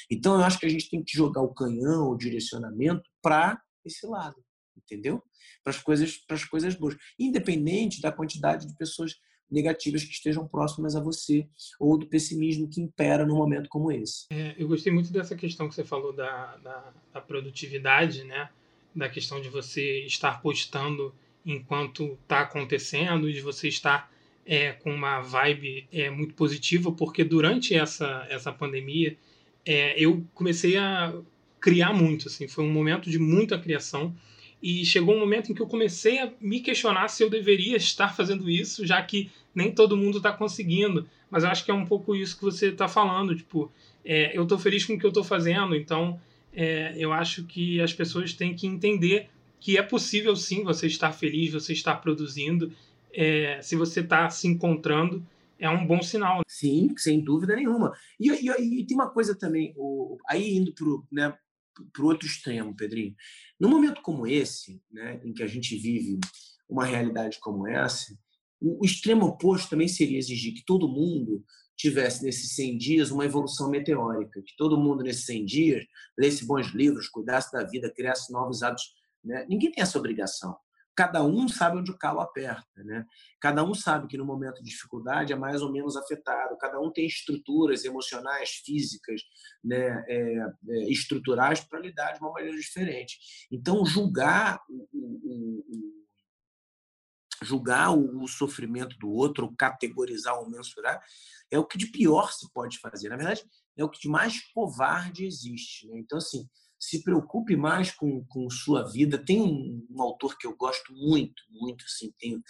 Então, 0.09 0.35
eu 0.35 0.43
acho 0.43 0.59
que 0.59 0.65
a 0.65 0.69
gente 0.69 0.89
tem 0.89 1.03
que 1.03 1.17
jogar 1.17 1.41
o 1.41 1.53
canhão, 1.53 2.09
o 2.09 2.17
direcionamento 2.17 3.09
para 3.21 3.59
esse 3.83 4.05
lado, 4.05 4.35
entendeu? 4.77 5.23
Para 5.63 5.71
as 5.71 5.79
coisas, 5.81 6.17
para 6.17 6.35
as 6.35 6.45
coisas 6.45 6.75
boas, 6.75 6.95
independente 7.19 8.01
da 8.01 8.11
quantidade 8.11 8.67
de 8.67 8.75
pessoas 8.75 9.19
negativas 9.49 10.03
que 10.03 10.11
estejam 10.11 10.47
próximas 10.47 10.95
a 10.95 10.99
você 10.99 11.47
ou 11.79 11.97
do 11.97 12.05
pessimismo 12.05 12.67
que 12.67 12.81
impera 12.81 13.25
num 13.25 13.35
momento 13.35 13.69
como 13.69 13.91
esse. 13.91 14.25
É, 14.29 14.55
eu 14.57 14.67
gostei 14.67 14.91
muito 14.91 15.11
dessa 15.11 15.35
questão 15.35 15.69
que 15.69 15.75
você 15.75 15.83
falou 15.83 16.13
da, 16.13 16.57
da, 16.57 16.93
da 17.13 17.21
produtividade, 17.21 18.23
né? 18.23 18.49
Da 18.93 19.07
questão 19.07 19.41
de 19.41 19.49
você 19.49 20.05
estar 20.05 20.41
postando 20.41 21.13
enquanto 21.45 22.17
está 22.23 22.41
acontecendo, 22.41 23.31
de 23.31 23.39
você 23.39 23.69
estar 23.69 24.11
é, 24.45 24.73
com 24.73 24.93
uma 24.93 25.21
vibe 25.21 25.87
é, 25.91 26.09
muito 26.09 26.33
positiva, 26.33 26.91
porque 26.91 27.23
durante 27.23 27.73
essa, 27.73 28.25
essa 28.29 28.51
pandemia 28.51 29.17
é, 29.65 29.97
eu 29.97 30.25
comecei 30.33 30.77
a 30.77 31.13
criar 31.59 31.93
muito, 31.93 32.27
assim, 32.27 32.47
foi 32.47 32.63
um 32.63 32.71
momento 32.71 33.09
de 33.09 33.19
muita 33.19 33.59
criação 33.59 34.15
e 34.61 34.85
chegou 34.85 35.15
um 35.15 35.19
momento 35.19 35.51
em 35.51 35.55
que 35.55 35.61
eu 35.61 35.67
comecei 35.67 36.19
a 36.19 36.31
me 36.41 36.59
questionar 36.59 37.07
se 37.09 37.23
eu 37.23 37.29
deveria 37.29 37.77
estar 37.77 38.15
fazendo 38.15 38.49
isso, 38.49 38.85
já 38.85 39.01
que 39.01 39.29
nem 39.53 39.71
todo 39.71 39.97
mundo 39.97 40.17
está 40.17 40.31
conseguindo. 40.31 41.07
Mas 41.29 41.43
eu 41.43 41.49
acho 41.49 41.63
que 41.63 41.71
é 41.71 41.73
um 41.73 41.85
pouco 41.85 42.15
isso 42.15 42.37
que 42.37 42.43
você 42.43 42.67
está 42.69 42.87
falando, 42.87 43.35
tipo, 43.35 43.71
é, 44.03 44.37
eu 44.37 44.43
estou 44.43 44.57
feliz 44.57 44.85
com 44.85 44.93
o 44.93 44.99
que 44.99 45.05
eu 45.05 45.09
estou 45.09 45.23
fazendo, 45.23 45.75
então 45.75 46.19
é, 46.53 46.95
eu 46.97 47.11
acho 47.11 47.43
que 47.43 47.79
as 47.81 47.93
pessoas 47.93 48.33
têm 48.33 48.55
que 48.55 48.65
entender 48.65 49.29
que 49.59 49.77
é 49.77 49.83
possível 49.83 50.35
sim 50.35 50.63
você 50.63 50.87
estar 50.87 51.11
feliz, 51.11 51.51
você 51.51 51.73
estar 51.73 51.95
produzindo, 51.95 52.71
é, 53.13 53.59
se 53.61 53.75
você 53.75 53.99
está 53.99 54.29
se 54.29 54.47
encontrando 54.47 55.25
é 55.59 55.69
um 55.69 55.85
bom 55.85 56.01
sinal. 56.01 56.41
Sim, 56.47 56.93
sem 56.97 57.19
dúvida 57.19 57.55
nenhuma. 57.55 57.93
E, 58.19 58.29
e, 58.29 58.81
e 58.81 58.85
tem 58.85 58.95
uma 58.95 59.09
coisa 59.09 59.35
também, 59.35 59.73
o, 59.75 60.17
aí 60.27 60.55
indo 60.55 60.71
para 61.09 61.37
o 61.79 61.83
né, 61.83 62.03
outro 62.03 62.27
extremo, 62.27 62.75
Pedrinho. 62.75 63.15
Num 63.59 63.69
momento 63.69 64.01
como 64.01 64.27
esse, 64.27 64.81
né, 64.91 65.19
em 65.23 65.33
que 65.33 65.43
a 65.43 65.47
gente 65.47 65.75
vive 65.77 66.19
uma 66.69 66.85
realidade 66.85 67.39
como 67.39 67.67
essa, 67.67 68.17
o, 68.59 68.81
o 68.81 68.85
extremo 68.85 69.25
oposto 69.25 69.69
também 69.69 69.87
seria 69.87 70.17
exigir 70.17 70.53
que 70.53 70.65
todo 70.65 70.87
mundo 70.87 71.43
tivesse 71.75 72.23
nesses 72.23 72.55
100 72.55 72.77
dias 72.77 73.11
uma 73.11 73.25
evolução 73.25 73.69
meteórica, 73.69 74.41
que 74.41 74.55
todo 74.57 74.79
mundo 74.79 75.03
nesses 75.03 75.25
100 75.25 75.45
dias 75.45 75.85
lesse 76.17 76.45
bons 76.45 76.67
livros, 76.73 77.07
cuidasse 77.07 77.51
da 77.51 77.63
vida, 77.63 77.93
criasse 77.93 78.31
novos 78.33 78.63
hábitos. 78.63 78.95
Né? 79.23 79.45
Ninguém 79.47 79.71
tem 79.71 79.83
essa 79.83 79.99
obrigação 79.99 80.57
cada 80.97 81.23
um 81.23 81.47
sabe 81.47 81.77
onde 81.77 81.91
o 81.91 81.97
calo 81.97 82.19
aperta, 82.19 82.83
né? 82.83 83.05
Cada 83.39 83.63
um 83.63 83.75
sabe 83.75 84.07
que 84.07 84.17
no 84.17 84.25
momento 84.25 84.63
de 84.63 84.69
dificuldade 84.71 85.31
é 85.31 85.35
mais 85.35 85.61
ou 85.61 85.71
menos 85.71 85.95
afetado. 85.95 86.57
Cada 86.57 86.79
um 86.79 86.91
tem 86.91 87.05
estruturas 87.05 87.85
emocionais, 87.85 88.49
físicas, 88.65 89.21
né, 89.63 90.03
é, 90.07 90.39
é, 90.69 90.89
estruturais 90.89 91.59
para 91.59 91.79
lidar 91.79 92.13
de 92.13 92.19
uma 92.19 92.33
maneira 92.33 92.57
diferente. 92.57 93.19
Então, 93.51 93.85
julgar 93.85 94.59
o, 94.67 94.87
o, 94.91 95.65
o 95.69 95.97
julgar 97.43 97.91
o, 97.91 98.27
sofrimento 98.27 98.97
do 98.97 99.11
outro, 99.11 99.53
categorizar 99.55 100.39
ou 100.39 100.49
mensurar, 100.49 100.99
é 101.51 101.59
o 101.59 101.65
que 101.65 101.77
de 101.77 101.85
pior 101.91 102.33
se 102.33 102.51
pode 102.51 102.79
fazer. 102.79 103.09
Na 103.09 103.17
verdade, 103.17 103.45
é 103.77 103.83
o 103.83 103.89
que 103.89 104.01
de 104.01 104.09
mais 104.09 104.41
covarde 104.51 105.27
existe. 105.27 105.87
Né? 105.87 105.99
Então, 105.99 106.17
assim, 106.17 106.49
se 106.79 107.03
preocupe 107.03 107.55
mais 107.55 107.91
com, 107.91 108.23
com 108.25 108.49
sua 108.49 108.83
vida. 108.83 109.17
Tem 109.17 109.41
um, 109.41 109.85
um 109.89 110.01
autor 110.01 110.37
que 110.37 110.47
eu 110.47 110.55
gosto 110.55 110.93
muito, 110.93 111.41
muito, 111.49 111.83
assim, 111.85 112.13
tenho, 112.19 112.41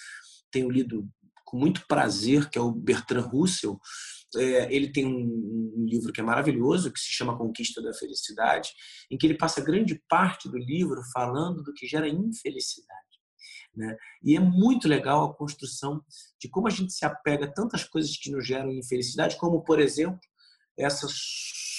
tenho 0.51 0.69
lido 0.69 1.07
com 1.45 1.57
muito 1.57 1.86
prazer, 1.88 2.49
que 2.49 2.57
é 2.57 2.61
o 2.61 2.71
Bertrand 2.71 3.28
Russell. 3.28 3.80
É, 4.36 4.73
ele 4.73 4.91
tem 4.91 5.05
um, 5.05 5.73
um, 5.78 5.86
livro 5.86 6.11
que 6.11 6.19
é 6.19 6.23
maravilhoso, 6.23 6.91
que 6.91 6.99
se 6.99 7.13
chama 7.13 7.38
Conquista 7.38 7.82
da 7.82 7.93
Felicidade, 7.93 8.69
em 9.09 9.17
que 9.17 9.25
ele 9.25 9.38
passa 9.38 9.63
grande 9.63 10.01
parte 10.09 10.49
do 10.49 10.57
livro 10.57 11.01
falando 11.13 11.63
do 11.63 11.73
que 11.73 11.88
gera 11.88 12.09
infelicidade. 12.09 13.07
Né? 13.73 13.95
E 14.23 14.36
é 14.36 14.39
muito 14.39 14.88
legal 14.88 15.23
a 15.23 15.34
construção 15.34 16.03
de 16.41 16.49
como 16.49 16.67
a 16.67 16.71
gente 16.71 16.91
se 16.91 17.05
apega 17.05 17.45
a 17.45 17.51
tantas 17.51 17.86
coisas 17.86 18.17
que 18.17 18.30
nos 18.30 18.45
geram 18.45 18.71
infelicidade, 18.71 19.38
como, 19.38 19.63
por 19.63 19.80
exemplo, 19.80 20.19
essa 20.78 21.07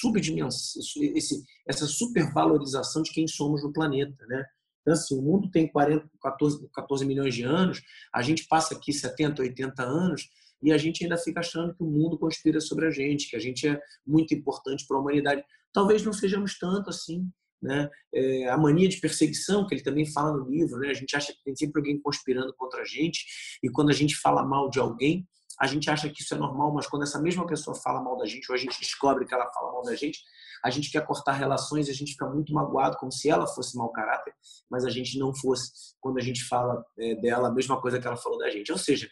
subdimensão, 0.01 0.83
esse, 1.15 1.43
essa 1.67 1.87
supervalorização 1.87 3.03
de 3.03 3.13
quem 3.13 3.27
somos 3.27 3.63
no 3.63 3.73
planeta, 3.73 4.27
né? 4.27 4.45
Então, 4.81 4.95
assim, 4.95 5.19
o 5.19 5.23
mundo 5.23 5.51
tem 5.51 5.69
40, 5.69 6.09
14, 6.21 6.69
14 6.73 7.05
milhões 7.05 7.35
de 7.35 7.43
anos, 7.43 7.83
a 8.13 8.23
gente 8.23 8.47
passa 8.47 8.75
aqui 8.75 8.93
70, 8.93 9.43
80 9.43 9.83
anos 9.83 10.29
e 10.63 10.73
a 10.73 10.79
gente 10.79 11.05
ainda 11.05 11.17
fica 11.17 11.41
achando 11.41 11.75
que 11.75 11.83
o 11.83 11.87
mundo 11.87 12.19
conspira 12.19 12.61
sobre 12.61 12.87
a 12.87 12.91
gente, 12.91 13.29
que 13.29 13.37
a 13.37 13.41
gente 13.41 13.69
é 13.69 13.81
muito 14.07 14.35
importante 14.35 14.87
para 14.87 14.97
a 14.97 15.01
humanidade. 15.01 15.45
Talvez 15.73 16.03
não 16.03 16.13
sejamos 16.13 16.59
tanto 16.59 16.91
assim, 16.91 17.31
né? 17.61 17.91
É, 18.15 18.49
a 18.49 18.57
mania 18.57 18.89
de 18.89 18.99
perseguição, 18.99 19.67
que 19.67 19.75
ele 19.75 19.83
também 19.83 20.07
fala 20.07 20.37
no 20.37 20.49
livro, 20.49 20.79
né? 20.79 20.89
a 20.89 20.95
gente 20.95 21.15
acha 21.17 21.33
que 21.33 21.43
tem 21.45 21.55
sempre 21.55 21.81
alguém 21.81 22.01
conspirando 22.01 22.55
contra 22.55 22.83
a 22.83 22.85
gente, 22.85 23.27
e 23.63 23.69
quando 23.69 23.91
a 23.91 23.95
gente 23.95 24.17
fala 24.17 24.45
mal 24.45 24.71
de 24.71 24.79
alguém, 24.79 25.27
a 25.61 25.67
gente 25.67 25.91
acha 25.91 26.09
que 26.09 26.23
isso 26.23 26.35
é 26.35 26.39
normal, 26.39 26.73
mas 26.73 26.87
quando 26.87 27.03
essa 27.03 27.21
mesma 27.21 27.47
pessoa 27.47 27.77
fala 27.77 28.01
mal 28.01 28.17
da 28.17 28.27
gente, 28.27 28.49
ou 28.49 28.55
a 28.55 28.59
gente 28.59 28.79
descobre 28.79 29.27
que 29.27 29.35
ela 29.35 29.51
fala 29.53 29.73
mal 29.73 29.83
da 29.83 29.95
gente, 29.97 30.21
a 30.65 30.71
gente 30.71 30.91
quer 30.91 31.05
cortar 31.05 31.33
relações 31.33 31.89
a 31.89 31.93
gente 31.93 32.13
fica 32.13 32.29
muito 32.29 32.53
magoado, 32.53 32.97
como 32.97 33.11
se 33.11 33.29
ela 33.29 33.47
fosse 33.47 33.77
mau 33.77 33.91
caráter, 33.91 34.33
mas 34.71 34.85
a 34.85 34.91
gente 34.91 35.19
não 35.19 35.35
fosse 35.35 35.71
quando 36.01 36.19
a 36.19 36.23
gente 36.23 36.45
fala 36.45 36.85
é, 36.99 37.15
dela 37.17 37.49
a 37.49 37.53
mesma 37.53 37.81
coisa 37.81 37.99
que 37.99 38.07
ela 38.07 38.17
falou 38.17 38.39
da 38.39 38.51
gente. 38.51 38.71
Ou 38.71 38.79
seja, 38.79 39.09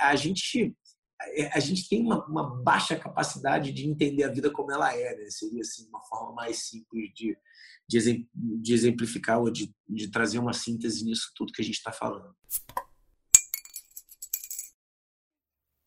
a, 0.00 0.16
gente 0.16 0.76
a 1.52 1.60
gente 1.60 1.88
tem 1.88 2.02
uma, 2.02 2.24
uma, 2.26 2.62
baixa 2.62 2.96
capacidade 2.96 3.72
de 3.72 3.88
entender 3.88 4.24
a 4.24 4.32
vida 4.32 4.50
como 4.50 4.72
ela 4.72 4.94
é, 4.94 5.16
né? 5.16 5.30
Seria 5.30 5.60
assim, 5.60 5.88
uma 5.88 6.02
forma 6.02 6.34
mais 6.34 6.68
simples 6.68 7.10
de, 7.14 7.36
de 7.88 8.72
exemplificar 8.74 9.40
ou 9.40 9.50
de, 9.50 9.74
de 9.88 10.10
trazer 10.10 10.38
uma 10.38 10.52
síntese 10.52 11.04
nisso 11.04 11.32
tudo 11.34 11.52
que 11.52 11.62
a 11.62 11.64
gente 11.64 11.76
está 11.76 11.92
falando. 11.92 12.34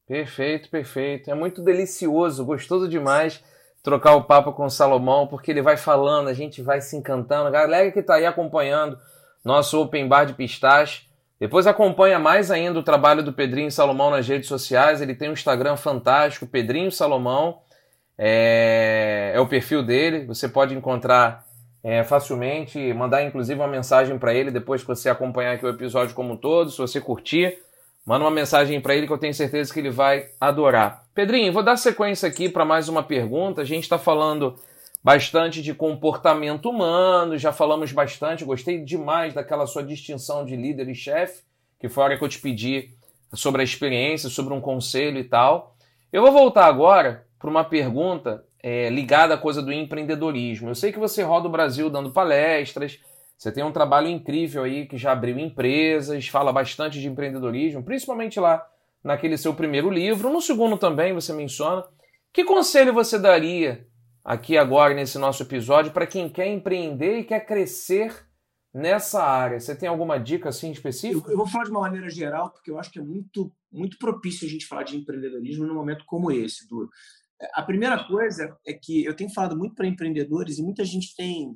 Perfeito, 0.10 0.72
perfeito. 0.72 1.30
É 1.30 1.36
muito 1.36 1.62
delicioso, 1.62 2.44
gostoso 2.44 2.90
demais 2.90 3.44
trocar 3.84 4.16
o 4.16 4.24
papo 4.24 4.52
com 4.54 4.66
o 4.66 4.70
Salomão, 4.70 5.28
porque 5.28 5.52
ele 5.52 5.62
vai 5.62 5.78
falando, 5.78 6.30
a 6.30 6.34
gente 6.34 6.64
vai 6.64 6.82
se 6.82 6.98
encantando. 6.98 7.52
Galera 7.52 7.92
que 7.92 8.00
está 8.00 8.16
aí 8.16 8.26
acompanhando 8.26 8.98
nosso 9.46 9.80
Open 9.80 10.08
Bar 10.08 10.26
de 10.26 10.34
Pistache, 10.34 11.04
depois 11.40 11.68
acompanha 11.68 12.18
mais 12.18 12.50
ainda 12.50 12.80
o 12.80 12.84
trabalho 12.84 13.22
do 13.22 13.32
Pedrinho 13.32 13.72
Salomão 13.72 14.10
nas 14.10 14.28
redes 14.28 14.48
sociais. 14.48 15.00
Ele 15.00 15.14
tem 15.14 15.30
um 15.30 15.34
Instagram 15.34 15.78
fantástico, 15.78 16.48
Pedrinho 16.48 16.92
Salomão. 16.92 17.60
É, 18.18 19.34
é 19.36 19.40
o 19.40 19.48
perfil 19.48 19.84
dele. 19.84 20.26
Você 20.26 20.50
pode 20.50 20.74
encontrar 20.74 21.46
é, 21.84 22.04
facilmente, 22.04 22.92
mandar 22.96 23.22
inclusive 23.22 23.60
uma 23.60 23.68
mensagem 23.68 24.18
para 24.18 24.34
ele 24.34 24.50
depois 24.50 24.82
que 24.82 24.88
você 24.88 25.08
acompanhar 25.08 25.54
aqui 25.54 25.66
o 25.68 25.70
episódio 25.70 26.16
como 26.16 26.34
um 26.34 26.38
todo, 26.38 26.72
se 26.72 26.80
você 26.80 27.00
curtir. 27.00 27.60
Manda 28.10 28.26
uma 28.26 28.32
mensagem 28.32 28.82
para 28.82 28.96
ele 28.96 29.06
que 29.06 29.14
eu 29.14 29.20
tenho 29.20 29.36
certeza 29.36 29.72
que 29.72 29.80
ele 29.80 29.92
vai 29.92 30.30
adorar. 30.42 31.06
Pedrinho, 31.14 31.54
vou 31.54 31.62
dar 31.62 31.78
sequência 31.78 32.28
aqui 32.28 32.50
para 32.50 32.66
mais 32.66 32.90
uma 32.90 33.04
pergunta. 33.04 33.62
A 33.62 33.64
gente 33.64 33.84
está 33.84 34.00
falando 34.00 34.56
bastante 35.04 35.62
de 35.62 35.76
comportamento 35.76 36.72
humano, 36.72 37.38
já 37.38 37.54
falamos 37.54 37.92
bastante, 37.92 38.44
gostei 38.44 38.84
demais 38.84 39.36
daquela 39.36 39.68
sua 39.68 39.84
distinção 39.84 40.44
de 40.44 40.56
líder 40.56 40.90
e 40.90 40.96
chefe, 40.96 41.44
que 41.80 41.88
foi 41.88 42.02
a 42.02 42.06
hora 42.08 42.18
que 42.18 42.24
eu 42.24 42.28
te 42.28 42.40
pedi 42.40 42.90
sobre 43.32 43.62
a 43.62 43.64
experiência, 43.64 44.28
sobre 44.28 44.56
um 44.56 44.60
conselho 44.60 45.20
e 45.20 45.24
tal. 45.24 45.76
Eu 46.12 46.24
vou 46.24 46.32
voltar 46.32 46.66
agora 46.66 47.28
para 47.38 47.48
uma 47.48 47.64
pergunta 47.64 48.44
é, 48.60 48.90
ligada 48.90 49.36
à 49.36 49.38
coisa 49.38 49.62
do 49.62 49.72
empreendedorismo. 49.72 50.72
Eu 50.72 50.76
sei 50.76 50.92
que 50.92 50.98
você 50.98 51.22
roda 51.22 51.48
o 51.48 51.52
Brasil 51.52 51.92
dando 51.92 52.10
palestras, 52.10 53.00
você 53.40 53.54
tem 53.54 53.64
um 53.64 53.72
trabalho 53.72 54.10
incrível 54.10 54.64
aí 54.64 54.86
que 54.86 54.98
já 54.98 55.14
abriu 55.14 55.40
empresas, 55.40 56.28
fala 56.28 56.52
bastante 56.52 57.00
de 57.00 57.08
empreendedorismo, 57.08 57.82
principalmente 57.82 58.38
lá 58.38 58.68
naquele 59.02 59.38
seu 59.38 59.54
primeiro 59.54 59.90
livro. 59.90 60.30
No 60.30 60.42
segundo 60.42 60.78
também 60.78 61.14
você 61.14 61.32
menciona. 61.32 61.86
Que 62.34 62.44
conselho 62.44 62.94
você 62.94 63.18
daria 63.18 63.88
aqui 64.26 64.58
agora 64.58 64.94
nesse 64.94 65.18
nosso 65.18 65.42
episódio 65.42 65.94
para 65.94 66.06
quem 66.06 66.28
quer 66.28 66.48
empreender 66.48 67.20
e 67.20 67.24
quer 67.24 67.46
crescer 67.46 68.14
nessa 68.74 69.24
área? 69.24 69.58
Você 69.58 69.74
tem 69.74 69.88
alguma 69.88 70.20
dica 70.20 70.50
assim 70.50 70.72
específica? 70.72 71.30
Eu, 71.30 71.32
eu, 71.32 71.38
vou 71.38 71.48
falar 71.48 71.64
de 71.64 71.72
uma 71.72 71.80
maneira 71.80 72.10
geral, 72.10 72.50
porque 72.50 72.70
eu 72.70 72.78
acho 72.78 72.92
que 72.92 73.00
é 73.00 73.02
muito, 73.02 73.50
muito 73.72 73.98
propício 73.98 74.46
a 74.46 74.52
gente 74.52 74.68
falar 74.68 74.84
de 74.84 74.98
empreendedorismo 74.98 75.66
num 75.66 75.76
momento 75.76 76.04
como 76.06 76.30
esse, 76.30 76.68
do 76.68 76.90
a 77.54 77.64
primeira 77.64 78.04
coisa 78.04 78.54
é 78.68 78.74
que 78.74 79.06
eu 79.06 79.16
tenho 79.16 79.30
falado 79.30 79.58
muito 79.58 79.74
para 79.74 79.88
empreendedores 79.88 80.58
e 80.58 80.62
muita 80.62 80.84
gente 80.84 81.16
tem 81.16 81.56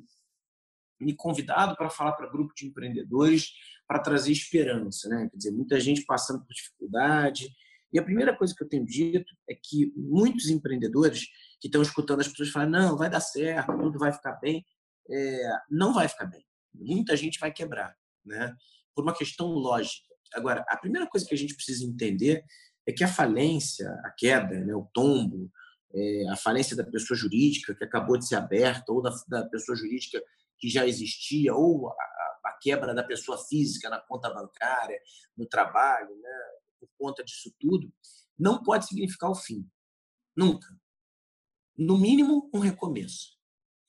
me 1.00 1.14
convidado 1.14 1.76
para 1.76 1.90
falar 1.90 2.12
para 2.12 2.30
grupo 2.30 2.54
de 2.54 2.66
empreendedores 2.66 3.52
para 3.86 3.98
trazer 3.98 4.32
esperança, 4.32 5.08
né? 5.08 5.28
Quer 5.30 5.36
dizer, 5.36 5.50
muita 5.52 5.78
gente 5.78 6.04
passando 6.04 6.44
por 6.44 6.52
dificuldade. 6.52 7.54
E 7.92 7.98
a 7.98 8.02
primeira 8.02 8.36
coisa 8.36 8.54
que 8.54 8.64
eu 8.64 8.68
tenho 8.68 8.84
dito 8.84 9.32
é 9.48 9.54
que 9.54 9.92
muitos 9.96 10.48
empreendedores 10.48 11.26
que 11.60 11.68
estão 11.68 11.82
escutando 11.82 12.20
as 12.20 12.28
pessoas 12.28 12.50
falar 12.50 12.66
não, 12.66 12.96
vai 12.96 13.10
dar 13.10 13.20
certo, 13.20 13.76
tudo 13.78 13.98
vai 13.98 14.12
ficar 14.12 14.32
bem, 14.40 14.64
é, 15.10 15.50
não 15.70 15.92
vai 15.92 16.08
ficar 16.08 16.26
bem. 16.26 16.44
Muita 16.74 17.16
gente 17.16 17.38
vai 17.38 17.52
quebrar, 17.52 17.94
né? 18.24 18.54
Por 18.94 19.04
uma 19.04 19.14
questão 19.14 19.48
lógica. 19.48 20.06
Agora, 20.34 20.64
a 20.68 20.76
primeira 20.76 21.06
coisa 21.06 21.26
que 21.26 21.34
a 21.34 21.38
gente 21.38 21.54
precisa 21.54 21.84
entender 21.84 22.44
é 22.86 22.92
que 22.92 23.04
a 23.04 23.08
falência, 23.08 23.88
a 24.04 24.10
queda, 24.10 24.60
né, 24.60 24.74
o 24.74 24.88
tombo, 24.92 25.50
é, 25.94 26.28
a 26.28 26.36
falência 26.36 26.76
da 26.76 26.84
pessoa 26.84 27.16
jurídica 27.16 27.74
que 27.74 27.84
acabou 27.84 28.18
de 28.18 28.26
ser 28.26 28.34
aberta, 28.34 28.92
ou 28.92 29.00
da, 29.00 29.14
da 29.28 29.48
pessoa 29.48 29.76
jurídica 29.76 30.20
que 30.58 30.68
já 30.68 30.86
existia, 30.86 31.54
ou 31.54 31.88
a, 31.88 31.92
a, 31.92 32.58
quebra 32.60 32.94
da 32.94 33.02
pessoa 33.02 33.38
física 33.38 33.90
na 33.90 34.00
conta 34.00 34.32
bancária, 34.32 35.00
no 35.36 35.46
trabalho, 35.46 36.16
né, 36.16 36.38
por 36.80 36.88
conta 36.98 37.24
disso 37.24 37.54
tudo, 37.58 37.92
não 38.38 38.62
pode 38.62 38.86
significar 38.86 39.30
o 39.30 39.34
fim. 39.34 39.68
Nunca. 40.36 40.66
No 41.76 41.98
mínimo, 41.98 42.50
um 42.54 42.58
recomeço. 42.58 43.34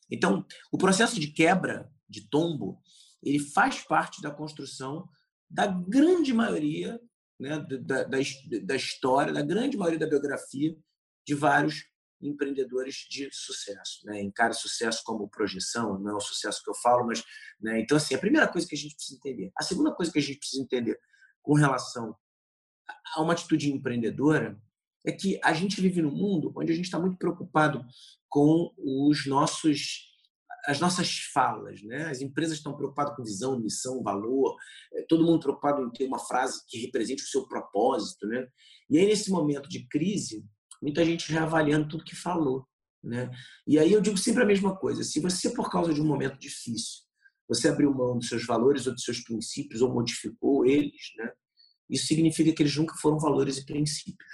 Então, 0.10 0.46
o 0.72 0.78
processo 0.78 1.20
de 1.20 1.28
quebra, 1.32 1.92
de 2.08 2.30
tombo, 2.30 2.82
ele 3.24 3.40
faz 3.40 3.82
parte 3.84 4.22
da 4.22 4.32
construção 4.32 5.08
da 5.50 5.68
grande 5.68 6.34
maioria 6.34 7.00
né, 7.40 7.60
da, 7.60 8.04
da, 8.04 8.20
da 8.64 8.76
história, 8.76 9.34
da 9.34 9.42
grande 9.42 9.78
maioria 9.78 10.00
da 10.00 10.08
biografia 10.08 10.76
de 11.26 11.34
vários 11.34 11.84
empreendedores 12.22 13.06
de 13.10 13.30
sucesso. 13.32 14.06
Né? 14.06 14.22
Encara 14.22 14.54
sucesso 14.54 15.02
como 15.04 15.30
projeção, 15.30 16.00
não 16.00 16.12
é 16.12 16.16
o 16.16 16.22
sucesso 16.22 16.64
que 16.64 16.70
eu 16.70 16.76
falo, 16.76 17.06
mas. 17.06 17.24
Né? 17.60 17.82
Então, 17.82 17.98
assim, 17.98 18.16
a 18.16 18.20
primeira 18.20 18.48
coisa 18.48 18.68
que 18.68 18.76
a 18.76 18.78
gente 18.78 18.96
precisa 18.96 19.18
entender. 19.18 19.52
A 19.58 19.64
segunda 19.64 19.94
coisa 19.94 20.12
que 20.12 20.20
a 20.20 20.22
gente 20.22 20.40
precisa 20.40 20.62
entender 20.62 21.00
com 21.42 21.54
relação 21.54 22.16
a 23.16 23.22
uma 23.22 23.34
atitude 23.34 23.72
empreendedora 23.72 24.60
é 25.06 25.12
que 25.12 25.40
a 25.44 25.54
gente 25.54 25.80
vive 25.80 26.02
num 26.02 26.12
mundo 26.12 26.52
onde 26.56 26.72
a 26.72 26.76
gente 26.76 26.86
está 26.86 27.00
muito 27.00 27.18
preocupado 27.18 27.86
com 28.28 28.74
os 28.78 29.26
nossos 29.28 30.14
as 30.68 30.80
nossas 30.80 31.20
falas, 31.32 31.84
né? 31.84 32.08
As 32.08 32.22
empresas 32.22 32.58
estão 32.58 32.76
preocupadas 32.76 33.16
com 33.16 33.24
visão, 33.24 33.60
missão, 33.60 34.02
valor, 34.02 34.56
é, 34.94 35.04
todo 35.08 35.24
mundo 35.24 35.40
preocupado 35.40 35.84
em 35.84 35.92
ter 35.92 36.08
uma 36.08 36.18
frase 36.18 36.64
que 36.68 36.80
represente 36.80 37.24
o 37.24 37.28
seu 37.28 37.48
propósito, 37.48 38.28
né? 38.28 38.48
E 38.90 38.98
aí 38.98 39.06
nesse 39.06 39.30
momento 39.30 39.70
de 39.70 39.88
crise, 39.88 40.44
muita 40.82 41.04
gente 41.06 41.32
reavaliando 41.32 41.88
tudo 41.88 42.04
que 42.04 42.16
falou. 42.16 42.66
Né? 43.04 43.30
E 43.68 43.78
aí 43.78 43.94
eu 43.94 44.02
digo 44.02 44.18
sempre 44.18 44.44
a 44.44 44.46
mesma 44.46 44.76
coisa: 44.76 45.04
se 45.04 45.20
você, 45.20 45.50
por 45.52 45.70
causa 45.70 45.94
de 45.94 46.02
um 46.02 46.06
momento 46.06 46.40
difícil, 46.40 47.04
você 47.48 47.68
abriu 47.68 47.94
mão 47.94 48.18
dos 48.18 48.28
seus 48.28 48.46
valores 48.46 48.88
ou 48.88 48.94
dos 48.94 49.04
seus 49.04 49.20
princípios 49.20 49.82
ou 49.82 49.94
modificou 49.94 50.66
eles, 50.66 51.12
né? 51.18 51.32
isso 51.90 52.08
significa 52.08 52.52
que 52.52 52.64
eles 52.64 52.76
nunca 52.76 52.96
foram 52.96 53.20
valores 53.20 53.58
e 53.58 53.66
princípios. 53.66 54.34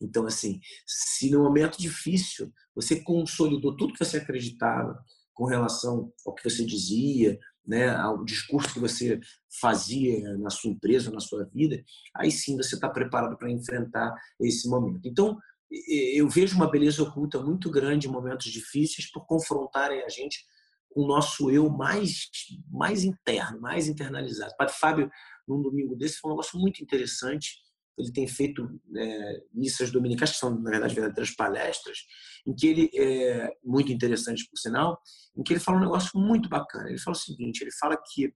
Então, 0.00 0.26
assim, 0.26 0.58
se 0.86 1.30
no 1.30 1.42
momento 1.42 1.78
difícil 1.78 2.52
você 2.74 3.02
consolidou 3.02 3.76
tudo 3.76 3.92
que 3.92 4.04
você 4.04 4.18
acreditava 4.18 4.98
com 5.34 5.44
relação 5.44 6.12
ao 6.26 6.34
que 6.34 6.48
você 6.48 6.64
dizia, 6.64 7.38
né, 7.70 7.88
ao 7.88 8.24
discurso 8.24 8.74
que 8.74 8.80
você 8.80 9.20
fazia 9.60 10.36
na 10.38 10.50
sua 10.50 10.72
empresa, 10.72 11.12
na 11.12 11.20
sua 11.20 11.44
vida, 11.44 11.80
aí 12.16 12.28
sim 12.28 12.56
você 12.56 12.74
está 12.74 12.88
preparado 12.88 13.38
para 13.38 13.48
enfrentar 13.48 14.12
esse 14.40 14.68
momento. 14.68 15.06
Então, 15.06 15.38
eu 15.86 16.28
vejo 16.28 16.56
uma 16.56 16.68
beleza 16.68 17.00
oculta 17.00 17.40
muito 17.40 17.70
grande 17.70 18.08
em 18.08 18.10
momentos 18.10 18.50
difíceis 18.50 19.08
por 19.08 19.24
confrontarem 19.24 20.02
a 20.02 20.08
gente 20.08 20.44
com 20.88 21.02
o 21.02 21.06
nosso 21.06 21.48
eu 21.48 21.70
mais, 21.70 22.28
mais 22.68 23.04
interno, 23.04 23.60
mais 23.60 23.86
internalizado. 23.86 24.52
O 24.52 24.56
Padre 24.56 24.74
Fábio, 24.74 25.10
num 25.46 25.62
domingo 25.62 25.94
desse, 25.94 26.16
foi 26.16 26.28
um 26.28 26.34
negócio 26.34 26.58
muito 26.58 26.82
interessante. 26.82 27.54
Ele 27.98 28.12
tem 28.12 28.26
feito 28.26 28.68
é, 28.96 29.42
missas 29.52 29.90
dominicais, 29.90 30.32
que 30.32 30.38
são, 30.38 30.58
na 30.58 30.70
verdade, 30.70 30.94
verdadeiras 30.94 31.34
palestras, 31.34 31.98
em 32.46 32.54
que 32.54 32.66
ele, 32.66 32.90
é, 32.94 33.50
muito 33.62 33.92
interessante 33.92 34.48
por 34.48 34.56
sinal, 34.58 35.00
em 35.36 35.42
que 35.42 35.52
ele 35.52 35.60
fala 35.60 35.78
um 35.78 35.82
negócio 35.82 36.18
muito 36.18 36.48
bacana. 36.48 36.88
Ele 36.88 36.98
fala 36.98 37.16
o 37.16 37.20
seguinte: 37.20 37.62
ele 37.62 37.72
fala 37.72 37.96
que 37.96 38.32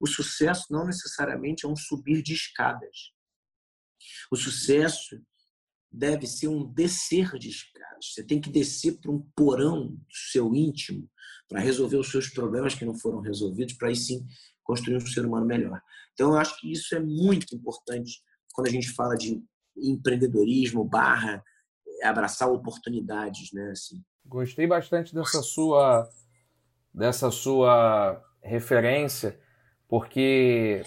o 0.00 0.06
sucesso 0.06 0.66
não 0.70 0.86
necessariamente 0.86 1.66
é 1.66 1.68
um 1.68 1.76
subir 1.76 2.22
de 2.22 2.34
escadas. 2.34 3.12
O 4.30 4.36
sucesso 4.36 5.20
deve 5.90 6.26
ser 6.26 6.48
um 6.48 6.64
descer 6.72 7.38
de 7.38 7.48
escadas. 7.48 8.12
Você 8.12 8.22
tem 8.22 8.40
que 8.40 8.50
descer 8.50 8.98
para 9.00 9.10
um 9.10 9.20
porão 9.34 9.88
do 9.88 10.14
seu 10.30 10.54
íntimo 10.54 11.10
para 11.48 11.60
resolver 11.60 11.96
os 11.96 12.10
seus 12.10 12.28
problemas 12.28 12.74
que 12.74 12.84
não 12.84 12.94
foram 12.94 13.20
resolvidos, 13.20 13.74
para 13.74 13.88
aí 13.88 13.96
sim 13.96 14.24
construir 14.62 14.96
um 14.96 15.06
ser 15.06 15.24
humano 15.24 15.46
melhor. 15.46 15.80
Então, 16.12 16.32
eu 16.32 16.36
acho 16.36 16.60
que 16.60 16.70
isso 16.70 16.94
é 16.94 17.00
muito 17.00 17.54
importante 17.54 18.20
quando 18.58 18.66
a 18.66 18.72
gente 18.72 18.90
fala 18.90 19.14
de 19.14 19.40
empreendedorismo 19.76 20.82
barra 20.82 21.44
abraçar 22.02 22.50
oportunidades, 22.50 23.52
né? 23.52 23.70
Assim. 23.70 24.02
Gostei 24.26 24.66
bastante 24.66 25.14
dessa 25.14 25.40
sua 25.42 26.08
dessa 26.92 27.30
sua 27.30 28.20
referência, 28.42 29.38
porque 29.86 30.82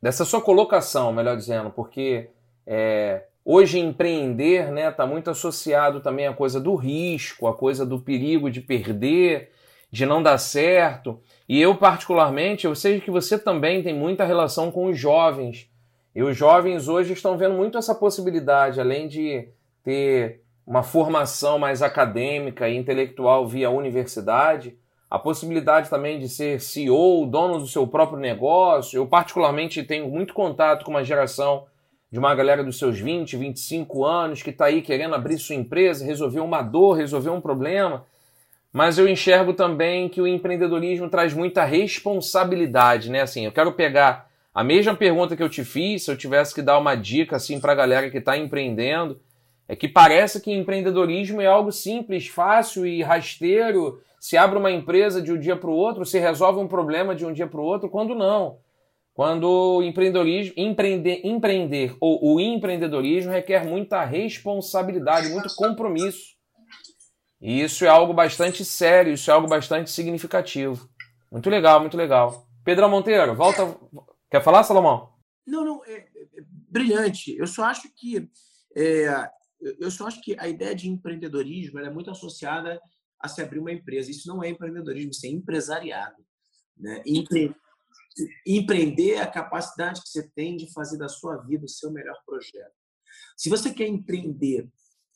dessa 0.00 0.24
sua 0.24 0.40
colocação, 0.40 1.12
melhor 1.12 1.36
dizendo, 1.36 1.70
porque 1.70 2.30
é, 2.66 3.26
hoje 3.44 3.78
empreender, 3.78 4.72
né, 4.72 4.88
está 4.88 5.04
muito 5.04 5.28
associado 5.28 6.00
também 6.00 6.26
à 6.26 6.32
coisa 6.32 6.58
do 6.58 6.74
risco, 6.74 7.46
à 7.46 7.54
coisa 7.54 7.84
do 7.84 8.00
perigo 8.00 8.50
de 8.50 8.62
perder, 8.62 9.52
de 9.92 10.06
não 10.06 10.22
dar 10.22 10.38
certo. 10.38 11.20
E 11.46 11.60
eu 11.60 11.76
particularmente, 11.76 12.64
eu 12.64 12.74
sei 12.74 12.98
que 12.98 13.10
você 13.10 13.38
também 13.38 13.82
tem 13.82 13.94
muita 13.94 14.24
relação 14.24 14.70
com 14.70 14.86
os 14.86 14.98
jovens. 14.98 15.70
E 16.14 16.22
os 16.22 16.36
jovens 16.36 16.88
hoje 16.88 17.12
estão 17.12 17.36
vendo 17.36 17.54
muito 17.54 17.78
essa 17.78 17.94
possibilidade, 17.94 18.80
além 18.80 19.06
de 19.06 19.48
ter 19.82 20.42
uma 20.66 20.82
formação 20.82 21.58
mais 21.58 21.82
acadêmica 21.82 22.68
e 22.68 22.76
intelectual 22.76 23.46
via 23.46 23.70
universidade, 23.70 24.76
a 25.10 25.18
possibilidade 25.18 25.90
também 25.90 26.18
de 26.18 26.28
ser 26.28 26.60
CEO, 26.60 27.26
dono 27.26 27.58
do 27.58 27.66
seu 27.66 27.86
próprio 27.86 28.18
negócio. 28.18 28.96
Eu, 28.96 29.06
particularmente, 29.06 29.82
tenho 29.82 30.08
muito 30.08 30.32
contato 30.32 30.84
com 30.84 30.92
uma 30.92 31.02
geração 31.02 31.66
de 32.10 32.18
uma 32.18 32.34
galera 32.34 32.62
dos 32.62 32.78
seus 32.78 32.98
20, 32.98 33.36
25 33.36 34.04
anos 34.04 34.42
que 34.42 34.50
está 34.50 34.66
aí 34.66 34.82
querendo 34.82 35.14
abrir 35.14 35.38
sua 35.38 35.56
empresa, 35.56 36.04
resolver 36.04 36.40
uma 36.40 36.62
dor, 36.62 36.96
resolver 36.96 37.30
um 37.30 37.40
problema. 37.40 38.04
Mas 38.72 38.98
eu 38.98 39.08
enxergo 39.08 39.52
também 39.52 40.08
que 40.08 40.20
o 40.20 40.26
empreendedorismo 40.28 41.08
traz 41.08 41.34
muita 41.34 41.64
responsabilidade, 41.64 43.10
né? 43.10 43.22
Assim, 43.22 43.44
eu 43.44 43.52
quero 43.52 43.72
pegar 43.72 44.29
a 44.52 44.64
mesma 44.64 44.94
pergunta 44.94 45.36
que 45.36 45.42
eu 45.42 45.48
te 45.48 45.64
fiz, 45.64 46.04
se 46.04 46.10
eu 46.10 46.16
tivesse 46.16 46.54
que 46.54 46.62
dar 46.62 46.78
uma 46.78 46.96
dica 46.96 47.36
assim 47.36 47.60
para 47.60 47.72
a 47.72 47.76
galera 47.76 48.10
que 48.10 48.18
está 48.18 48.36
empreendendo, 48.36 49.20
é 49.68 49.76
que 49.76 49.86
parece 49.86 50.40
que 50.40 50.52
empreendedorismo 50.52 51.40
é 51.40 51.46
algo 51.46 51.70
simples, 51.70 52.26
fácil 52.26 52.84
e 52.84 53.02
rasteiro. 53.02 54.00
Se 54.18 54.36
abre 54.36 54.58
uma 54.58 54.72
empresa 54.72 55.22
de 55.22 55.32
um 55.32 55.38
dia 55.38 55.54
para 55.54 55.70
o 55.70 55.74
outro, 55.74 56.04
se 56.04 56.18
resolve 56.18 56.58
um 56.58 56.66
problema 56.66 57.14
de 57.14 57.24
um 57.24 57.32
dia 57.32 57.46
para 57.46 57.60
o 57.60 57.64
outro, 57.64 57.88
quando 57.88 58.14
não. 58.14 58.58
Quando 59.14 59.44
o 59.78 59.82
empreendedorismo, 59.82 60.54
empreender, 60.56 61.20
empreender 61.24 61.96
ou 62.00 62.34
o 62.34 62.40
empreendedorismo 62.40 63.30
requer 63.30 63.64
muita 63.64 64.04
responsabilidade, 64.04 65.28
muito 65.28 65.54
compromisso. 65.54 66.34
E 67.40 67.62
isso 67.62 67.84
é 67.84 67.88
algo 67.88 68.12
bastante 68.12 68.64
sério, 68.64 69.12
isso 69.12 69.30
é 69.30 69.34
algo 69.34 69.46
bastante 69.46 69.90
significativo. 69.90 70.88
Muito 71.30 71.48
legal, 71.48 71.78
muito 71.78 71.96
legal. 71.96 72.44
Pedro 72.64 72.88
Monteiro, 72.88 73.34
volta. 73.34 73.76
Quer 74.30 74.42
falar, 74.42 74.62
Salomão? 74.62 75.12
Não, 75.46 75.64
não, 75.64 75.84
é, 75.84 75.92
é, 75.92 76.22
é 76.38 76.42
brilhante. 76.44 77.36
Eu 77.36 77.46
só 77.46 77.64
acho 77.64 77.92
que 77.94 78.30
é, 78.76 79.28
eu 79.60 79.90
só 79.90 80.06
acho 80.06 80.20
que 80.22 80.36
a 80.38 80.48
ideia 80.48 80.74
de 80.74 80.88
empreendedorismo 80.88 81.78
é 81.78 81.90
muito 81.90 82.10
associada 82.10 82.80
a 83.18 83.28
se 83.28 83.42
abrir 83.42 83.58
uma 83.58 83.72
empresa. 83.72 84.10
Isso 84.10 84.28
não 84.28 84.42
é 84.42 84.48
empreendedorismo, 84.48 85.10
isso 85.10 85.26
é 85.26 85.28
empresariado. 85.28 86.24
Né? 86.76 87.02
Empre... 87.06 87.54
Empreender 88.46 89.14
é 89.14 89.20
a 89.20 89.30
capacidade 89.30 90.02
que 90.02 90.08
você 90.08 90.28
tem 90.30 90.56
de 90.56 90.72
fazer 90.72 90.98
da 90.98 91.08
sua 91.08 91.36
vida 91.38 91.64
o 91.64 91.68
seu 91.68 91.90
melhor 91.90 92.16
projeto. 92.24 92.74
Se 93.36 93.48
você 93.48 93.72
quer 93.72 93.86
empreender 93.86 94.68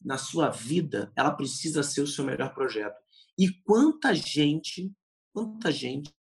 na 0.04 0.18
sua 0.18 0.50
vida, 0.50 1.12
ela 1.16 1.32
precisa 1.32 1.82
ser 1.82 2.02
o 2.02 2.06
seu 2.06 2.24
melhor 2.24 2.54
projeto. 2.54 2.96
E 3.38 3.50
quanta 3.62 4.14
gente, 4.14 4.92
quanta 5.32 5.72
gente 5.72 6.14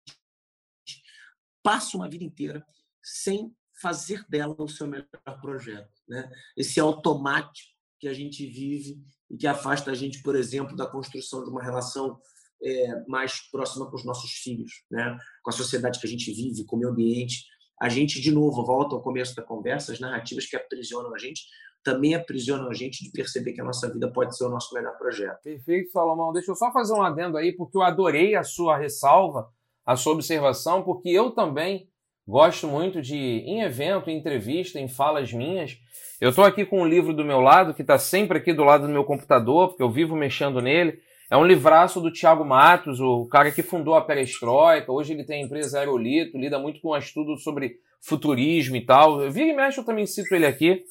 passa 1.64 1.98
uma 1.98 2.10
vida 2.10 2.24
inteira 2.24 2.66
sem 3.04 3.54
fazer 3.82 4.24
dela 4.30 4.56
o 4.58 4.68
seu 4.68 4.88
melhor 4.88 5.08
projeto, 5.42 5.92
né? 6.08 6.30
Esse 6.56 6.80
automático 6.80 7.72
que 8.00 8.08
a 8.08 8.14
gente 8.14 8.46
vive 8.46 9.00
e 9.30 9.38
que 9.38 9.48
afasta 9.48 9.92
a 9.92 9.94
gente, 9.94 10.22
por 10.22 10.36
exemplo, 10.36 10.76
da 10.76 10.88
construção 10.88 11.44
de 11.44 11.50
uma 11.50 11.64
relação 11.64 12.20
é, 12.64 13.06
mais 13.08 13.50
próxima 13.50 13.90
com 13.90 13.96
os 13.96 14.06
nossos 14.06 14.32
filhos, 14.32 14.72
né? 14.90 15.18
Com 15.44 15.50
a 15.50 15.54
sociedade 15.54 16.00
que 16.00 16.08
a 16.08 16.10
gente 16.10 16.32
vive, 16.32 16.66
com 16.66 16.76
o 16.76 16.80
meio 16.80 16.92
ambiente. 16.92 17.46
A 17.82 17.90
gente, 17.90 18.22
de 18.22 18.32
novo, 18.32 18.64
volta 18.66 18.96
ao 18.96 19.02
começo 19.02 19.36
da 19.36 19.42
conversa, 19.42 19.92
as 19.92 20.00
narrativas 20.00 20.46
que 20.46 20.56
aprisionam 20.56 21.14
a 21.16 21.18
gente 21.18 21.42
também 21.84 22.14
aprisionam 22.14 22.70
a 22.70 22.74
gente 22.74 23.04
de 23.04 23.12
perceber 23.12 23.54
que 23.54 23.62
a 23.62 23.64
nossa 23.64 23.92
vida 23.92 24.12
pode 24.12 24.36
ser 24.38 24.46
o 24.46 24.50
nosso 24.50 24.74
melhor 24.74 24.98
projeto. 24.98 25.42
Perfeito, 25.42 25.92
Salomão. 25.92 26.32
Deixa 26.32 26.52
eu 26.52 26.56
só 26.56 26.72
fazer 26.72 26.94
um 26.94 27.02
adendo 27.02 27.38
aí, 27.38 27.54
porque 27.54 27.78
eu 27.78 27.82
adorei 27.82 28.36
a 28.36 28.44
sua 28.44 28.78
ressalva, 28.78 29.50
a 29.86 29.96
sua 29.96 30.14
observação, 30.14 30.84
porque 30.84 31.10
eu 31.10 31.32
também 31.32 31.91
gosto 32.28 32.68
muito 32.68 33.02
de, 33.02 33.16
em 33.16 33.62
evento, 33.62 34.10
em 34.10 34.18
entrevista, 34.18 34.80
em 34.80 34.88
falas 34.88 35.32
minhas. 35.34 35.78
Eu 36.20 36.30
estou 36.30 36.46
aqui 36.46 36.66
com 36.66 36.82
um 36.82 36.88
livro 36.88 37.14
do 37.14 37.26
meu 37.26 37.40
lado, 37.40 37.74
que 37.74 37.82
está 37.82 37.98
sempre 37.98 38.38
aqui 38.38 38.54
do 38.54 38.64
lado 38.64 38.88
do 38.88 38.94
meu 38.94 39.04
computador, 39.04 39.70
porque 39.70 39.84
eu 39.84 39.90
vivo 39.90 40.16
mexendo 40.16 40.62
nele. 40.62 41.00
É 41.32 41.38
um 41.38 41.46
livraço 41.46 42.02
do 42.02 42.12
Tiago 42.12 42.44
Matos, 42.44 43.00
o 43.00 43.26
cara 43.28 43.52
que 43.52 43.64
fundou 43.64 43.96
a 43.96 44.02
Perestroika. 44.02 44.92
Hoje 44.92 45.14
ele 45.14 45.24
tem 45.24 45.42
a 45.42 45.46
empresa 45.46 45.80
Aerolito, 45.80 46.38
lida 46.38 46.60
muito 46.60 46.82
com 46.82 46.96
estudo 46.96 47.38
sobre 47.38 47.78
futurismo 48.02 48.76
e 48.76 48.86
tal. 48.86 49.22
Eu 49.22 49.32
vira 49.32 49.50
e 49.50 49.56
mexe, 49.56 49.80
eu 49.80 49.86
também 49.86 50.06
cito 50.06 50.36
ele 50.36 50.46
aqui. 50.46 50.84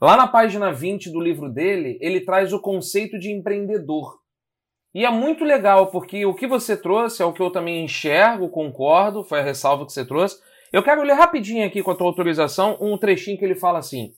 Lá 0.00 0.16
na 0.16 0.26
página 0.26 0.72
20 0.72 1.10
do 1.10 1.20
livro 1.20 1.48
dele, 1.48 1.98
ele 2.00 2.20
traz 2.20 2.52
o 2.52 2.60
conceito 2.60 3.18
de 3.18 3.30
empreendedor. 3.30 4.18
E 4.94 5.04
é 5.04 5.10
muito 5.10 5.44
legal, 5.44 5.88
porque 5.88 6.26
o 6.26 6.34
que 6.34 6.46
você 6.46 6.76
trouxe 6.76 7.22
é 7.22 7.24
o 7.24 7.32
que 7.32 7.40
eu 7.40 7.50
também 7.50 7.84
enxergo, 7.84 8.50
concordo, 8.50 9.24
foi 9.24 9.40
a 9.40 9.42
ressalva 9.42 9.86
que 9.86 9.92
você 9.92 10.04
trouxe. 10.04 10.40
Eu 10.72 10.82
quero 10.82 11.02
ler 11.02 11.14
rapidinho 11.14 11.66
aqui, 11.66 11.82
com 11.82 11.90
a 11.90 11.94
tua 11.94 12.06
autorização, 12.06 12.78
um 12.80 12.96
trechinho 12.96 13.38
que 13.38 13.44
ele 13.44 13.54
fala 13.54 13.78
assim. 13.78 14.14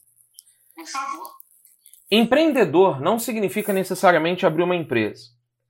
Por 0.75 0.87
favor. 0.87 1.35
Empreendedor 2.09 3.01
não 3.01 3.19
significa 3.19 3.73
necessariamente 3.73 4.45
abrir 4.45 4.63
uma 4.63 4.75
empresa. 4.75 5.23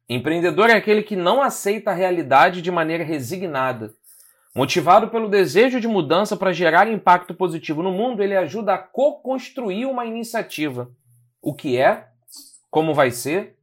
Empreendedor 0.07 0.69
é 0.69 0.73
aquele 0.73 1.01
que 1.01 1.15
não 1.15 1.41
aceita 1.41 1.91
a 1.91 1.93
realidade 1.93 2.61
de 2.61 2.69
maneira 2.69 3.03
resignada, 3.03 3.93
Motivado 4.55 5.09
pelo 5.09 5.27
desejo 5.27 5.81
de 5.81 5.87
mudança 5.87 6.37
para 6.37 6.53
gerar 6.53 6.87
impacto 6.87 7.33
positivo 7.33 7.83
no 7.83 7.91
mundo, 7.91 8.23
ele 8.23 8.37
ajuda 8.37 8.75
a 8.75 8.77
co-construir 8.77 9.85
uma 9.85 10.05
iniciativa. 10.05 10.89
O 11.41 11.53
que 11.53 11.77
é, 11.77 12.07
como 12.71 12.93
vai 12.93 13.11
ser 13.11 13.57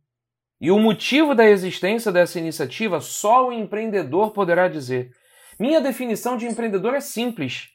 e 0.61 0.71
o 0.71 0.79
motivo 0.79 1.35
da 1.35 1.49
existência 1.49 2.13
dessa 2.13 2.39
iniciativa 2.39 3.01
só 3.01 3.49
o 3.49 3.53
empreendedor 3.53 4.33
poderá 4.33 4.69
dizer. 4.69 5.11
Minha 5.63 5.81
definição 5.81 6.37
de 6.37 6.45
empreendedor 6.45 6.93
é 6.93 7.01
simples: 7.01 7.69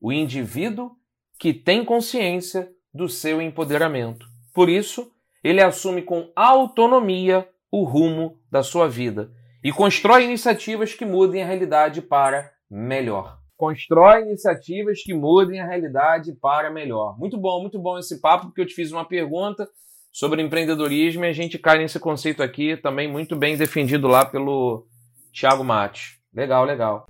o 0.00 0.12
indivíduo 0.12 0.90
que 1.38 1.54
tem 1.54 1.84
consciência 1.84 2.68
do 2.92 3.08
seu 3.08 3.40
empoderamento. 3.40 4.26
Por 4.52 4.68
isso, 4.68 5.12
ele 5.44 5.62
assume 5.62 6.02
com 6.02 6.32
autonomia 6.34 7.48
o 7.70 7.84
rumo 7.84 8.40
da 8.50 8.64
sua 8.64 8.88
vida 8.88 9.30
e 9.62 9.70
constrói 9.70 10.24
iniciativas 10.24 10.94
que 10.94 11.04
mudem 11.04 11.40
a 11.40 11.46
realidade 11.46 12.02
para 12.02 12.50
melhor. 12.68 13.38
Constrói 13.56 14.22
iniciativas 14.22 15.04
que 15.04 15.14
mudem 15.14 15.60
a 15.60 15.66
realidade 15.68 16.32
para 16.32 16.72
melhor. 16.72 17.16
Muito 17.20 17.38
bom, 17.38 17.60
muito 17.60 17.78
bom 17.78 17.96
esse 18.00 18.20
papo, 18.20 18.46
porque 18.46 18.62
eu 18.62 18.66
te 18.66 18.74
fiz 18.74 18.90
uma 18.90 19.04
pergunta 19.04 19.64
sobre 20.10 20.42
empreendedorismo 20.42 21.24
e 21.24 21.28
a 21.28 21.32
gente 21.32 21.56
cai 21.56 21.78
nesse 21.78 22.00
conceito 22.00 22.42
aqui, 22.42 22.76
também 22.76 23.06
muito 23.06 23.36
bem 23.36 23.56
defendido 23.56 24.08
lá 24.08 24.24
pelo 24.24 24.88
Thiago 25.32 25.62
Mate. 25.62 26.17
Legal, 26.32 26.64
legal. 26.64 27.08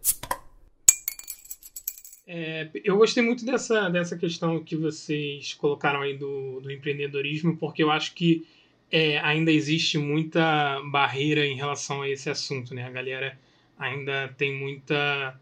É, 2.27 2.69
eu 2.85 2.99
gostei 2.99 3.23
muito 3.23 3.45
dessa, 3.45 3.89
dessa 3.89 4.17
questão 4.17 4.63
que 4.63 4.77
vocês 4.77 5.55
colocaram 5.55 6.03
aí 6.03 6.17
do, 6.17 6.61
do 6.61 6.71
empreendedorismo, 6.71 7.57
porque 7.57 7.83
eu 7.83 7.91
acho 7.91 8.15
que 8.15 8.47
é, 8.91 9.19
ainda 9.21 9.51
existe 9.51 9.97
muita 9.97 10.81
barreira 10.91 11.47
em 11.47 11.57
relação 11.57 12.03
a 12.03 12.09
esse 12.09 12.29
assunto, 12.29 12.75
né? 12.75 12.85
A 12.85 12.91
galera 12.91 13.39
ainda 13.79 14.29
tem 14.37 14.55
muita 14.55 15.39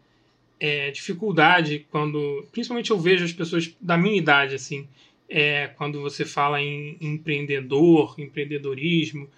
é, 0.59 0.91
dificuldade 0.91 1.85
quando, 1.91 2.47
principalmente 2.51 2.91
eu 2.91 2.99
vejo 2.99 3.25
as 3.25 3.33
pessoas 3.33 3.75
da 3.81 3.97
minha 3.97 4.17
idade 4.17 4.55
assim, 4.55 4.87
é, 5.29 5.67
quando 5.75 6.01
você 6.01 6.23
fala 6.23 6.61
em 6.61 6.97
empreendedor, 7.01 8.15
empreendedorismo, 8.17 9.29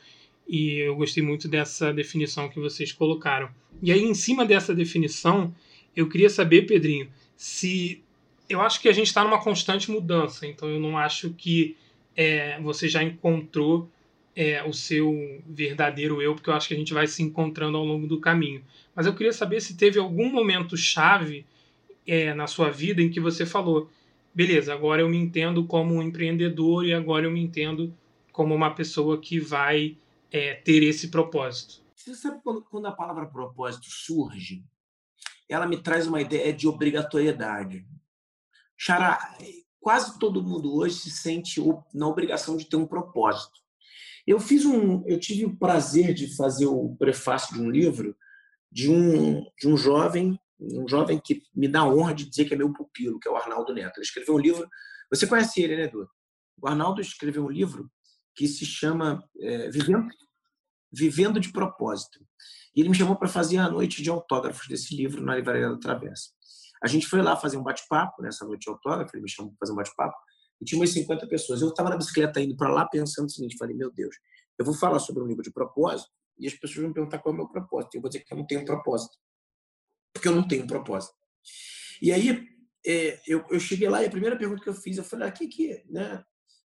e 0.49 0.79
eu 0.79 0.95
gostei 0.95 1.21
muito 1.21 1.47
dessa 1.47 1.93
definição 1.93 2.49
que 2.49 2.59
vocês 2.59 2.91
colocaram. 2.91 3.49
E 3.83 3.91
aí, 3.91 4.01
em 4.01 4.15
cima 4.15 4.43
dessa 4.43 4.73
definição, 4.73 5.53
eu 5.95 6.09
queria 6.09 6.29
saber, 6.29 6.63
Pedrinho, 6.63 7.07
se 7.37 8.03
eu 8.49 8.59
acho 8.59 8.81
que 8.81 8.89
a 8.89 8.91
gente 8.91 9.07
está 9.07 9.23
numa 9.23 9.39
constante 9.39 9.91
mudança, 9.91 10.47
então 10.47 10.67
eu 10.67 10.79
não 10.79 10.97
acho 10.97 11.29
que 11.35 11.77
é, 12.15 12.59
você 12.61 12.89
já 12.89 13.03
encontrou 13.03 13.87
é, 14.35 14.63
o 14.63 14.73
seu 14.73 15.39
verdadeiro 15.47 16.19
eu, 16.19 16.33
porque 16.33 16.49
eu 16.49 16.53
acho 16.53 16.67
que 16.67 16.73
a 16.73 16.77
gente 16.77 16.93
vai 16.93 17.05
se 17.05 17.21
encontrando 17.21 17.77
ao 17.77 17.85
longo 17.85 18.07
do 18.07 18.19
caminho. 18.19 18.63
Mas 18.95 19.05
eu 19.05 19.13
queria 19.13 19.33
saber 19.33 19.61
se 19.61 19.77
teve 19.77 19.99
algum 19.99 20.31
momento 20.31 20.75
chave 20.75 21.45
é, 22.07 22.33
na 22.33 22.47
sua 22.47 22.71
vida 22.71 23.03
em 23.03 23.09
que 23.09 23.19
você 23.19 23.45
falou: 23.45 23.87
beleza, 24.33 24.73
agora 24.73 25.01
eu 25.01 25.09
me 25.09 25.17
entendo 25.17 25.63
como 25.65 25.93
um 25.93 26.01
empreendedor 26.01 26.85
e 26.85 26.93
agora 26.93 27.27
eu 27.27 27.31
me 27.31 27.39
entendo 27.39 27.93
como 28.31 28.55
uma 28.55 28.71
pessoa 28.71 29.19
que 29.19 29.39
vai 29.39 29.95
é, 30.31 30.55
ter 30.55 30.83
esse 30.83 31.09
propósito. 31.09 31.83
Você 31.95 32.15
sabe 32.15 32.41
quando, 32.43 32.63
quando 32.63 32.87
a 32.87 32.91
palavra 32.91 33.25
propósito 33.27 33.85
surge, 33.87 34.63
ela 35.47 35.67
me 35.67 35.81
traz 35.81 36.07
uma 36.07 36.21
ideia 36.21 36.53
de 36.53 36.67
obrigatoriedade. 36.67 37.85
Xará, 38.77 39.37
quase 39.79 40.17
todo 40.19 40.43
mundo 40.43 40.75
hoje 40.75 40.95
se 40.95 41.09
sente 41.09 41.61
na 41.93 42.07
obrigação 42.07 42.55
de 42.55 42.65
ter 42.65 42.75
um 42.75 42.85
propósito. 42.85 43.59
Eu 44.25 44.39
fiz 44.39 44.65
um, 44.65 45.03
eu 45.07 45.19
tive 45.19 45.45
o 45.45 45.57
prazer 45.57 46.13
de 46.13 46.35
fazer 46.35 46.67
o 46.67 46.95
prefácio 46.97 47.55
de 47.55 47.61
um 47.61 47.69
livro 47.69 48.15
de 48.71 48.89
um, 48.89 49.43
de 49.57 49.67
um 49.67 49.75
jovem, 49.75 50.39
um 50.59 50.87
jovem 50.87 51.19
que 51.19 51.41
me 51.55 51.67
dá 51.67 51.81
a 51.81 51.89
honra 51.89 52.13
de 52.13 52.29
dizer 52.29 52.45
que 52.45 52.53
é 52.53 52.57
meu 52.57 52.71
pupilo, 52.71 53.19
que 53.19 53.27
é 53.27 53.31
o 53.31 53.35
Arnaldo 53.35 53.73
Neto. 53.73 53.97
Ele 53.97 54.05
escreveu 54.05 54.35
um 54.35 54.39
livro, 54.39 54.69
você 55.09 55.25
conhece 55.25 55.61
ele, 55.61 55.75
né, 55.75 55.83
Edu? 55.85 56.07
O 56.61 56.67
Arnaldo 56.67 57.01
escreveu 57.01 57.45
um 57.45 57.49
livro 57.49 57.89
que 58.39 58.47
se 58.47 58.65
chama 58.65 59.21
é, 59.37 59.69
Vivendo, 59.69 60.07
Vivendo 60.89 61.41
de 61.41 61.51
Propósito. 61.51 62.25
E 62.73 62.79
ele 62.79 62.87
me 62.87 62.95
chamou 62.95 63.17
para 63.17 63.27
fazer 63.27 63.57
a 63.57 63.69
noite 63.69 64.01
de 64.01 64.09
autógrafos 64.09 64.65
desse 64.65 64.95
livro 64.95 65.21
na 65.21 65.35
Livraria 65.35 65.67
da 65.67 65.77
Travessa. 65.77 66.29
A 66.81 66.87
gente 66.87 67.05
foi 67.05 67.21
lá 67.21 67.35
fazer 67.35 67.57
um 67.57 67.63
bate-papo 67.63 68.21
nessa 68.21 68.45
noite 68.45 68.61
de 68.61 68.69
autógrafo, 68.69 69.13
ele 69.13 69.23
me 69.23 69.29
chamou 69.29 69.51
para 69.51 69.57
fazer 69.59 69.73
um 69.73 69.75
bate-papo, 69.75 70.15
e 70.61 70.63
tinha 70.63 70.79
umas 70.79 70.91
50 70.91 71.27
pessoas. 71.27 71.61
Eu 71.61 71.67
estava 71.67 71.89
na 71.89 71.97
bicicleta 71.97 72.39
indo 72.39 72.55
para 72.55 72.69
lá 72.69 72.87
pensando 72.87 73.25
o 73.25 73.29
seguinte, 73.29 73.57
falei, 73.57 73.75
meu 73.75 73.91
Deus, 73.91 74.15
eu 74.57 74.63
vou 74.63 74.73
falar 74.73 74.99
sobre 74.99 75.21
um 75.21 75.27
livro 75.27 75.43
de 75.43 75.51
propósito, 75.51 76.09
e 76.37 76.47
as 76.47 76.53
pessoas 76.53 76.85
vão 76.85 76.93
perguntar 76.93 77.19
qual 77.19 77.33
é 77.33 77.35
o 77.35 77.37
meu 77.39 77.49
propósito. 77.49 77.95
Eu 77.95 78.01
vou 78.01 78.09
dizer 78.09 78.23
que 78.23 78.33
eu 78.33 78.37
não 78.37 78.47
tenho 78.47 78.63
propósito. 78.63 79.17
Porque 80.13 80.29
eu 80.29 80.35
não 80.35 80.47
tenho 80.47 80.65
propósito. 80.65 81.13
E 82.01 82.13
aí, 82.13 82.47
é, 82.87 83.19
eu, 83.27 83.45
eu 83.49 83.59
cheguei 83.59 83.89
lá 83.89 84.01
e 84.01 84.05
a 84.05 84.09
primeira 84.09 84.37
pergunta 84.37 84.63
que 84.63 84.69
eu 84.69 84.73
fiz, 84.73 84.97
eu 84.97 85.03
falei, 85.03 85.27
ah, 85.27 85.31
quem 85.31 85.49
que, 85.49 85.83
né? 85.89 86.23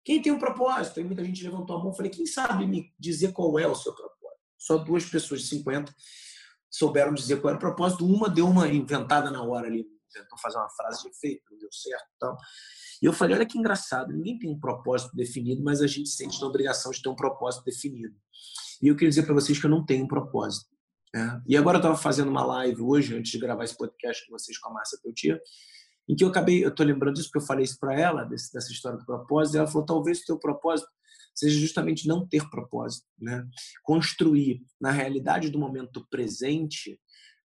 Quem 0.04 0.20
tem 0.22 0.32
um 0.32 0.38
propósito? 0.38 1.00
E 1.00 1.04
muita 1.04 1.24
gente 1.24 1.44
levantou 1.44 1.76
a 1.76 1.82
mão. 1.82 1.92
Falei, 1.92 2.10
quem 2.10 2.26
sabe 2.26 2.66
me 2.66 2.92
dizer 2.98 3.32
qual 3.32 3.58
é 3.58 3.66
o 3.66 3.74
seu 3.74 3.94
propósito? 3.94 4.40
Só 4.58 4.78
duas 4.78 5.04
pessoas 5.04 5.42
de 5.42 5.48
50 5.48 5.94
souberam 6.70 7.12
dizer 7.12 7.40
qual 7.40 7.50
era 7.50 7.58
o 7.58 7.60
propósito. 7.60 8.06
Uma 8.06 8.28
deu 8.28 8.46
uma 8.46 8.68
inventada 8.68 9.30
na 9.30 9.42
hora 9.42 9.66
ali, 9.66 9.84
tentou 10.12 10.38
fazer 10.38 10.58
uma 10.58 10.70
frase 10.70 11.02
de 11.02 11.08
efeito, 11.08 11.42
não 11.50 11.58
deu 11.58 11.72
certo 11.72 12.04
e 12.04 12.18
tal. 12.18 12.36
E 13.02 13.06
eu 13.06 13.12
falei, 13.12 13.36
olha 13.36 13.46
que 13.46 13.58
engraçado, 13.58 14.12
ninguém 14.12 14.38
tem 14.38 14.50
um 14.50 14.60
propósito 14.60 15.14
definido, 15.16 15.62
mas 15.62 15.80
a 15.80 15.86
gente 15.86 16.08
sente 16.10 16.42
a 16.42 16.46
obrigação 16.46 16.92
de 16.92 17.02
ter 17.02 17.08
um 17.08 17.16
propósito 17.16 17.64
definido. 17.64 18.14
E 18.82 18.88
eu 18.88 18.94
queria 18.94 19.08
dizer 19.08 19.24
para 19.24 19.34
vocês 19.34 19.58
que 19.58 19.66
eu 19.66 19.70
não 19.70 19.84
tenho 19.84 20.04
um 20.04 20.08
propósito. 20.08 20.68
Né? 21.14 21.42
E 21.46 21.56
agora 21.56 21.76
eu 21.76 21.80
estava 21.80 21.96
fazendo 21.96 22.28
uma 22.28 22.44
live 22.44 22.82
hoje, 22.82 23.16
antes 23.16 23.32
de 23.32 23.38
gravar 23.38 23.64
esse 23.64 23.76
podcast 23.76 24.26
com 24.26 24.38
vocês, 24.38 24.58
com 24.58 24.70
a 24.70 24.74
Márcia 24.74 24.98
Peltier, 25.02 25.40
em 26.10 26.16
que 26.16 26.24
eu 26.24 26.28
acabei, 26.28 26.64
eu 26.64 26.70
estou 26.70 26.84
lembrando 26.84 27.14
disso 27.14 27.28
porque 27.28 27.38
eu 27.38 27.46
falei 27.46 27.64
isso 27.64 27.78
para 27.78 27.94
ela, 27.94 28.24
desse, 28.24 28.52
dessa 28.52 28.72
história 28.72 28.98
do 28.98 29.06
propósito, 29.06 29.54
e 29.54 29.58
ela 29.58 29.68
falou, 29.68 29.86
talvez 29.86 30.20
o 30.20 30.24
teu 30.24 30.36
propósito 30.36 30.90
seja 31.32 31.56
justamente 31.60 32.08
não 32.08 32.26
ter 32.26 32.50
propósito, 32.50 33.06
né? 33.16 33.46
Construir 33.84 34.60
na 34.80 34.90
realidade 34.90 35.50
do 35.50 35.58
momento 35.58 36.04
presente 36.10 37.00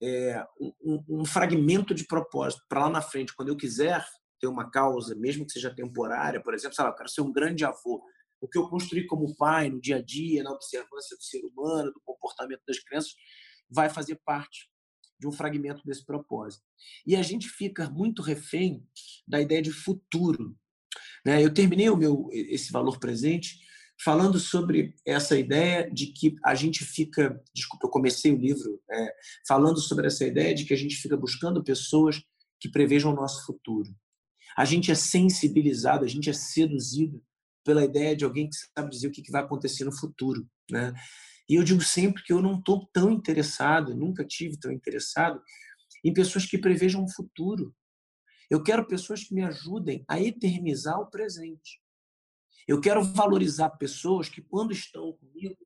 é, 0.02 0.42
um, 0.82 1.04
um, 1.10 1.26
fragmento 1.26 1.94
de 1.94 2.08
propósito 2.08 2.64
para 2.70 2.86
lá 2.86 2.90
na 2.90 3.02
frente, 3.02 3.36
quando 3.36 3.50
eu 3.50 3.58
quiser 3.58 4.06
ter 4.40 4.48
uma 4.48 4.72
causa, 4.72 5.14
mesmo 5.16 5.46
que 5.46 5.52
seja 5.52 5.76
temporária, 5.76 6.42
por 6.42 6.54
exemplo, 6.54 6.76
sei 6.76 6.86
lá, 6.86 6.92
eu 6.92 6.96
quero 6.96 7.10
ser 7.10 7.22
um 7.22 7.34
grande 7.34 7.66
avô, 7.66 8.02
o 8.40 8.48
que 8.48 8.58
eu 8.58 8.70
construí 8.70 9.06
como 9.06 9.36
pai 9.36 9.70
no 9.70 9.82
dia 9.82 9.98
a 9.98 10.02
dia, 10.02 10.44
na 10.44 10.52
observância 10.52 11.18
do 11.18 11.24
ser 11.24 11.44
humano, 11.44 11.92
do 11.92 12.02
comportamento 12.06 12.62
das 12.66 12.80
crianças 12.80 13.12
vai 13.70 13.90
fazer 13.90 14.18
parte 14.24 14.70
de 15.20 15.28
um 15.28 15.32
fragmento 15.32 15.82
desse 15.86 16.06
propósito. 16.06 16.64
E 17.06 17.16
a 17.16 17.22
gente 17.22 17.48
fica 17.50 17.90
muito 17.90 18.22
refém 18.22 18.86
da 19.28 19.42
ideia 19.42 19.62
de 19.62 19.72
futuro. 19.72 20.56
Né? 21.26 21.44
Eu 21.44 21.54
terminei 21.54 21.90
o 21.90 21.98
meu 21.98 22.30
esse 22.32 22.72
valor 22.72 23.00
presente 23.00 23.60
falando 24.04 24.40
sobre 24.40 24.94
essa 25.06 25.38
ideia 25.38 25.90
de 25.90 26.08
que 26.08 26.36
a 26.44 26.54
gente 26.54 26.84
fica, 26.84 27.42
desculpa, 27.54 27.88
eu 27.88 27.92
comecei 27.92 28.32
o 28.32 28.38
livro 28.38 28.82
é, 28.92 29.14
falando 29.48 29.80
sobre 29.80 30.08
essa 30.08 30.26
ideia 30.26 30.54
de 30.54 30.66
que 30.66 30.74
a 30.74 30.78
gente 30.78 30.96
fica 30.96 31.16
buscando 31.16 31.64
pessoas 31.64 32.22
que 32.60 32.70
prevejam 32.70 33.14
o 33.14 33.16
nosso 33.16 33.46
futuro. 33.46 33.90
A 34.58 34.66
gente 34.66 34.92
é 34.92 34.96
sensibilizado, 34.96 36.06
a 36.06 36.08
gente 36.08 36.30
é 36.30 36.34
seduzido 36.34 37.22
pela 37.64 37.84
ideia 37.84 38.16
de 38.16 38.24
alguém 38.24 38.50
que 38.50 38.56
sabe 38.56 38.90
dizer 38.90 39.08
o 39.08 39.12
que 39.12 39.32
vai 39.32 39.42
acontecer 39.42 39.84
no 39.84 39.92
futuro, 39.92 40.48
né? 40.70 40.94
E 41.50 41.56
eu 41.56 41.64
digo 41.64 41.82
sempre 41.82 42.24
que 42.24 42.34
eu 42.34 42.42
não 42.42 42.58
estou 42.58 42.88
tão 42.92 43.12
interessado, 43.12 43.96
nunca 43.96 44.26
tive 44.26 44.58
tão 44.60 44.72
interessado 44.72 45.42
em 46.04 46.14
pessoas 46.14 46.46
que 46.46 46.58
prevejam 46.58 47.04
o 47.04 47.12
futuro. 47.12 47.74
Eu 48.50 48.62
quero 48.64 48.88
pessoas 48.88 49.24
que 49.24 49.34
me 49.34 49.44
ajudem 49.44 50.04
a 50.08 50.20
eternizar 50.20 51.00
o 51.00 51.10
presente. 51.10 51.82
Eu 52.68 52.82
quero 52.82 53.04
valorizar 53.04 53.70
pessoas 53.72 54.28
que, 54.28 54.42
quando 54.42 54.72
estão 54.72 55.14
comigo, 55.14 55.58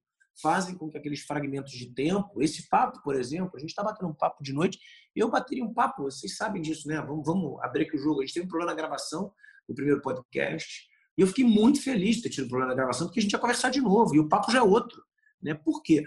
fazem 0.41 0.75
com 0.75 0.89
que 0.89 0.97
aqueles 0.97 1.21
fragmentos 1.21 1.71
de 1.71 1.93
tempo, 1.93 2.41
esse 2.41 2.67
papo, 2.69 3.01
por 3.03 3.15
exemplo, 3.15 3.51
a 3.55 3.59
gente 3.59 3.69
está 3.69 3.83
batendo 3.83 4.09
um 4.09 4.13
papo 4.13 4.43
de 4.43 4.53
noite, 4.53 4.79
eu 5.15 5.29
bateria 5.29 5.63
um 5.63 5.73
papo, 5.73 6.03
vocês 6.03 6.35
sabem 6.35 6.61
disso, 6.61 6.87
né? 6.87 7.01
Vamos, 7.01 7.25
vamos 7.25 7.61
abrir 7.61 7.83
aqui 7.83 7.95
o 7.95 7.99
jogo. 7.99 8.21
A 8.21 8.25
gente 8.25 8.33
teve 8.33 8.45
um 8.45 8.49
problema 8.49 8.71
na 8.71 8.77
gravação 8.77 9.33
do 9.67 9.75
primeiro 9.75 10.01
podcast, 10.01 10.87
e 11.17 11.21
eu 11.21 11.27
fiquei 11.27 11.43
muito 11.43 11.81
feliz 11.81 12.17
de 12.17 12.23
ter 12.23 12.29
tido 12.29 12.45
um 12.45 12.49
problema 12.49 12.71
na 12.71 12.77
gravação, 12.77 13.07
porque 13.07 13.19
a 13.19 13.23
gente 13.23 13.33
ia 13.33 13.39
conversar 13.39 13.69
de 13.69 13.81
novo, 13.81 14.15
e 14.15 14.19
o 14.19 14.29
papo 14.29 14.51
já 14.51 14.59
é 14.59 14.61
outro. 14.63 15.03
Né? 15.41 15.53
Por 15.53 15.81
quê? 15.81 16.03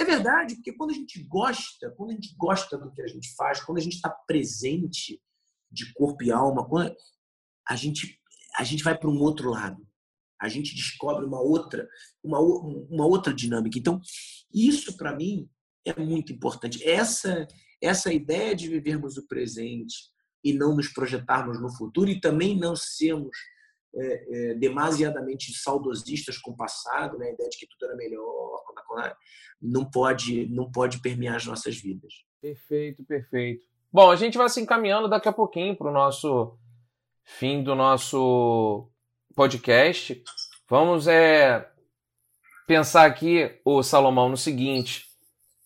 É 0.00 0.04
verdade, 0.04 0.56
porque 0.56 0.72
quando 0.72 0.90
a 0.90 0.94
gente 0.94 1.22
gosta, 1.24 1.90
quando 1.96 2.10
a 2.10 2.14
gente 2.14 2.34
gosta 2.36 2.76
do 2.76 2.92
que 2.92 3.02
a 3.02 3.06
gente 3.06 3.34
faz, 3.36 3.60
quando 3.60 3.78
a 3.78 3.80
gente 3.80 3.94
está 3.94 4.10
presente 4.10 5.22
de 5.70 5.92
corpo 5.94 6.22
e 6.24 6.32
alma, 6.32 6.68
quando 6.68 6.94
a 7.68 7.76
gente, 7.76 8.20
a 8.56 8.64
gente 8.64 8.82
vai 8.82 8.98
para 8.98 9.08
um 9.08 9.20
outro 9.20 9.50
lado 9.50 9.86
a 10.40 10.48
gente 10.48 10.74
descobre 10.74 11.24
uma 11.24 11.40
outra, 11.40 11.88
uma, 12.20 12.40
uma 12.40 13.06
outra 13.06 13.32
dinâmica. 13.32 13.78
Então, 13.78 14.00
isso 14.52 14.96
para 14.96 15.14
mim 15.14 15.48
é 15.84 15.94
muito 15.94 16.32
importante. 16.32 16.82
Essa 16.82 17.46
essa 17.82 18.12
ideia 18.12 18.54
de 18.54 18.68
vivermos 18.68 19.16
o 19.16 19.26
presente 19.26 19.96
e 20.44 20.52
não 20.52 20.76
nos 20.76 20.88
projetarmos 20.88 21.60
no 21.60 21.68
futuro 21.74 22.08
e 22.08 22.20
também 22.20 22.56
não 22.56 22.76
sermos 22.76 23.36
é, 23.94 24.50
é, 24.50 24.54
demasiadamente 24.54 25.52
saudosistas 25.52 26.38
com 26.38 26.52
o 26.52 26.56
passado, 26.56 27.18
né? 27.18 27.26
a 27.26 27.32
ideia 27.32 27.50
de 27.50 27.58
que 27.58 27.66
tudo 27.66 27.86
era 27.86 27.96
melhor, 27.96 28.62
não 29.60 29.84
pode, 29.84 30.48
não 30.48 30.70
pode 30.70 31.00
permear 31.00 31.36
as 31.36 31.46
nossas 31.46 31.76
vidas. 31.76 32.12
Perfeito, 32.40 33.04
perfeito. 33.04 33.64
Bom, 33.92 34.10
a 34.10 34.16
gente 34.16 34.38
vai 34.38 34.48
se 34.48 34.60
encaminhando 34.60 35.08
daqui 35.08 35.28
a 35.28 35.32
pouquinho 35.32 35.76
para 35.76 35.88
o 35.88 35.92
nosso 35.92 36.58
fim 37.24 37.62
do 37.62 37.74
nosso 37.74 38.88
podcast. 39.34 40.22
Vamos 40.68 41.06
é, 41.06 41.70
pensar 42.66 43.04
aqui, 43.04 43.60
o 43.64 43.82
Salomão, 43.82 44.28
no 44.28 44.36
seguinte. 44.36 45.06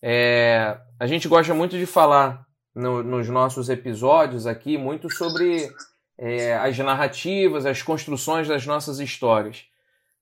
É, 0.02 0.78
a 0.98 1.06
gente 1.06 1.28
gosta 1.28 1.54
muito 1.54 1.78
de 1.78 1.86
falar 1.86 2.46
no, 2.74 3.02
nos 3.02 3.28
nossos 3.28 3.68
episódios 3.68 4.46
aqui 4.46 4.76
muito 4.76 5.08
sobre 5.10 5.68
é, 6.18 6.54
as 6.56 6.76
narrativas, 6.78 7.66
as 7.66 7.82
construções 7.82 8.48
das 8.48 8.66
nossas 8.66 8.98
histórias. 9.00 9.64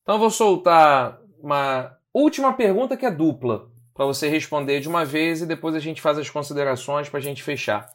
Então 0.03 0.17
eu 0.17 0.21
vou 0.21 0.31
soltar 0.31 1.19
uma 1.41 1.97
última 2.13 2.53
pergunta 2.53 2.97
que 2.97 3.07
é 3.07 3.11
dupla, 3.11 3.69
para 3.95 4.05
você 4.05 4.29
responder 4.29 4.81
de 4.81 4.89
uma 4.89 5.05
vez 5.05 5.41
e 5.41 5.47
depois 5.47 5.75
a 5.75 5.79
gente 5.79 6.01
faz 6.01 6.19
as 6.19 6.29
considerações 6.29 7.09
para 7.09 7.19
a 7.19 7.23
gente 7.23 7.43
fechar. 7.43 7.89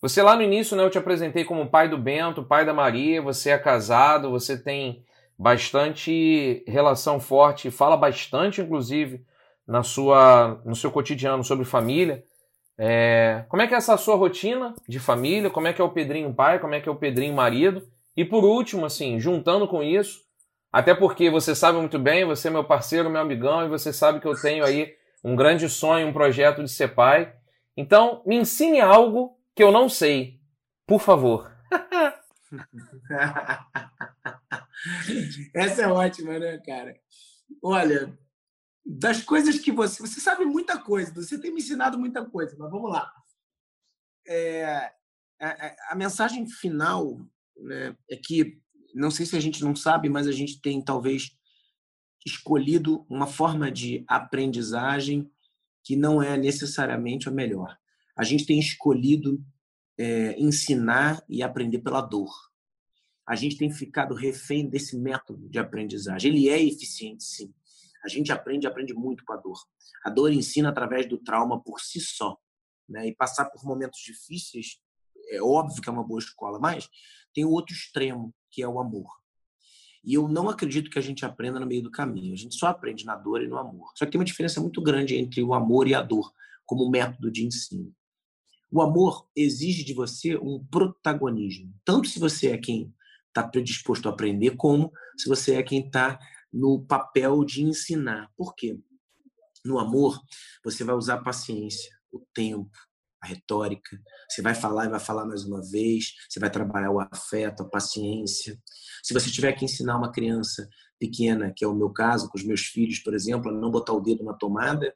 Você 0.00 0.22
lá 0.22 0.36
no 0.36 0.42
início, 0.42 0.76
né, 0.76 0.84
eu 0.84 0.90
te 0.90 0.98
apresentei 0.98 1.44
como 1.44 1.66
pai 1.66 1.88
do 1.88 1.98
Bento, 1.98 2.44
pai 2.44 2.64
da 2.64 2.74
Maria, 2.74 3.20
você 3.20 3.50
é 3.50 3.58
casado, 3.58 4.30
você 4.30 4.56
tem 4.56 5.02
bastante 5.36 6.62
relação 6.68 7.18
forte, 7.18 7.70
fala 7.70 7.96
bastante, 7.96 8.60
inclusive, 8.60 9.24
na 9.66 9.82
sua, 9.82 10.60
no 10.64 10.76
seu 10.76 10.90
cotidiano 10.90 11.42
sobre 11.42 11.64
família. 11.64 12.22
É, 12.76 13.44
como 13.48 13.62
é 13.62 13.66
que 13.66 13.74
é 13.74 13.76
essa 13.76 13.96
sua 13.96 14.16
rotina 14.16 14.74
de 14.88 14.98
família? 14.98 15.50
Como 15.50 15.66
é 15.66 15.72
que 15.72 15.80
é 15.80 15.84
o 15.84 15.90
Pedrinho 15.90 16.34
pai? 16.34 16.58
Como 16.58 16.74
é 16.74 16.80
que 16.80 16.88
é 16.88 16.92
o 16.92 16.96
Pedrinho 16.96 17.34
marido? 17.34 17.86
E 18.16 18.24
por 18.24 18.44
último, 18.44 18.86
assim, 18.86 19.18
juntando 19.20 19.66
com 19.66 19.82
isso, 19.82 20.22
até 20.72 20.94
porque 20.94 21.30
você 21.30 21.54
sabe 21.54 21.78
muito 21.78 21.98
bem, 21.98 22.24
você 22.24 22.48
é 22.48 22.50
meu 22.50 22.64
parceiro, 22.64 23.10
meu 23.10 23.20
amigão, 23.20 23.64
e 23.64 23.68
você 23.68 23.92
sabe 23.92 24.20
que 24.20 24.26
eu 24.26 24.40
tenho 24.40 24.64
aí 24.64 24.94
um 25.22 25.36
grande 25.36 25.68
sonho, 25.68 26.08
um 26.08 26.12
projeto 26.12 26.62
de 26.62 26.70
ser 26.70 26.94
pai. 26.94 27.32
Então, 27.76 28.22
me 28.26 28.36
ensine 28.36 28.80
algo 28.80 29.36
que 29.54 29.62
eu 29.62 29.72
não 29.72 29.88
sei. 29.88 30.38
Por 30.86 31.00
favor. 31.00 31.50
Essa 35.54 35.82
é 35.82 35.88
ótima, 35.88 36.38
né, 36.38 36.58
cara? 36.64 36.94
Olha, 37.62 38.12
das 38.84 39.22
coisas 39.22 39.58
que 39.58 39.72
você. 39.72 40.00
Você 40.02 40.20
sabe 40.20 40.44
muita 40.44 40.78
coisa, 40.78 41.12
você 41.14 41.38
tem 41.38 41.52
me 41.52 41.60
ensinado 41.60 41.98
muita 41.98 42.24
coisa, 42.24 42.56
mas 42.58 42.70
vamos 42.70 42.90
lá. 42.90 43.12
É, 44.26 44.92
a, 45.40 45.92
a, 45.92 45.94
mensagem 45.94 46.46
final 46.46 47.20
né, 47.56 47.96
é 48.10 48.16
que, 48.16 48.58
não 48.94 49.10
sei 49.10 49.26
se 49.26 49.36
a 49.36 49.40
gente 49.40 49.62
não 49.62 49.76
sabe, 49.76 50.08
mas 50.08 50.26
a 50.26 50.32
gente 50.32 50.60
tem 50.60 50.82
talvez 50.82 51.36
escolhido 52.24 53.06
uma 53.08 53.26
forma 53.26 53.70
de 53.70 54.04
aprendizagem 54.08 55.30
que 55.82 55.94
não 55.94 56.22
é 56.22 56.38
necessariamente 56.38 57.28
a 57.28 57.32
melhor 57.32 57.78
a 58.16 58.22
gente 58.22 58.46
tem 58.46 58.58
escolhido 58.58 59.44
é, 59.98 60.38
ensinar 60.38 61.22
e 61.28 61.42
aprender 61.42 61.80
pela 61.80 62.00
dor. 62.00 62.30
A 63.26 63.34
gente 63.34 63.56
tem 63.56 63.70
ficado 63.70 64.14
refém 64.14 64.68
desse 64.68 64.96
método 64.96 65.48
de 65.48 65.58
aprendizagem. 65.58 66.30
Ele 66.30 66.48
é 66.48 66.62
eficiente, 66.62 67.24
sim. 67.24 67.52
A 68.04 68.08
gente 68.08 68.30
aprende, 68.30 68.66
aprende 68.66 68.92
muito 68.92 69.24
com 69.24 69.32
a 69.32 69.36
dor. 69.36 69.58
A 70.04 70.10
dor 70.10 70.32
ensina 70.32 70.68
através 70.68 71.08
do 71.08 71.18
trauma 71.18 71.62
por 71.62 71.80
si 71.80 72.00
só. 72.00 72.36
Né? 72.88 73.08
E 73.08 73.14
passar 73.14 73.46
por 73.46 73.64
momentos 73.64 74.00
difíceis 74.00 74.78
é 75.30 75.42
óbvio 75.42 75.80
que 75.80 75.88
é 75.88 75.92
uma 75.92 76.04
boa 76.04 76.20
escola, 76.20 76.58
mas 76.58 76.88
tem 77.32 77.44
o 77.44 77.50
outro 77.50 77.74
extremo, 77.74 78.34
que 78.50 78.62
é 78.62 78.68
o 78.68 78.78
amor. 78.78 79.10
E 80.04 80.14
eu 80.14 80.28
não 80.28 80.50
acredito 80.50 80.90
que 80.90 80.98
a 80.98 81.02
gente 81.02 81.24
aprenda 81.24 81.58
no 81.58 81.66
meio 81.66 81.82
do 81.82 81.90
caminho. 81.90 82.34
A 82.34 82.36
gente 82.36 82.56
só 82.56 82.66
aprende 82.66 83.06
na 83.06 83.16
dor 83.16 83.42
e 83.42 83.48
no 83.48 83.56
amor. 83.56 83.90
Só 83.96 84.04
que 84.04 84.12
tem 84.12 84.18
uma 84.18 84.24
diferença 84.24 84.60
muito 84.60 84.82
grande 84.82 85.16
entre 85.16 85.42
o 85.42 85.54
amor 85.54 85.88
e 85.88 85.94
a 85.94 86.02
dor 86.02 86.30
como 86.66 86.90
método 86.90 87.30
de 87.30 87.46
ensino. 87.46 87.90
O 88.70 88.82
amor 88.82 89.26
exige 89.34 89.82
de 89.82 89.94
você 89.94 90.36
um 90.36 90.62
protagonismo, 90.70 91.72
tanto 91.84 92.08
se 92.08 92.18
você 92.18 92.50
é 92.50 92.58
quem 92.58 92.92
está 93.28 93.42
predisposto 93.46 94.08
a 94.08 94.12
aprender, 94.12 94.56
como 94.56 94.92
se 95.16 95.28
você 95.28 95.54
é 95.54 95.62
quem 95.62 95.86
está 95.86 96.18
no 96.54 96.84
papel 96.86 97.44
de 97.44 97.62
ensinar. 97.62 98.30
Por 98.36 98.54
quê? 98.54 98.78
No 99.64 99.78
amor, 99.78 100.20
você 100.64 100.84
vai 100.84 100.94
usar 100.94 101.14
a 101.14 101.22
paciência, 101.22 101.90
o 102.12 102.24
tempo, 102.32 102.70
a 103.22 103.26
retórica. 103.26 103.98
Você 104.28 104.40
vai 104.40 104.54
falar 104.54 104.86
e 104.86 104.90
vai 104.90 105.00
falar 105.00 105.24
mais 105.26 105.44
uma 105.44 105.62
vez. 105.70 106.12
Você 106.28 106.38
vai 106.38 106.50
trabalhar 106.50 106.90
o 106.90 107.00
afeto, 107.00 107.62
a 107.62 107.68
paciência. 107.68 108.58
Se 109.02 109.12
você 109.12 109.30
tiver 109.30 109.52
que 109.52 109.64
ensinar 109.64 109.96
uma 109.96 110.12
criança 110.12 110.68
pequena, 110.98 111.52
que 111.54 111.64
é 111.64 111.68
o 111.68 111.74
meu 111.74 111.90
caso, 111.90 112.28
com 112.28 112.38
os 112.38 112.44
meus 112.44 112.62
filhos, 112.62 113.00
por 113.00 113.14
exemplo, 113.14 113.50
a 113.50 113.54
não 113.54 113.70
botar 113.70 113.92
o 113.92 114.00
dedo 114.00 114.22
na 114.22 114.34
tomada, 114.34 114.94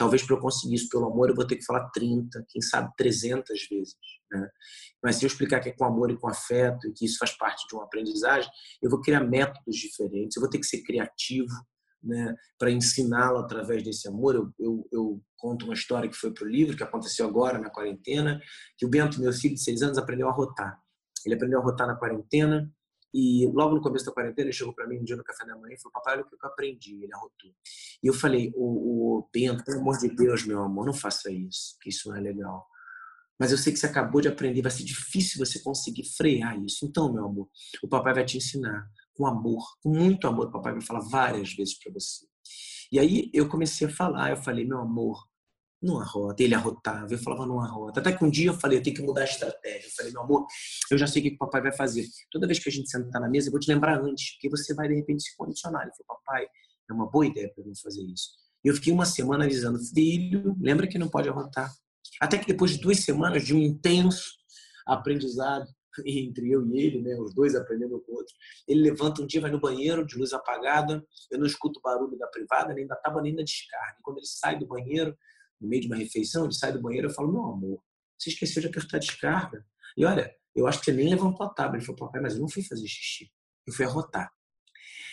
Talvez 0.00 0.22
para 0.22 0.34
eu 0.34 0.40
conseguir 0.40 0.76
isso 0.76 0.88
pelo 0.88 1.12
amor, 1.12 1.28
eu 1.28 1.34
vou 1.34 1.46
ter 1.46 1.56
que 1.56 1.64
falar 1.66 1.90
30, 1.90 2.42
quem 2.48 2.62
sabe 2.62 2.90
300 2.96 3.68
vezes. 3.68 3.94
Né? 4.30 4.48
Mas 5.02 5.16
se 5.16 5.24
eu 5.24 5.26
explicar 5.26 5.60
que 5.60 5.70
é 5.70 5.72
com 5.72 5.84
amor 5.84 6.10
e 6.10 6.18
com 6.18 6.28
afeto 6.28 6.86
e 6.86 6.92
que 6.92 7.04
isso 7.04 7.18
faz 7.18 7.36
parte 7.36 7.66
de 7.68 7.74
uma 7.74 7.84
aprendizagem, 7.84 8.50
eu 8.82 8.90
vou 8.90 9.00
criar 9.00 9.20
métodos 9.20 9.76
diferentes, 9.76 10.36
eu 10.36 10.40
vou 10.40 10.50
ter 10.50 10.58
que 10.58 10.66
ser 10.66 10.82
criativo 10.82 11.52
né, 12.02 12.34
para 12.58 12.70
ensiná-lo 12.70 13.38
através 13.38 13.82
desse 13.82 14.08
amor. 14.08 14.34
Eu, 14.34 14.52
eu, 14.58 14.88
eu, 14.92 15.22
conto 15.36 15.64
uma 15.64 15.74
história 15.74 16.08
que 16.08 16.16
foi 16.16 16.32
para 16.32 16.44
o 16.44 16.48
livro, 16.48 16.76
que 16.76 16.82
aconteceu 16.82 17.26
agora 17.26 17.58
na 17.58 17.70
quarentena, 17.70 18.38
que 18.76 18.84
o 18.84 18.90
Bento, 18.90 19.20
meu 19.20 19.32
filho 19.32 19.54
de 19.54 19.62
seis 19.62 19.80
anos, 19.80 19.96
aprendeu 19.96 20.28
a 20.28 20.32
rotar. 20.32 20.78
Ele 21.24 21.34
aprendeu 21.34 21.58
a 21.58 21.62
rotar 21.62 21.86
na 21.86 21.96
quarentena, 21.96 22.70
e 23.12 23.50
logo 23.52 23.74
no 23.74 23.82
começo 23.82 24.04
da 24.04 24.12
quarentena, 24.12 24.46
ele 24.46 24.52
chegou 24.52 24.72
para 24.72 24.86
mim 24.86 24.98
um 24.98 25.04
dia 25.04 25.16
no 25.16 25.24
café 25.24 25.44
da 25.44 25.56
manhã 25.56 25.74
e 25.74 25.80
falou: 25.80 25.92
Papai, 25.92 26.14
olha 26.14 26.22
o 26.22 26.28
que 26.28 26.34
eu 26.34 26.48
aprendi. 26.48 27.02
Ele 27.02 27.12
arrotou. 27.12 27.50
E 28.02 28.06
eu 28.06 28.14
falei: 28.14 28.52
O, 28.54 29.28
Bento, 29.32 29.64
pelo 29.64 29.80
amor 29.80 29.98
de 29.98 30.08
Deus, 30.08 30.46
meu 30.46 30.62
amor, 30.62 30.86
não 30.86 30.94
faça 30.94 31.30
isso, 31.30 31.76
que 31.80 31.88
isso 31.88 32.08
não 32.08 32.16
é 32.16 32.20
legal. 32.20 32.66
Mas 33.40 33.50
eu 33.50 33.58
sei 33.58 33.72
que 33.72 33.78
você 33.78 33.86
acabou 33.86 34.20
de 34.20 34.28
aprender, 34.28 34.60
vai 34.60 34.70
ser 34.70 34.84
difícil 34.84 35.44
você 35.44 35.58
conseguir 35.60 36.04
frear 36.04 36.62
isso. 36.62 36.84
Então, 36.84 37.10
meu 37.10 37.24
amor, 37.24 37.48
o 37.82 37.88
papai 37.88 38.12
vai 38.12 38.24
te 38.24 38.36
ensinar 38.36 38.86
com 39.14 39.26
amor, 39.26 39.64
com 39.82 39.88
muito 39.88 40.26
amor. 40.26 40.48
O 40.48 40.52
papai 40.52 40.74
vai 40.74 40.82
falar 40.82 41.00
várias 41.00 41.54
vezes 41.54 41.78
para 41.78 41.90
você. 41.92 42.26
E 42.92 42.98
aí 42.98 43.30
eu 43.32 43.48
comecei 43.48 43.86
a 43.86 43.90
falar, 43.90 44.30
eu 44.30 44.36
falei: 44.36 44.66
Meu 44.66 44.78
amor, 44.78 45.24
numa 45.82 46.04
rota, 46.04 46.42
ele 46.42 46.54
arrotava, 46.54 47.12
eu 47.12 47.18
falava 47.18 47.46
numa 47.46 47.66
rota. 47.66 48.00
Até 48.00 48.12
que 48.12 48.24
um 48.24 48.30
dia 48.30 48.50
eu 48.50 48.54
falei, 48.54 48.78
eu 48.78 48.82
tenho 48.82 48.96
que 48.96 49.02
mudar 49.02 49.22
a 49.22 49.24
estratégia. 49.24 49.86
Eu 49.86 49.92
falei, 49.92 50.12
meu 50.12 50.22
amor, 50.22 50.46
eu 50.90 50.98
já 50.98 51.06
sei 51.06 51.22
o 51.22 51.24
que 51.24 51.34
o 51.34 51.38
papai 51.38 51.62
vai 51.62 51.72
fazer. 51.72 52.06
Toda 52.30 52.46
vez 52.46 52.58
que 52.58 52.68
a 52.68 52.72
gente 52.72 52.90
sentar 52.90 53.20
na 53.20 53.28
mesa, 53.28 53.48
eu 53.48 53.50
vou 53.50 53.60
te 53.60 53.72
lembrar 53.72 53.98
antes, 53.98 54.32
porque 54.32 54.50
você 54.50 54.74
vai 54.74 54.88
de 54.88 54.94
repente 54.94 55.22
se 55.22 55.34
condicionar. 55.36 55.82
Ele 55.82 55.92
falou, 55.92 56.20
papai, 56.22 56.46
é 56.90 56.92
uma 56.92 57.10
boa 57.10 57.26
ideia 57.26 57.50
para 57.54 57.64
eu 57.64 57.72
fazer 57.82 58.02
isso. 58.02 58.30
E 58.62 58.68
eu 58.68 58.74
fiquei 58.74 58.92
uma 58.92 59.06
semana 59.06 59.44
avisando, 59.44 59.78
filho, 59.78 60.54
lembra 60.60 60.86
que 60.86 60.98
não 60.98 61.08
pode 61.08 61.28
arrotar. 61.30 61.72
Até 62.20 62.38
que 62.38 62.46
depois 62.46 62.72
de 62.72 62.80
duas 62.80 62.98
semanas 62.98 63.44
de 63.44 63.54
um 63.54 63.58
intenso 63.58 64.34
aprendizado 64.86 65.66
entre 66.06 66.50
eu 66.50 66.64
e 66.66 66.78
ele, 66.78 67.02
né, 67.02 67.18
os 67.18 67.34
dois 67.34 67.54
aprendendo 67.54 68.00
com 68.00 68.12
o 68.12 68.16
outro, 68.16 68.34
ele 68.68 68.82
levanta 68.82 69.22
um 69.22 69.26
dia, 69.26 69.40
vai 69.40 69.50
no 69.50 69.60
banheiro 69.60 70.06
de 70.06 70.16
luz 70.16 70.32
apagada, 70.32 71.04
eu 71.30 71.38
não 71.38 71.46
escuto 71.46 71.80
barulho 71.82 72.16
da 72.16 72.26
privada, 72.28 72.72
nem 72.72 72.86
da 72.86 72.96
tábua, 72.96 73.22
nem 73.22 73.34
da 73.34 73.42
descarga. 73.42 73.96
E 73.98 74.02
quando 74.02 74.18
ele 74.18 74.26
sai 74.26 74.58
do 74.58 74.66
banheiro, 74.66 75.16
no 75.60 75.68
meio 75.68 75.82
de 75.82 75.88
uma 75.88 75.96
refeição, 75.96 76.44
ele 76.44 76.54
sai 76.54 76.72
do 76.72 76.80
banheiro, 76.80 77.08
eu 77.08 77.12
falo, 77.12 77.32
meu 77.32 77.44
amor, 77.44 77.82
você 78.18 78.30
esqueceu 78.30 78.62
de 78.62 78.68
apertar 78.68 78.98
a 78.98 79.00
descarga. 79.00 79.66
E 79.96 80.04
olha, 80.04 80.32
eu 80.54 80.66
acho 80.66 80.78
que 80.78 80.86
você 80.86 80.92
nem 80.92 81.08
levantou 81.08 81.46
a 81.46 81.50
tábua. 81.50 81.76
Ele 81.76 81.84
falou, 81.84 81.98
papai, 81.98 82.20
mas 82.20 82.34
eu 82.34 82.40
não 82.40 82.48
fui 82.48 82.62
fazer 82.62 82.86
xixi, 82.86 83.30
eu 83.66 83.72
fui 83.72 83.84
arrotar. 83.84 84.30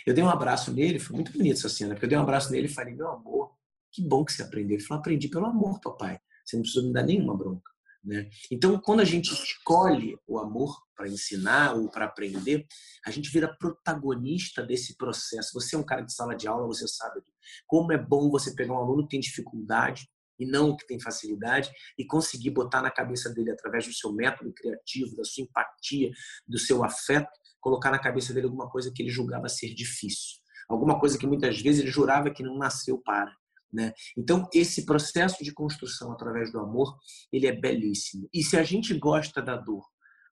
Eu 0.06 0.14
dei 0.14 0.24
um 0.24 0.30
abraço 0.30 0.72
nele, 0.72 1.00
foi 1.00 1.16
muito 1.16 1.32
bonito 1.34 1.58
essa 1.58 1.70
cena, 1.70 1.94
porque 1.94 2.06
eu 2.06 2.10
dei 2.10 2.18
um 2.18 2.22
abraço 2.22 2.52
nele 2.52 2.68
e 2.68 2.74
falei, 2.74 2.94
meu 2.94 3.10
amor, 3.10 3.52
que 3.92 4.02
bom 4.02 4.24
que 4.24 4.32
você 4.32 4.44
aprendeu. 4.44 4.78
Ele 4.78 4.84
falou, 4.84 5.02
aprendi 5.02 5.28
pelo 5.28 5.46
amor, 5.46 5.82
papai. 5.82 6.20
Você 6.48 6.56
não 6.56 6.64
precisou 6.64 6.88
me 6.88 6.94
dar 6.94 7.04
nenhuma 7.04 7.36
bronca. 7.36 7.72
Né? 8.04 8.30
Então, 8.50 8.80
quando 8.80 9.02
a 9.02 9.06
gente 9.06 9.34
escolhe 9.34 10.18
o 10.26 10.40
amor 10.40 10.82
para 10.96 11.10
ensinar 11.10 11.76
ou 11.76 11.90
para 11.90 12.06
aprender, 12.06 12.66
a 13.06 13.12
gente 13.12 13.30
vira 13.30 13.54
protagonista 13.54 14.64
desse 14.64 14.96
processo. 14.96 15.52
Você 15.54 15.76
é 15.76 15.80
um 15.80 15.84
cara 15.84 16.02
de 16.02 16.14
sala 16.14 16.34
de 16.34 16.48
aula, 16.48 16.66
você 16.66 16.88
sabe 16.88 17.22
como 17.66 17.92
é 17.92 17.98
bom 17.98 18.30
você 18.30 18.56
pegar 18.56 18.74
um 18.74 18.78
aluno 18.78 19.04
que 19.04 19.10
tem 19.10 19.20
dificuldade 19.20 20.08
e 20.40 20.46
não 20.46 20.76
que 20.76 20.86
tem 20.88 21.00
facilidade 21.00 21.70
e 21.98 22.06
conseguir 22.06 22.52
botar 22.52 22.82
na 22.82 22.92
cabeça 22.92 23.30
dele 23.30 23.52
através 23.52 23.86
do 23.86 23.94
seu 23.94 24.14
método 24.14 24.54
criativo, 24.54 25.16
da 25.16 25.24
sua 25.24 25.44
empatia, 25.44 26.12
do 26.48 26.58
seu 26.58 26.84
afeto, 26.84 27.30
colocar 27.60 27.92
na 27.92 28.00
cabeça 28.00 28.34
dele 28.34 28.46
alguma 28.46 28.70
coisa 28.70 28.92
que 28.94 29.02
ele 29.02 29.10
julgava 29.10 29.50
ser 29.50 29.74
difícil, 29.74 30.38
alguma 30.70 31.00
coisa 31.00 31.18
que 31.18 31.28
muitas 31.28 31.60
vezes 31.60 31.82
ele 31.82 31.92
jurava 31.92 32.30
que 32.30 32.44
não 32.44 32.58
nasceu 32.58 33.00
para. 33.00 33.36
Né? 33.72 33.94
Então, 34.18 34.48
esse 34.54 34.86
processo 34.86 35.44
de 35.44 35.54
construção 35.54 36.12
através 36.12 36.52
do 36.52 36.60
amor, 36.60 36.98
ele 37.32 37.48
é 37.48 37.52
belíssimo. 37.52 38.30
E 38.34 38.44
se 38.44 38.58
a 38.58 38.64
gente 38.64 38.94
gosta 38.94 39.42
da 39.42 39.56
dor 39.56 39.86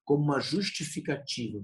como 0.04 0.24
uma 0.24 0.40
justificativa 0.40 1.64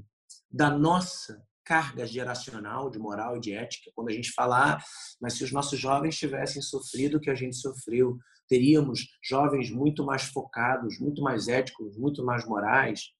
da 0.50 0.70
nossa 0.70 1.42
carga 1.64 2.06
geracional 2.06 2.90
de 2.90 3.00
moral 3.00 3.38
e 3.38 3.40
de 3.40 3.54
ética, 3.54 3.92
quando 3.96 4.10
a 4.10 4.14
gente 4.14 4.32
fala, 4.34 4.74
ah, 4.74 4.84
mas 5.22 5.34
se 5.34 5.44
os 5.44 5.52
nossos 5.52 5.80
jovens 5.80 6.18
tivessem 6.18 6.62
sofrido 6.62 7.18
o 7.18 7.20
que 7.22 7.30
a 7.30 7.36
gente 7.36 7.56
sofreu, 7.56 8.18
teríamos 8.48 9.08
jovens 9.24 9.72
muito 9.72 10.04
mais 10.04 10.24
focados, 10.24 11.00
muito 11.00 11.22
mais 11.22 11.48
éticos, 11.48 11.96
muito 11.98 12.26
mais 12.26 12.46
morais. 12.46 13.12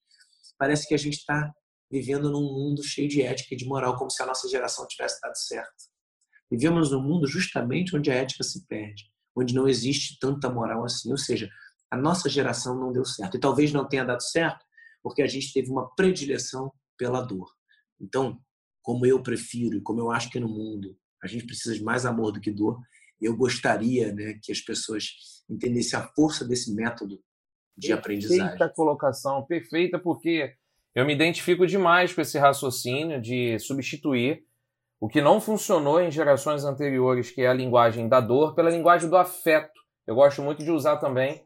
Parece 0.58 0.88
que 0.88 0.94
a 0.94 0.98
gente 0.98 1.18
está 1.18 1.54
vivendo 1.90 2.30
num 2.30 2.42
mundo 2.42 2.84
cheio 2.84 3.08
de 3.08 3.22
ética 3.22 3.54
e 3.54 3.58
de 3.58 3.66
moral, 3.66 3.98
como 3.98 4.10
se 4.10 4.22
a 4.22 4.26
nossa 4.26 4.48
geração 4.50 4.86
tivesse 4.88 5.22
dado 5.22 5.38
certo. 5.38 5.91
Vivemos 6.52 6.92
num 6.92 7.02
mundo 7.02 7.26
justamente 7.26 7.96
onde 7.96 8.12
a 8.12 8.16
ética 8.16 8.44
se 8.44 8.68
perde, 8.68 9.06
onde 9.34 9.56
não 9.56 9.70
existe 9.70 10.20
tanta 10.20 10.50
moral 10.50 10.84
assim. 10.84 11.10
Ou 11.10 11.18
seja, 11.18 11.50
a 11.90 11.96
nossa 11.96 12.30
geração 12.30 12.78
não 12.78 12.92
deu 12.92 13.06
certo. 13.06 13.38
E 13.38 13.40
talvez 13.40 13.72
não 13.72 13.88
tenha 13.88 14.04
dado 14.04 14.22
certo 14.22 14.66
porque 15.02 15.22
a 15.22 15.28
gente 15.28 15.54
teve 15.54 15.72
uma 15.72 15.90
predileção 15.96 16.72
pela 16.98 17.22
dor. 17.22 17.50
Então, 18.00 18.40
como 18.84 19.06
eu 19.06 19.24
prefiro 19.24 19.78
e 19.78 19.82
como 19.82 20.00
eu 20.00 20.12
acho 20.12 20.30
que 20.30 20.40
no 20.40 20.50
mundo 20.50 20.96
a 21.24 21.28
gente 21.28 21.46
precisa 21.46 21.74
de 21.74 21.84
mais 21.84 22.06
amor 22.06 22.32
do 22.32 22.42
que 22.42 22.52
dor, 22.52 22.80
eu 23.22 23.36
gostaria 23.36 24.12
né, 24.14 24.40
que 24.42 24.52
as 24.52 24.60
pessoas 24.60 25.44
entendessem 25.50 25.98
a 25.98 26.08
força 26.16 26.44
desse 26.44 26.74
método 26.74 27.22
de 27.78 27.88
perfeita 27.88 28.00
aprendizagem. 28.00 28.44
Perfeita 28.44 28.70
colocação, 28.74 29.46
perfeita, 29.46 30.00
porque 30.00 30.56
eu 30.94 31.06
me 31.06 31.14
identifico 31.14 31.66
demais 31.66 32.14
com 32.14 32.22
esse 32.22 32.38
raciocínio 32.38 33.22
de 33.22 33.58
substituir 33.60 34.44
o 35.02 35.08
que 35.08 35.20
não 35.20 35.42
funcionou 35.42 36.00
em 36.00 36.12
gerações 36.12 36.64
anteriores, 36.64 37.32
que 37.32 37.42
é 37.42 37.48
a 37.48 37.54
linguagem 37.54 38.08
da 38.08 38.20
dor, 38.20 38.54
pela 38.54 38.70
linguagem 38.70 39.10
do 39.10 39.18
afeto. 39.18 39.82
Eu 40.06 40.14
gosto 40.14 40.44
muito 40.44 40.64
de 40.64 40.70
usar 40.70 40.98
também, 40.98 41.42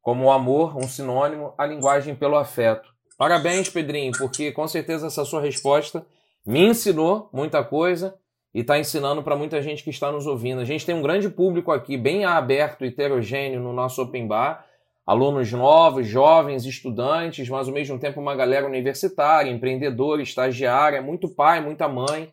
como 0.00 0.30
amor, 0.30 0.76
um 0.76 0.86
sinônimo, 0.86 1.52
a 1.58 1.66
linguagem 1.66 2.14
pelo 2.14 2.36
afeto. 2.36 2.88
Parabéns, 3.18 3.68
Pedrinho, 3.68 4.12
porque 4.16 4.52
com 4.52 4.68
certeza 4.68 5.08
essa 5.08 5.24
sua 5.24 5.40
resposta 5.40 6.06
me 6.46 6.64
ensinou 6.64 7.28
muita 7.32 7.64
coisa 7.64 8.14
e 8.54 8.60
está 8.60 8.78
ensinando 8.78 9.24
para 9.24 9.34
muita 9.34 9.60
gente 9.60 9.82
que 9.82 9.90
está 9.90 10.12
nos 10.12 10.24
ouvindo. 10.24 10.60
A 10.60 10.64
gente 10.64 10.86
tem 10.86 10.94
um 10.94 11.02
grande 11.02 11.28
público 11.28 11.72
aqui, 11.72 11.96
bem 11.96 12.24
aberto, 12.24 12.84
heterogêneo 12.84 13.58
no 13.60 13.72
nosso 13.72 14.02
Open 14.02 14.28
Bar. 14.28 14.64
Alunos 15.04 15.50
novos, 15.50 16.06
jovens, 16.06 16.64
estudantes, 16.64 17.48
mas 17.48 17.66
ao 17.66 17.74
mesmo 17.74 17.98
tempo 17.98 18.20
uma 18.20 18.36
galera 18.36 18.66
universitária, 18.66 19.50
empreendedora, 19.50 20.22
estagiária, 20.22 21.02
muito 21.02 21.28
pai, 21.28 21.60
muita 21.60 21.88
mãe. 21.88 22.32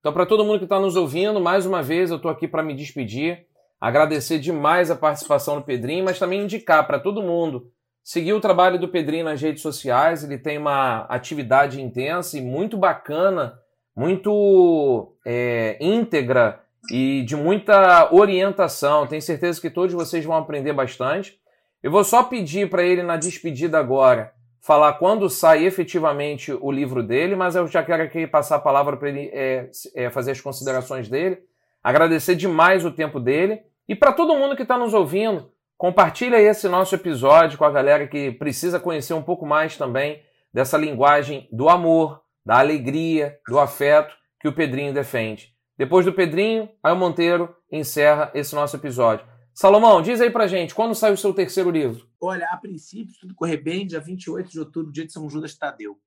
Então, 0.00 0.12
para 0.12 0.26
todo 0.26 0.44
mundo 0.44 0.58
que 0.58 0.64
está 0.64 0.78
nos 0.78 0.96
ouvindo, 0.96 1.40
mais 1.40 1.66
uma 1.66 1.82
vez 1.82 2.10
eu 2.10 2.16
estou 2.16 2.30
aqui 2.30 2.46
para 2.46 2.62
me 2.62 2.74
despedir, 2.74 3.46
agradecer 3.80 4.38
demais 4.38 4.90
a 4.90 4.96
participação 4.96 5.56
do 5.56 5.64
Pedrinho, 5.64 6.04
mas 6.04 6.18
também 6.18 6.42
indicar 6.42 6.86
para 6.86 7.00
todo 7.00 7.22
mundo 7.22 7.70
seguir 8.04 8.32
o 8.32 8.40
trabalho 8.40 8.78
do 8.78 8.88
Pedrinho 8.88 9.24
nas 9.24 9.42
redes 9.42 9.60
sociais. 9.60 10.22
Ele 10.22 10.38
tem 10.38 10.56
uma 10.56 11.00
atividade 11.08 11.82
intensa 11.82 12.38
e 12.38 12.40
muito 12.40 12.76
bacana, 12.76 13.58
muito 13.94 15.12
é, 15.26 15.76
íntegra 15.80 16.60
e 16.92 17.22
de 17.24 17.34
muita 17.36 18.14
orientação. 18.14 19.06
Tenho 19.06 19.20
certeza 19.20 19.60
que 19.60 19.68
todos 19.68 19.94
vocês 19.94 20.24
vão 20.24 20.36
aprender 20.36 20.72
bastante. 20.72 21.38
Eu 21.82 21.90
vou 21.90 22.04
só 22.04 22.22
pedir 22.22 22.70
para 22.70 22.84
ele 22.84 23.02
na 23.02 23.16
despedida 23.16 23.78
agora 23.78 24.32
falar 24.60 24.94
quando 24.94 25.28
sai 25.28 25.64
efetivamente 25.64 26.52
o 26.52 26.70
livro 26.70 27.02
dele, 27.02 27.36
mas 27.36 27.56
eu 27.56 27.66
já 27.66 27.82
quero 27.82 28.02
aqui 28.02 28.26
passar 28.26 28.56
a 28.56 28.60
palavra 28.60 28.96
para 28.96 29.08
ele 29.08 29.30
é, 29.32 29.70
é, 29.94 30.10
fazer 30.10 30.32
as 30.32 30.40
considerações 30.40 31.08
dele. 31.08 31.38
Agradecer 31.82 32.34
demais 32.34 32.84
o 32.84 32.90
tempo 32.90 33.20
dele. 33.20 33.62
E 33.88 33.94
para 33.94 34.12
todo 34.12 34.34
mundo 34.34 34.56
que 34.56 34.62
está 34.62 34.76
nos 34.76 34.92
ouvindo, 34.92 35.50
compartilha 35.76 36.40
esse 36.40 36.68
nosso 36.68 36.94
episódio 36.94 37.56
com 37.56 37.64
a 37.64 37.70
galera 37.70 38.06
que 38.06 38.32
precisa 38.32 38.80
conhecer 38.80 39.14
um 39.14 39.22
pouco 39.22 39.46
mais 39.46 39.76
também 39.76 40.22
dessa 40.52 40.76
linguagem 40.76 41.48
do 41.52 41.68
amor, 41.68 42.20
da 42.44 42.58
alegria, 42.58 43.38
do 43.48 43.58
afeto 43.58 44.14
que 44.40 44.48
o 44.48 44.52
Pedrinho 44.52 44.92
defende. 44.92 45.54
Depois 45.76 46.04
do 46.04 46.12
Pedrinho, 46.12 46.68
aí 46.82 46.92
o 46.92 46.96
Monteiro 46.96 47.54
encerra 47.70 48.30
esse 48.34 48.54
nosso 48.54 48.76
episódio. 48.76 49.24
Salomão, 49.54 50.02
diz 50.02 50.20
aí 50.20 50.30
pra 50.30 50.46
gente, 50.46 50.74
quando 50.74 50.94
sai 50.94 51.12
o 51.12 51.16
seu 51.16 51.32
terceiro 51.32 51.70
livro? 51.70 52.07
Olha, 52.20 52.46
a 52.50 52.56
princípio, 52.56 53.14
se 53.14 53.20
tudo 53.20 53.34
correr 53.34 53.58
bem, 53.58 53.86
dia 53.86 54.00
28 54.00 54.50
de 54.50 54.58
outubro, 54.60 54.92
dia 54.92 55.06
de 55.06 55.12
São 55.12 55.28
Judas 55.28 55.54
Tadeu. 55.54 55.98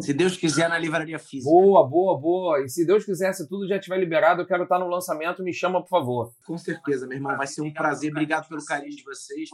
Se 0.00 0.12
Deus 0.12 0.36
quiser, 0.36 0.68
na 0.68 0.78
livraria 0.78 1.18
física. 1.18 1.50
Boa, 1.50 1.86
boa, 1.86 2.18
boa. 2.18 2.60
E 2.60 2.68
se 2.68 2.86
Deus 2.86 3.04
quiser, 3.04 3.32
se 3.32 3.48
tudo 3.48 3.66
já 3.66 3.76
estiver 3.76 3.98
liberado, 3.98 4.42
eu 4.42 4.46
quero 4.46 4.64
estar 4.64 4.78
no 4.78 4.88
lançamento, 4.88 5.42
me 5.42 5.54
chama, 5.54 5.80
por 5.80 5.88
favor. 5.88 6.32
Com 6.46 6.58
certeza, 6.58 7.06
meu 7.06 7.16
irmão. 7.16 7.34
Vai 7.36 7.46
ser 7.46 7.62
um 7.62 7.72
prazer. 7.72 8.10
Obrigado 8.10 8.46
pelo 8.46 8.62
carinho 8.64 8.94
de 8.94 9.02
vocês. 9.02 9.48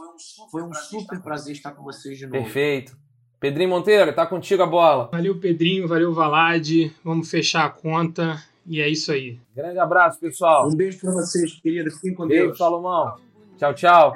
Foi 0.51 0.61
um 0.61 0.73
super 0.73 1.21
prazer 1.21 1.53
estar 1.53 1.71
com 1.71 1.83
vocês 1.83 2.17
de 2.17 2.27
novo. 2.27 2.43
Perfeito. 2.43 2.97
Pedrinho 3.39 3.69
Monteiro, 3.69 4.13
tá 4.13 4.25
contigo 4.25 4.63
a 4.63 4.67
bola. 4.67 5.09
Valeu, 5.11 5.39
Pedrinho. 5.39 5.87
Valeu, 5.87 6.13
Valade. 6.13 6.93
Vamos 7.03 7.29
fechar 7.29 7.65
a 7.65 7.69
conta. 7.69 8.41
E 8.65 8.81
é 8.81 8.89
isso 8.89 9.13
aí. 9.13 9.39
Grande 9.55 9.79
abraço, 9.79 10.19
pessoal. 10.19 10.67
Um 10.67 10.75
beijo 10.75 10.99
para 10.99 11.11
vocês, 11.11 11.53
querido. 11.61 11.89
Fiquem 11.91 12.13
com 12.13 12.27
beijo, 12.27 12.47
Deus. 12.47 12.57
Salomão. 12.57 13.15
Tchau, 13.57 13.73
tchau. 13.73 14.15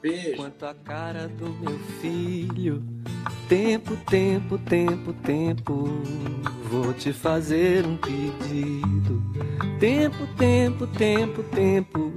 Beijo. 0.00 0.36
Quanto 0.36 0.64
a 0.64 0.74
cara 0.74 1.26
do 1.26 1.48
meu 1.48 1.78
filho, 2.00 2.82
tempo, 3.48 3.96
tempo, 4.08 4.56
tempo, 4.58 5.12
tempo, 5.12 5.88
vou 6.70 6.94
te 6.94 7.12
fazer 7.12 7.84
um 7.84 7.96
pedido. 7.96 9.22
Tempo, 9.80 10.26
tempo, 10.36 10.86
tempo, 10.86 11.42
tempo 11.44 12.12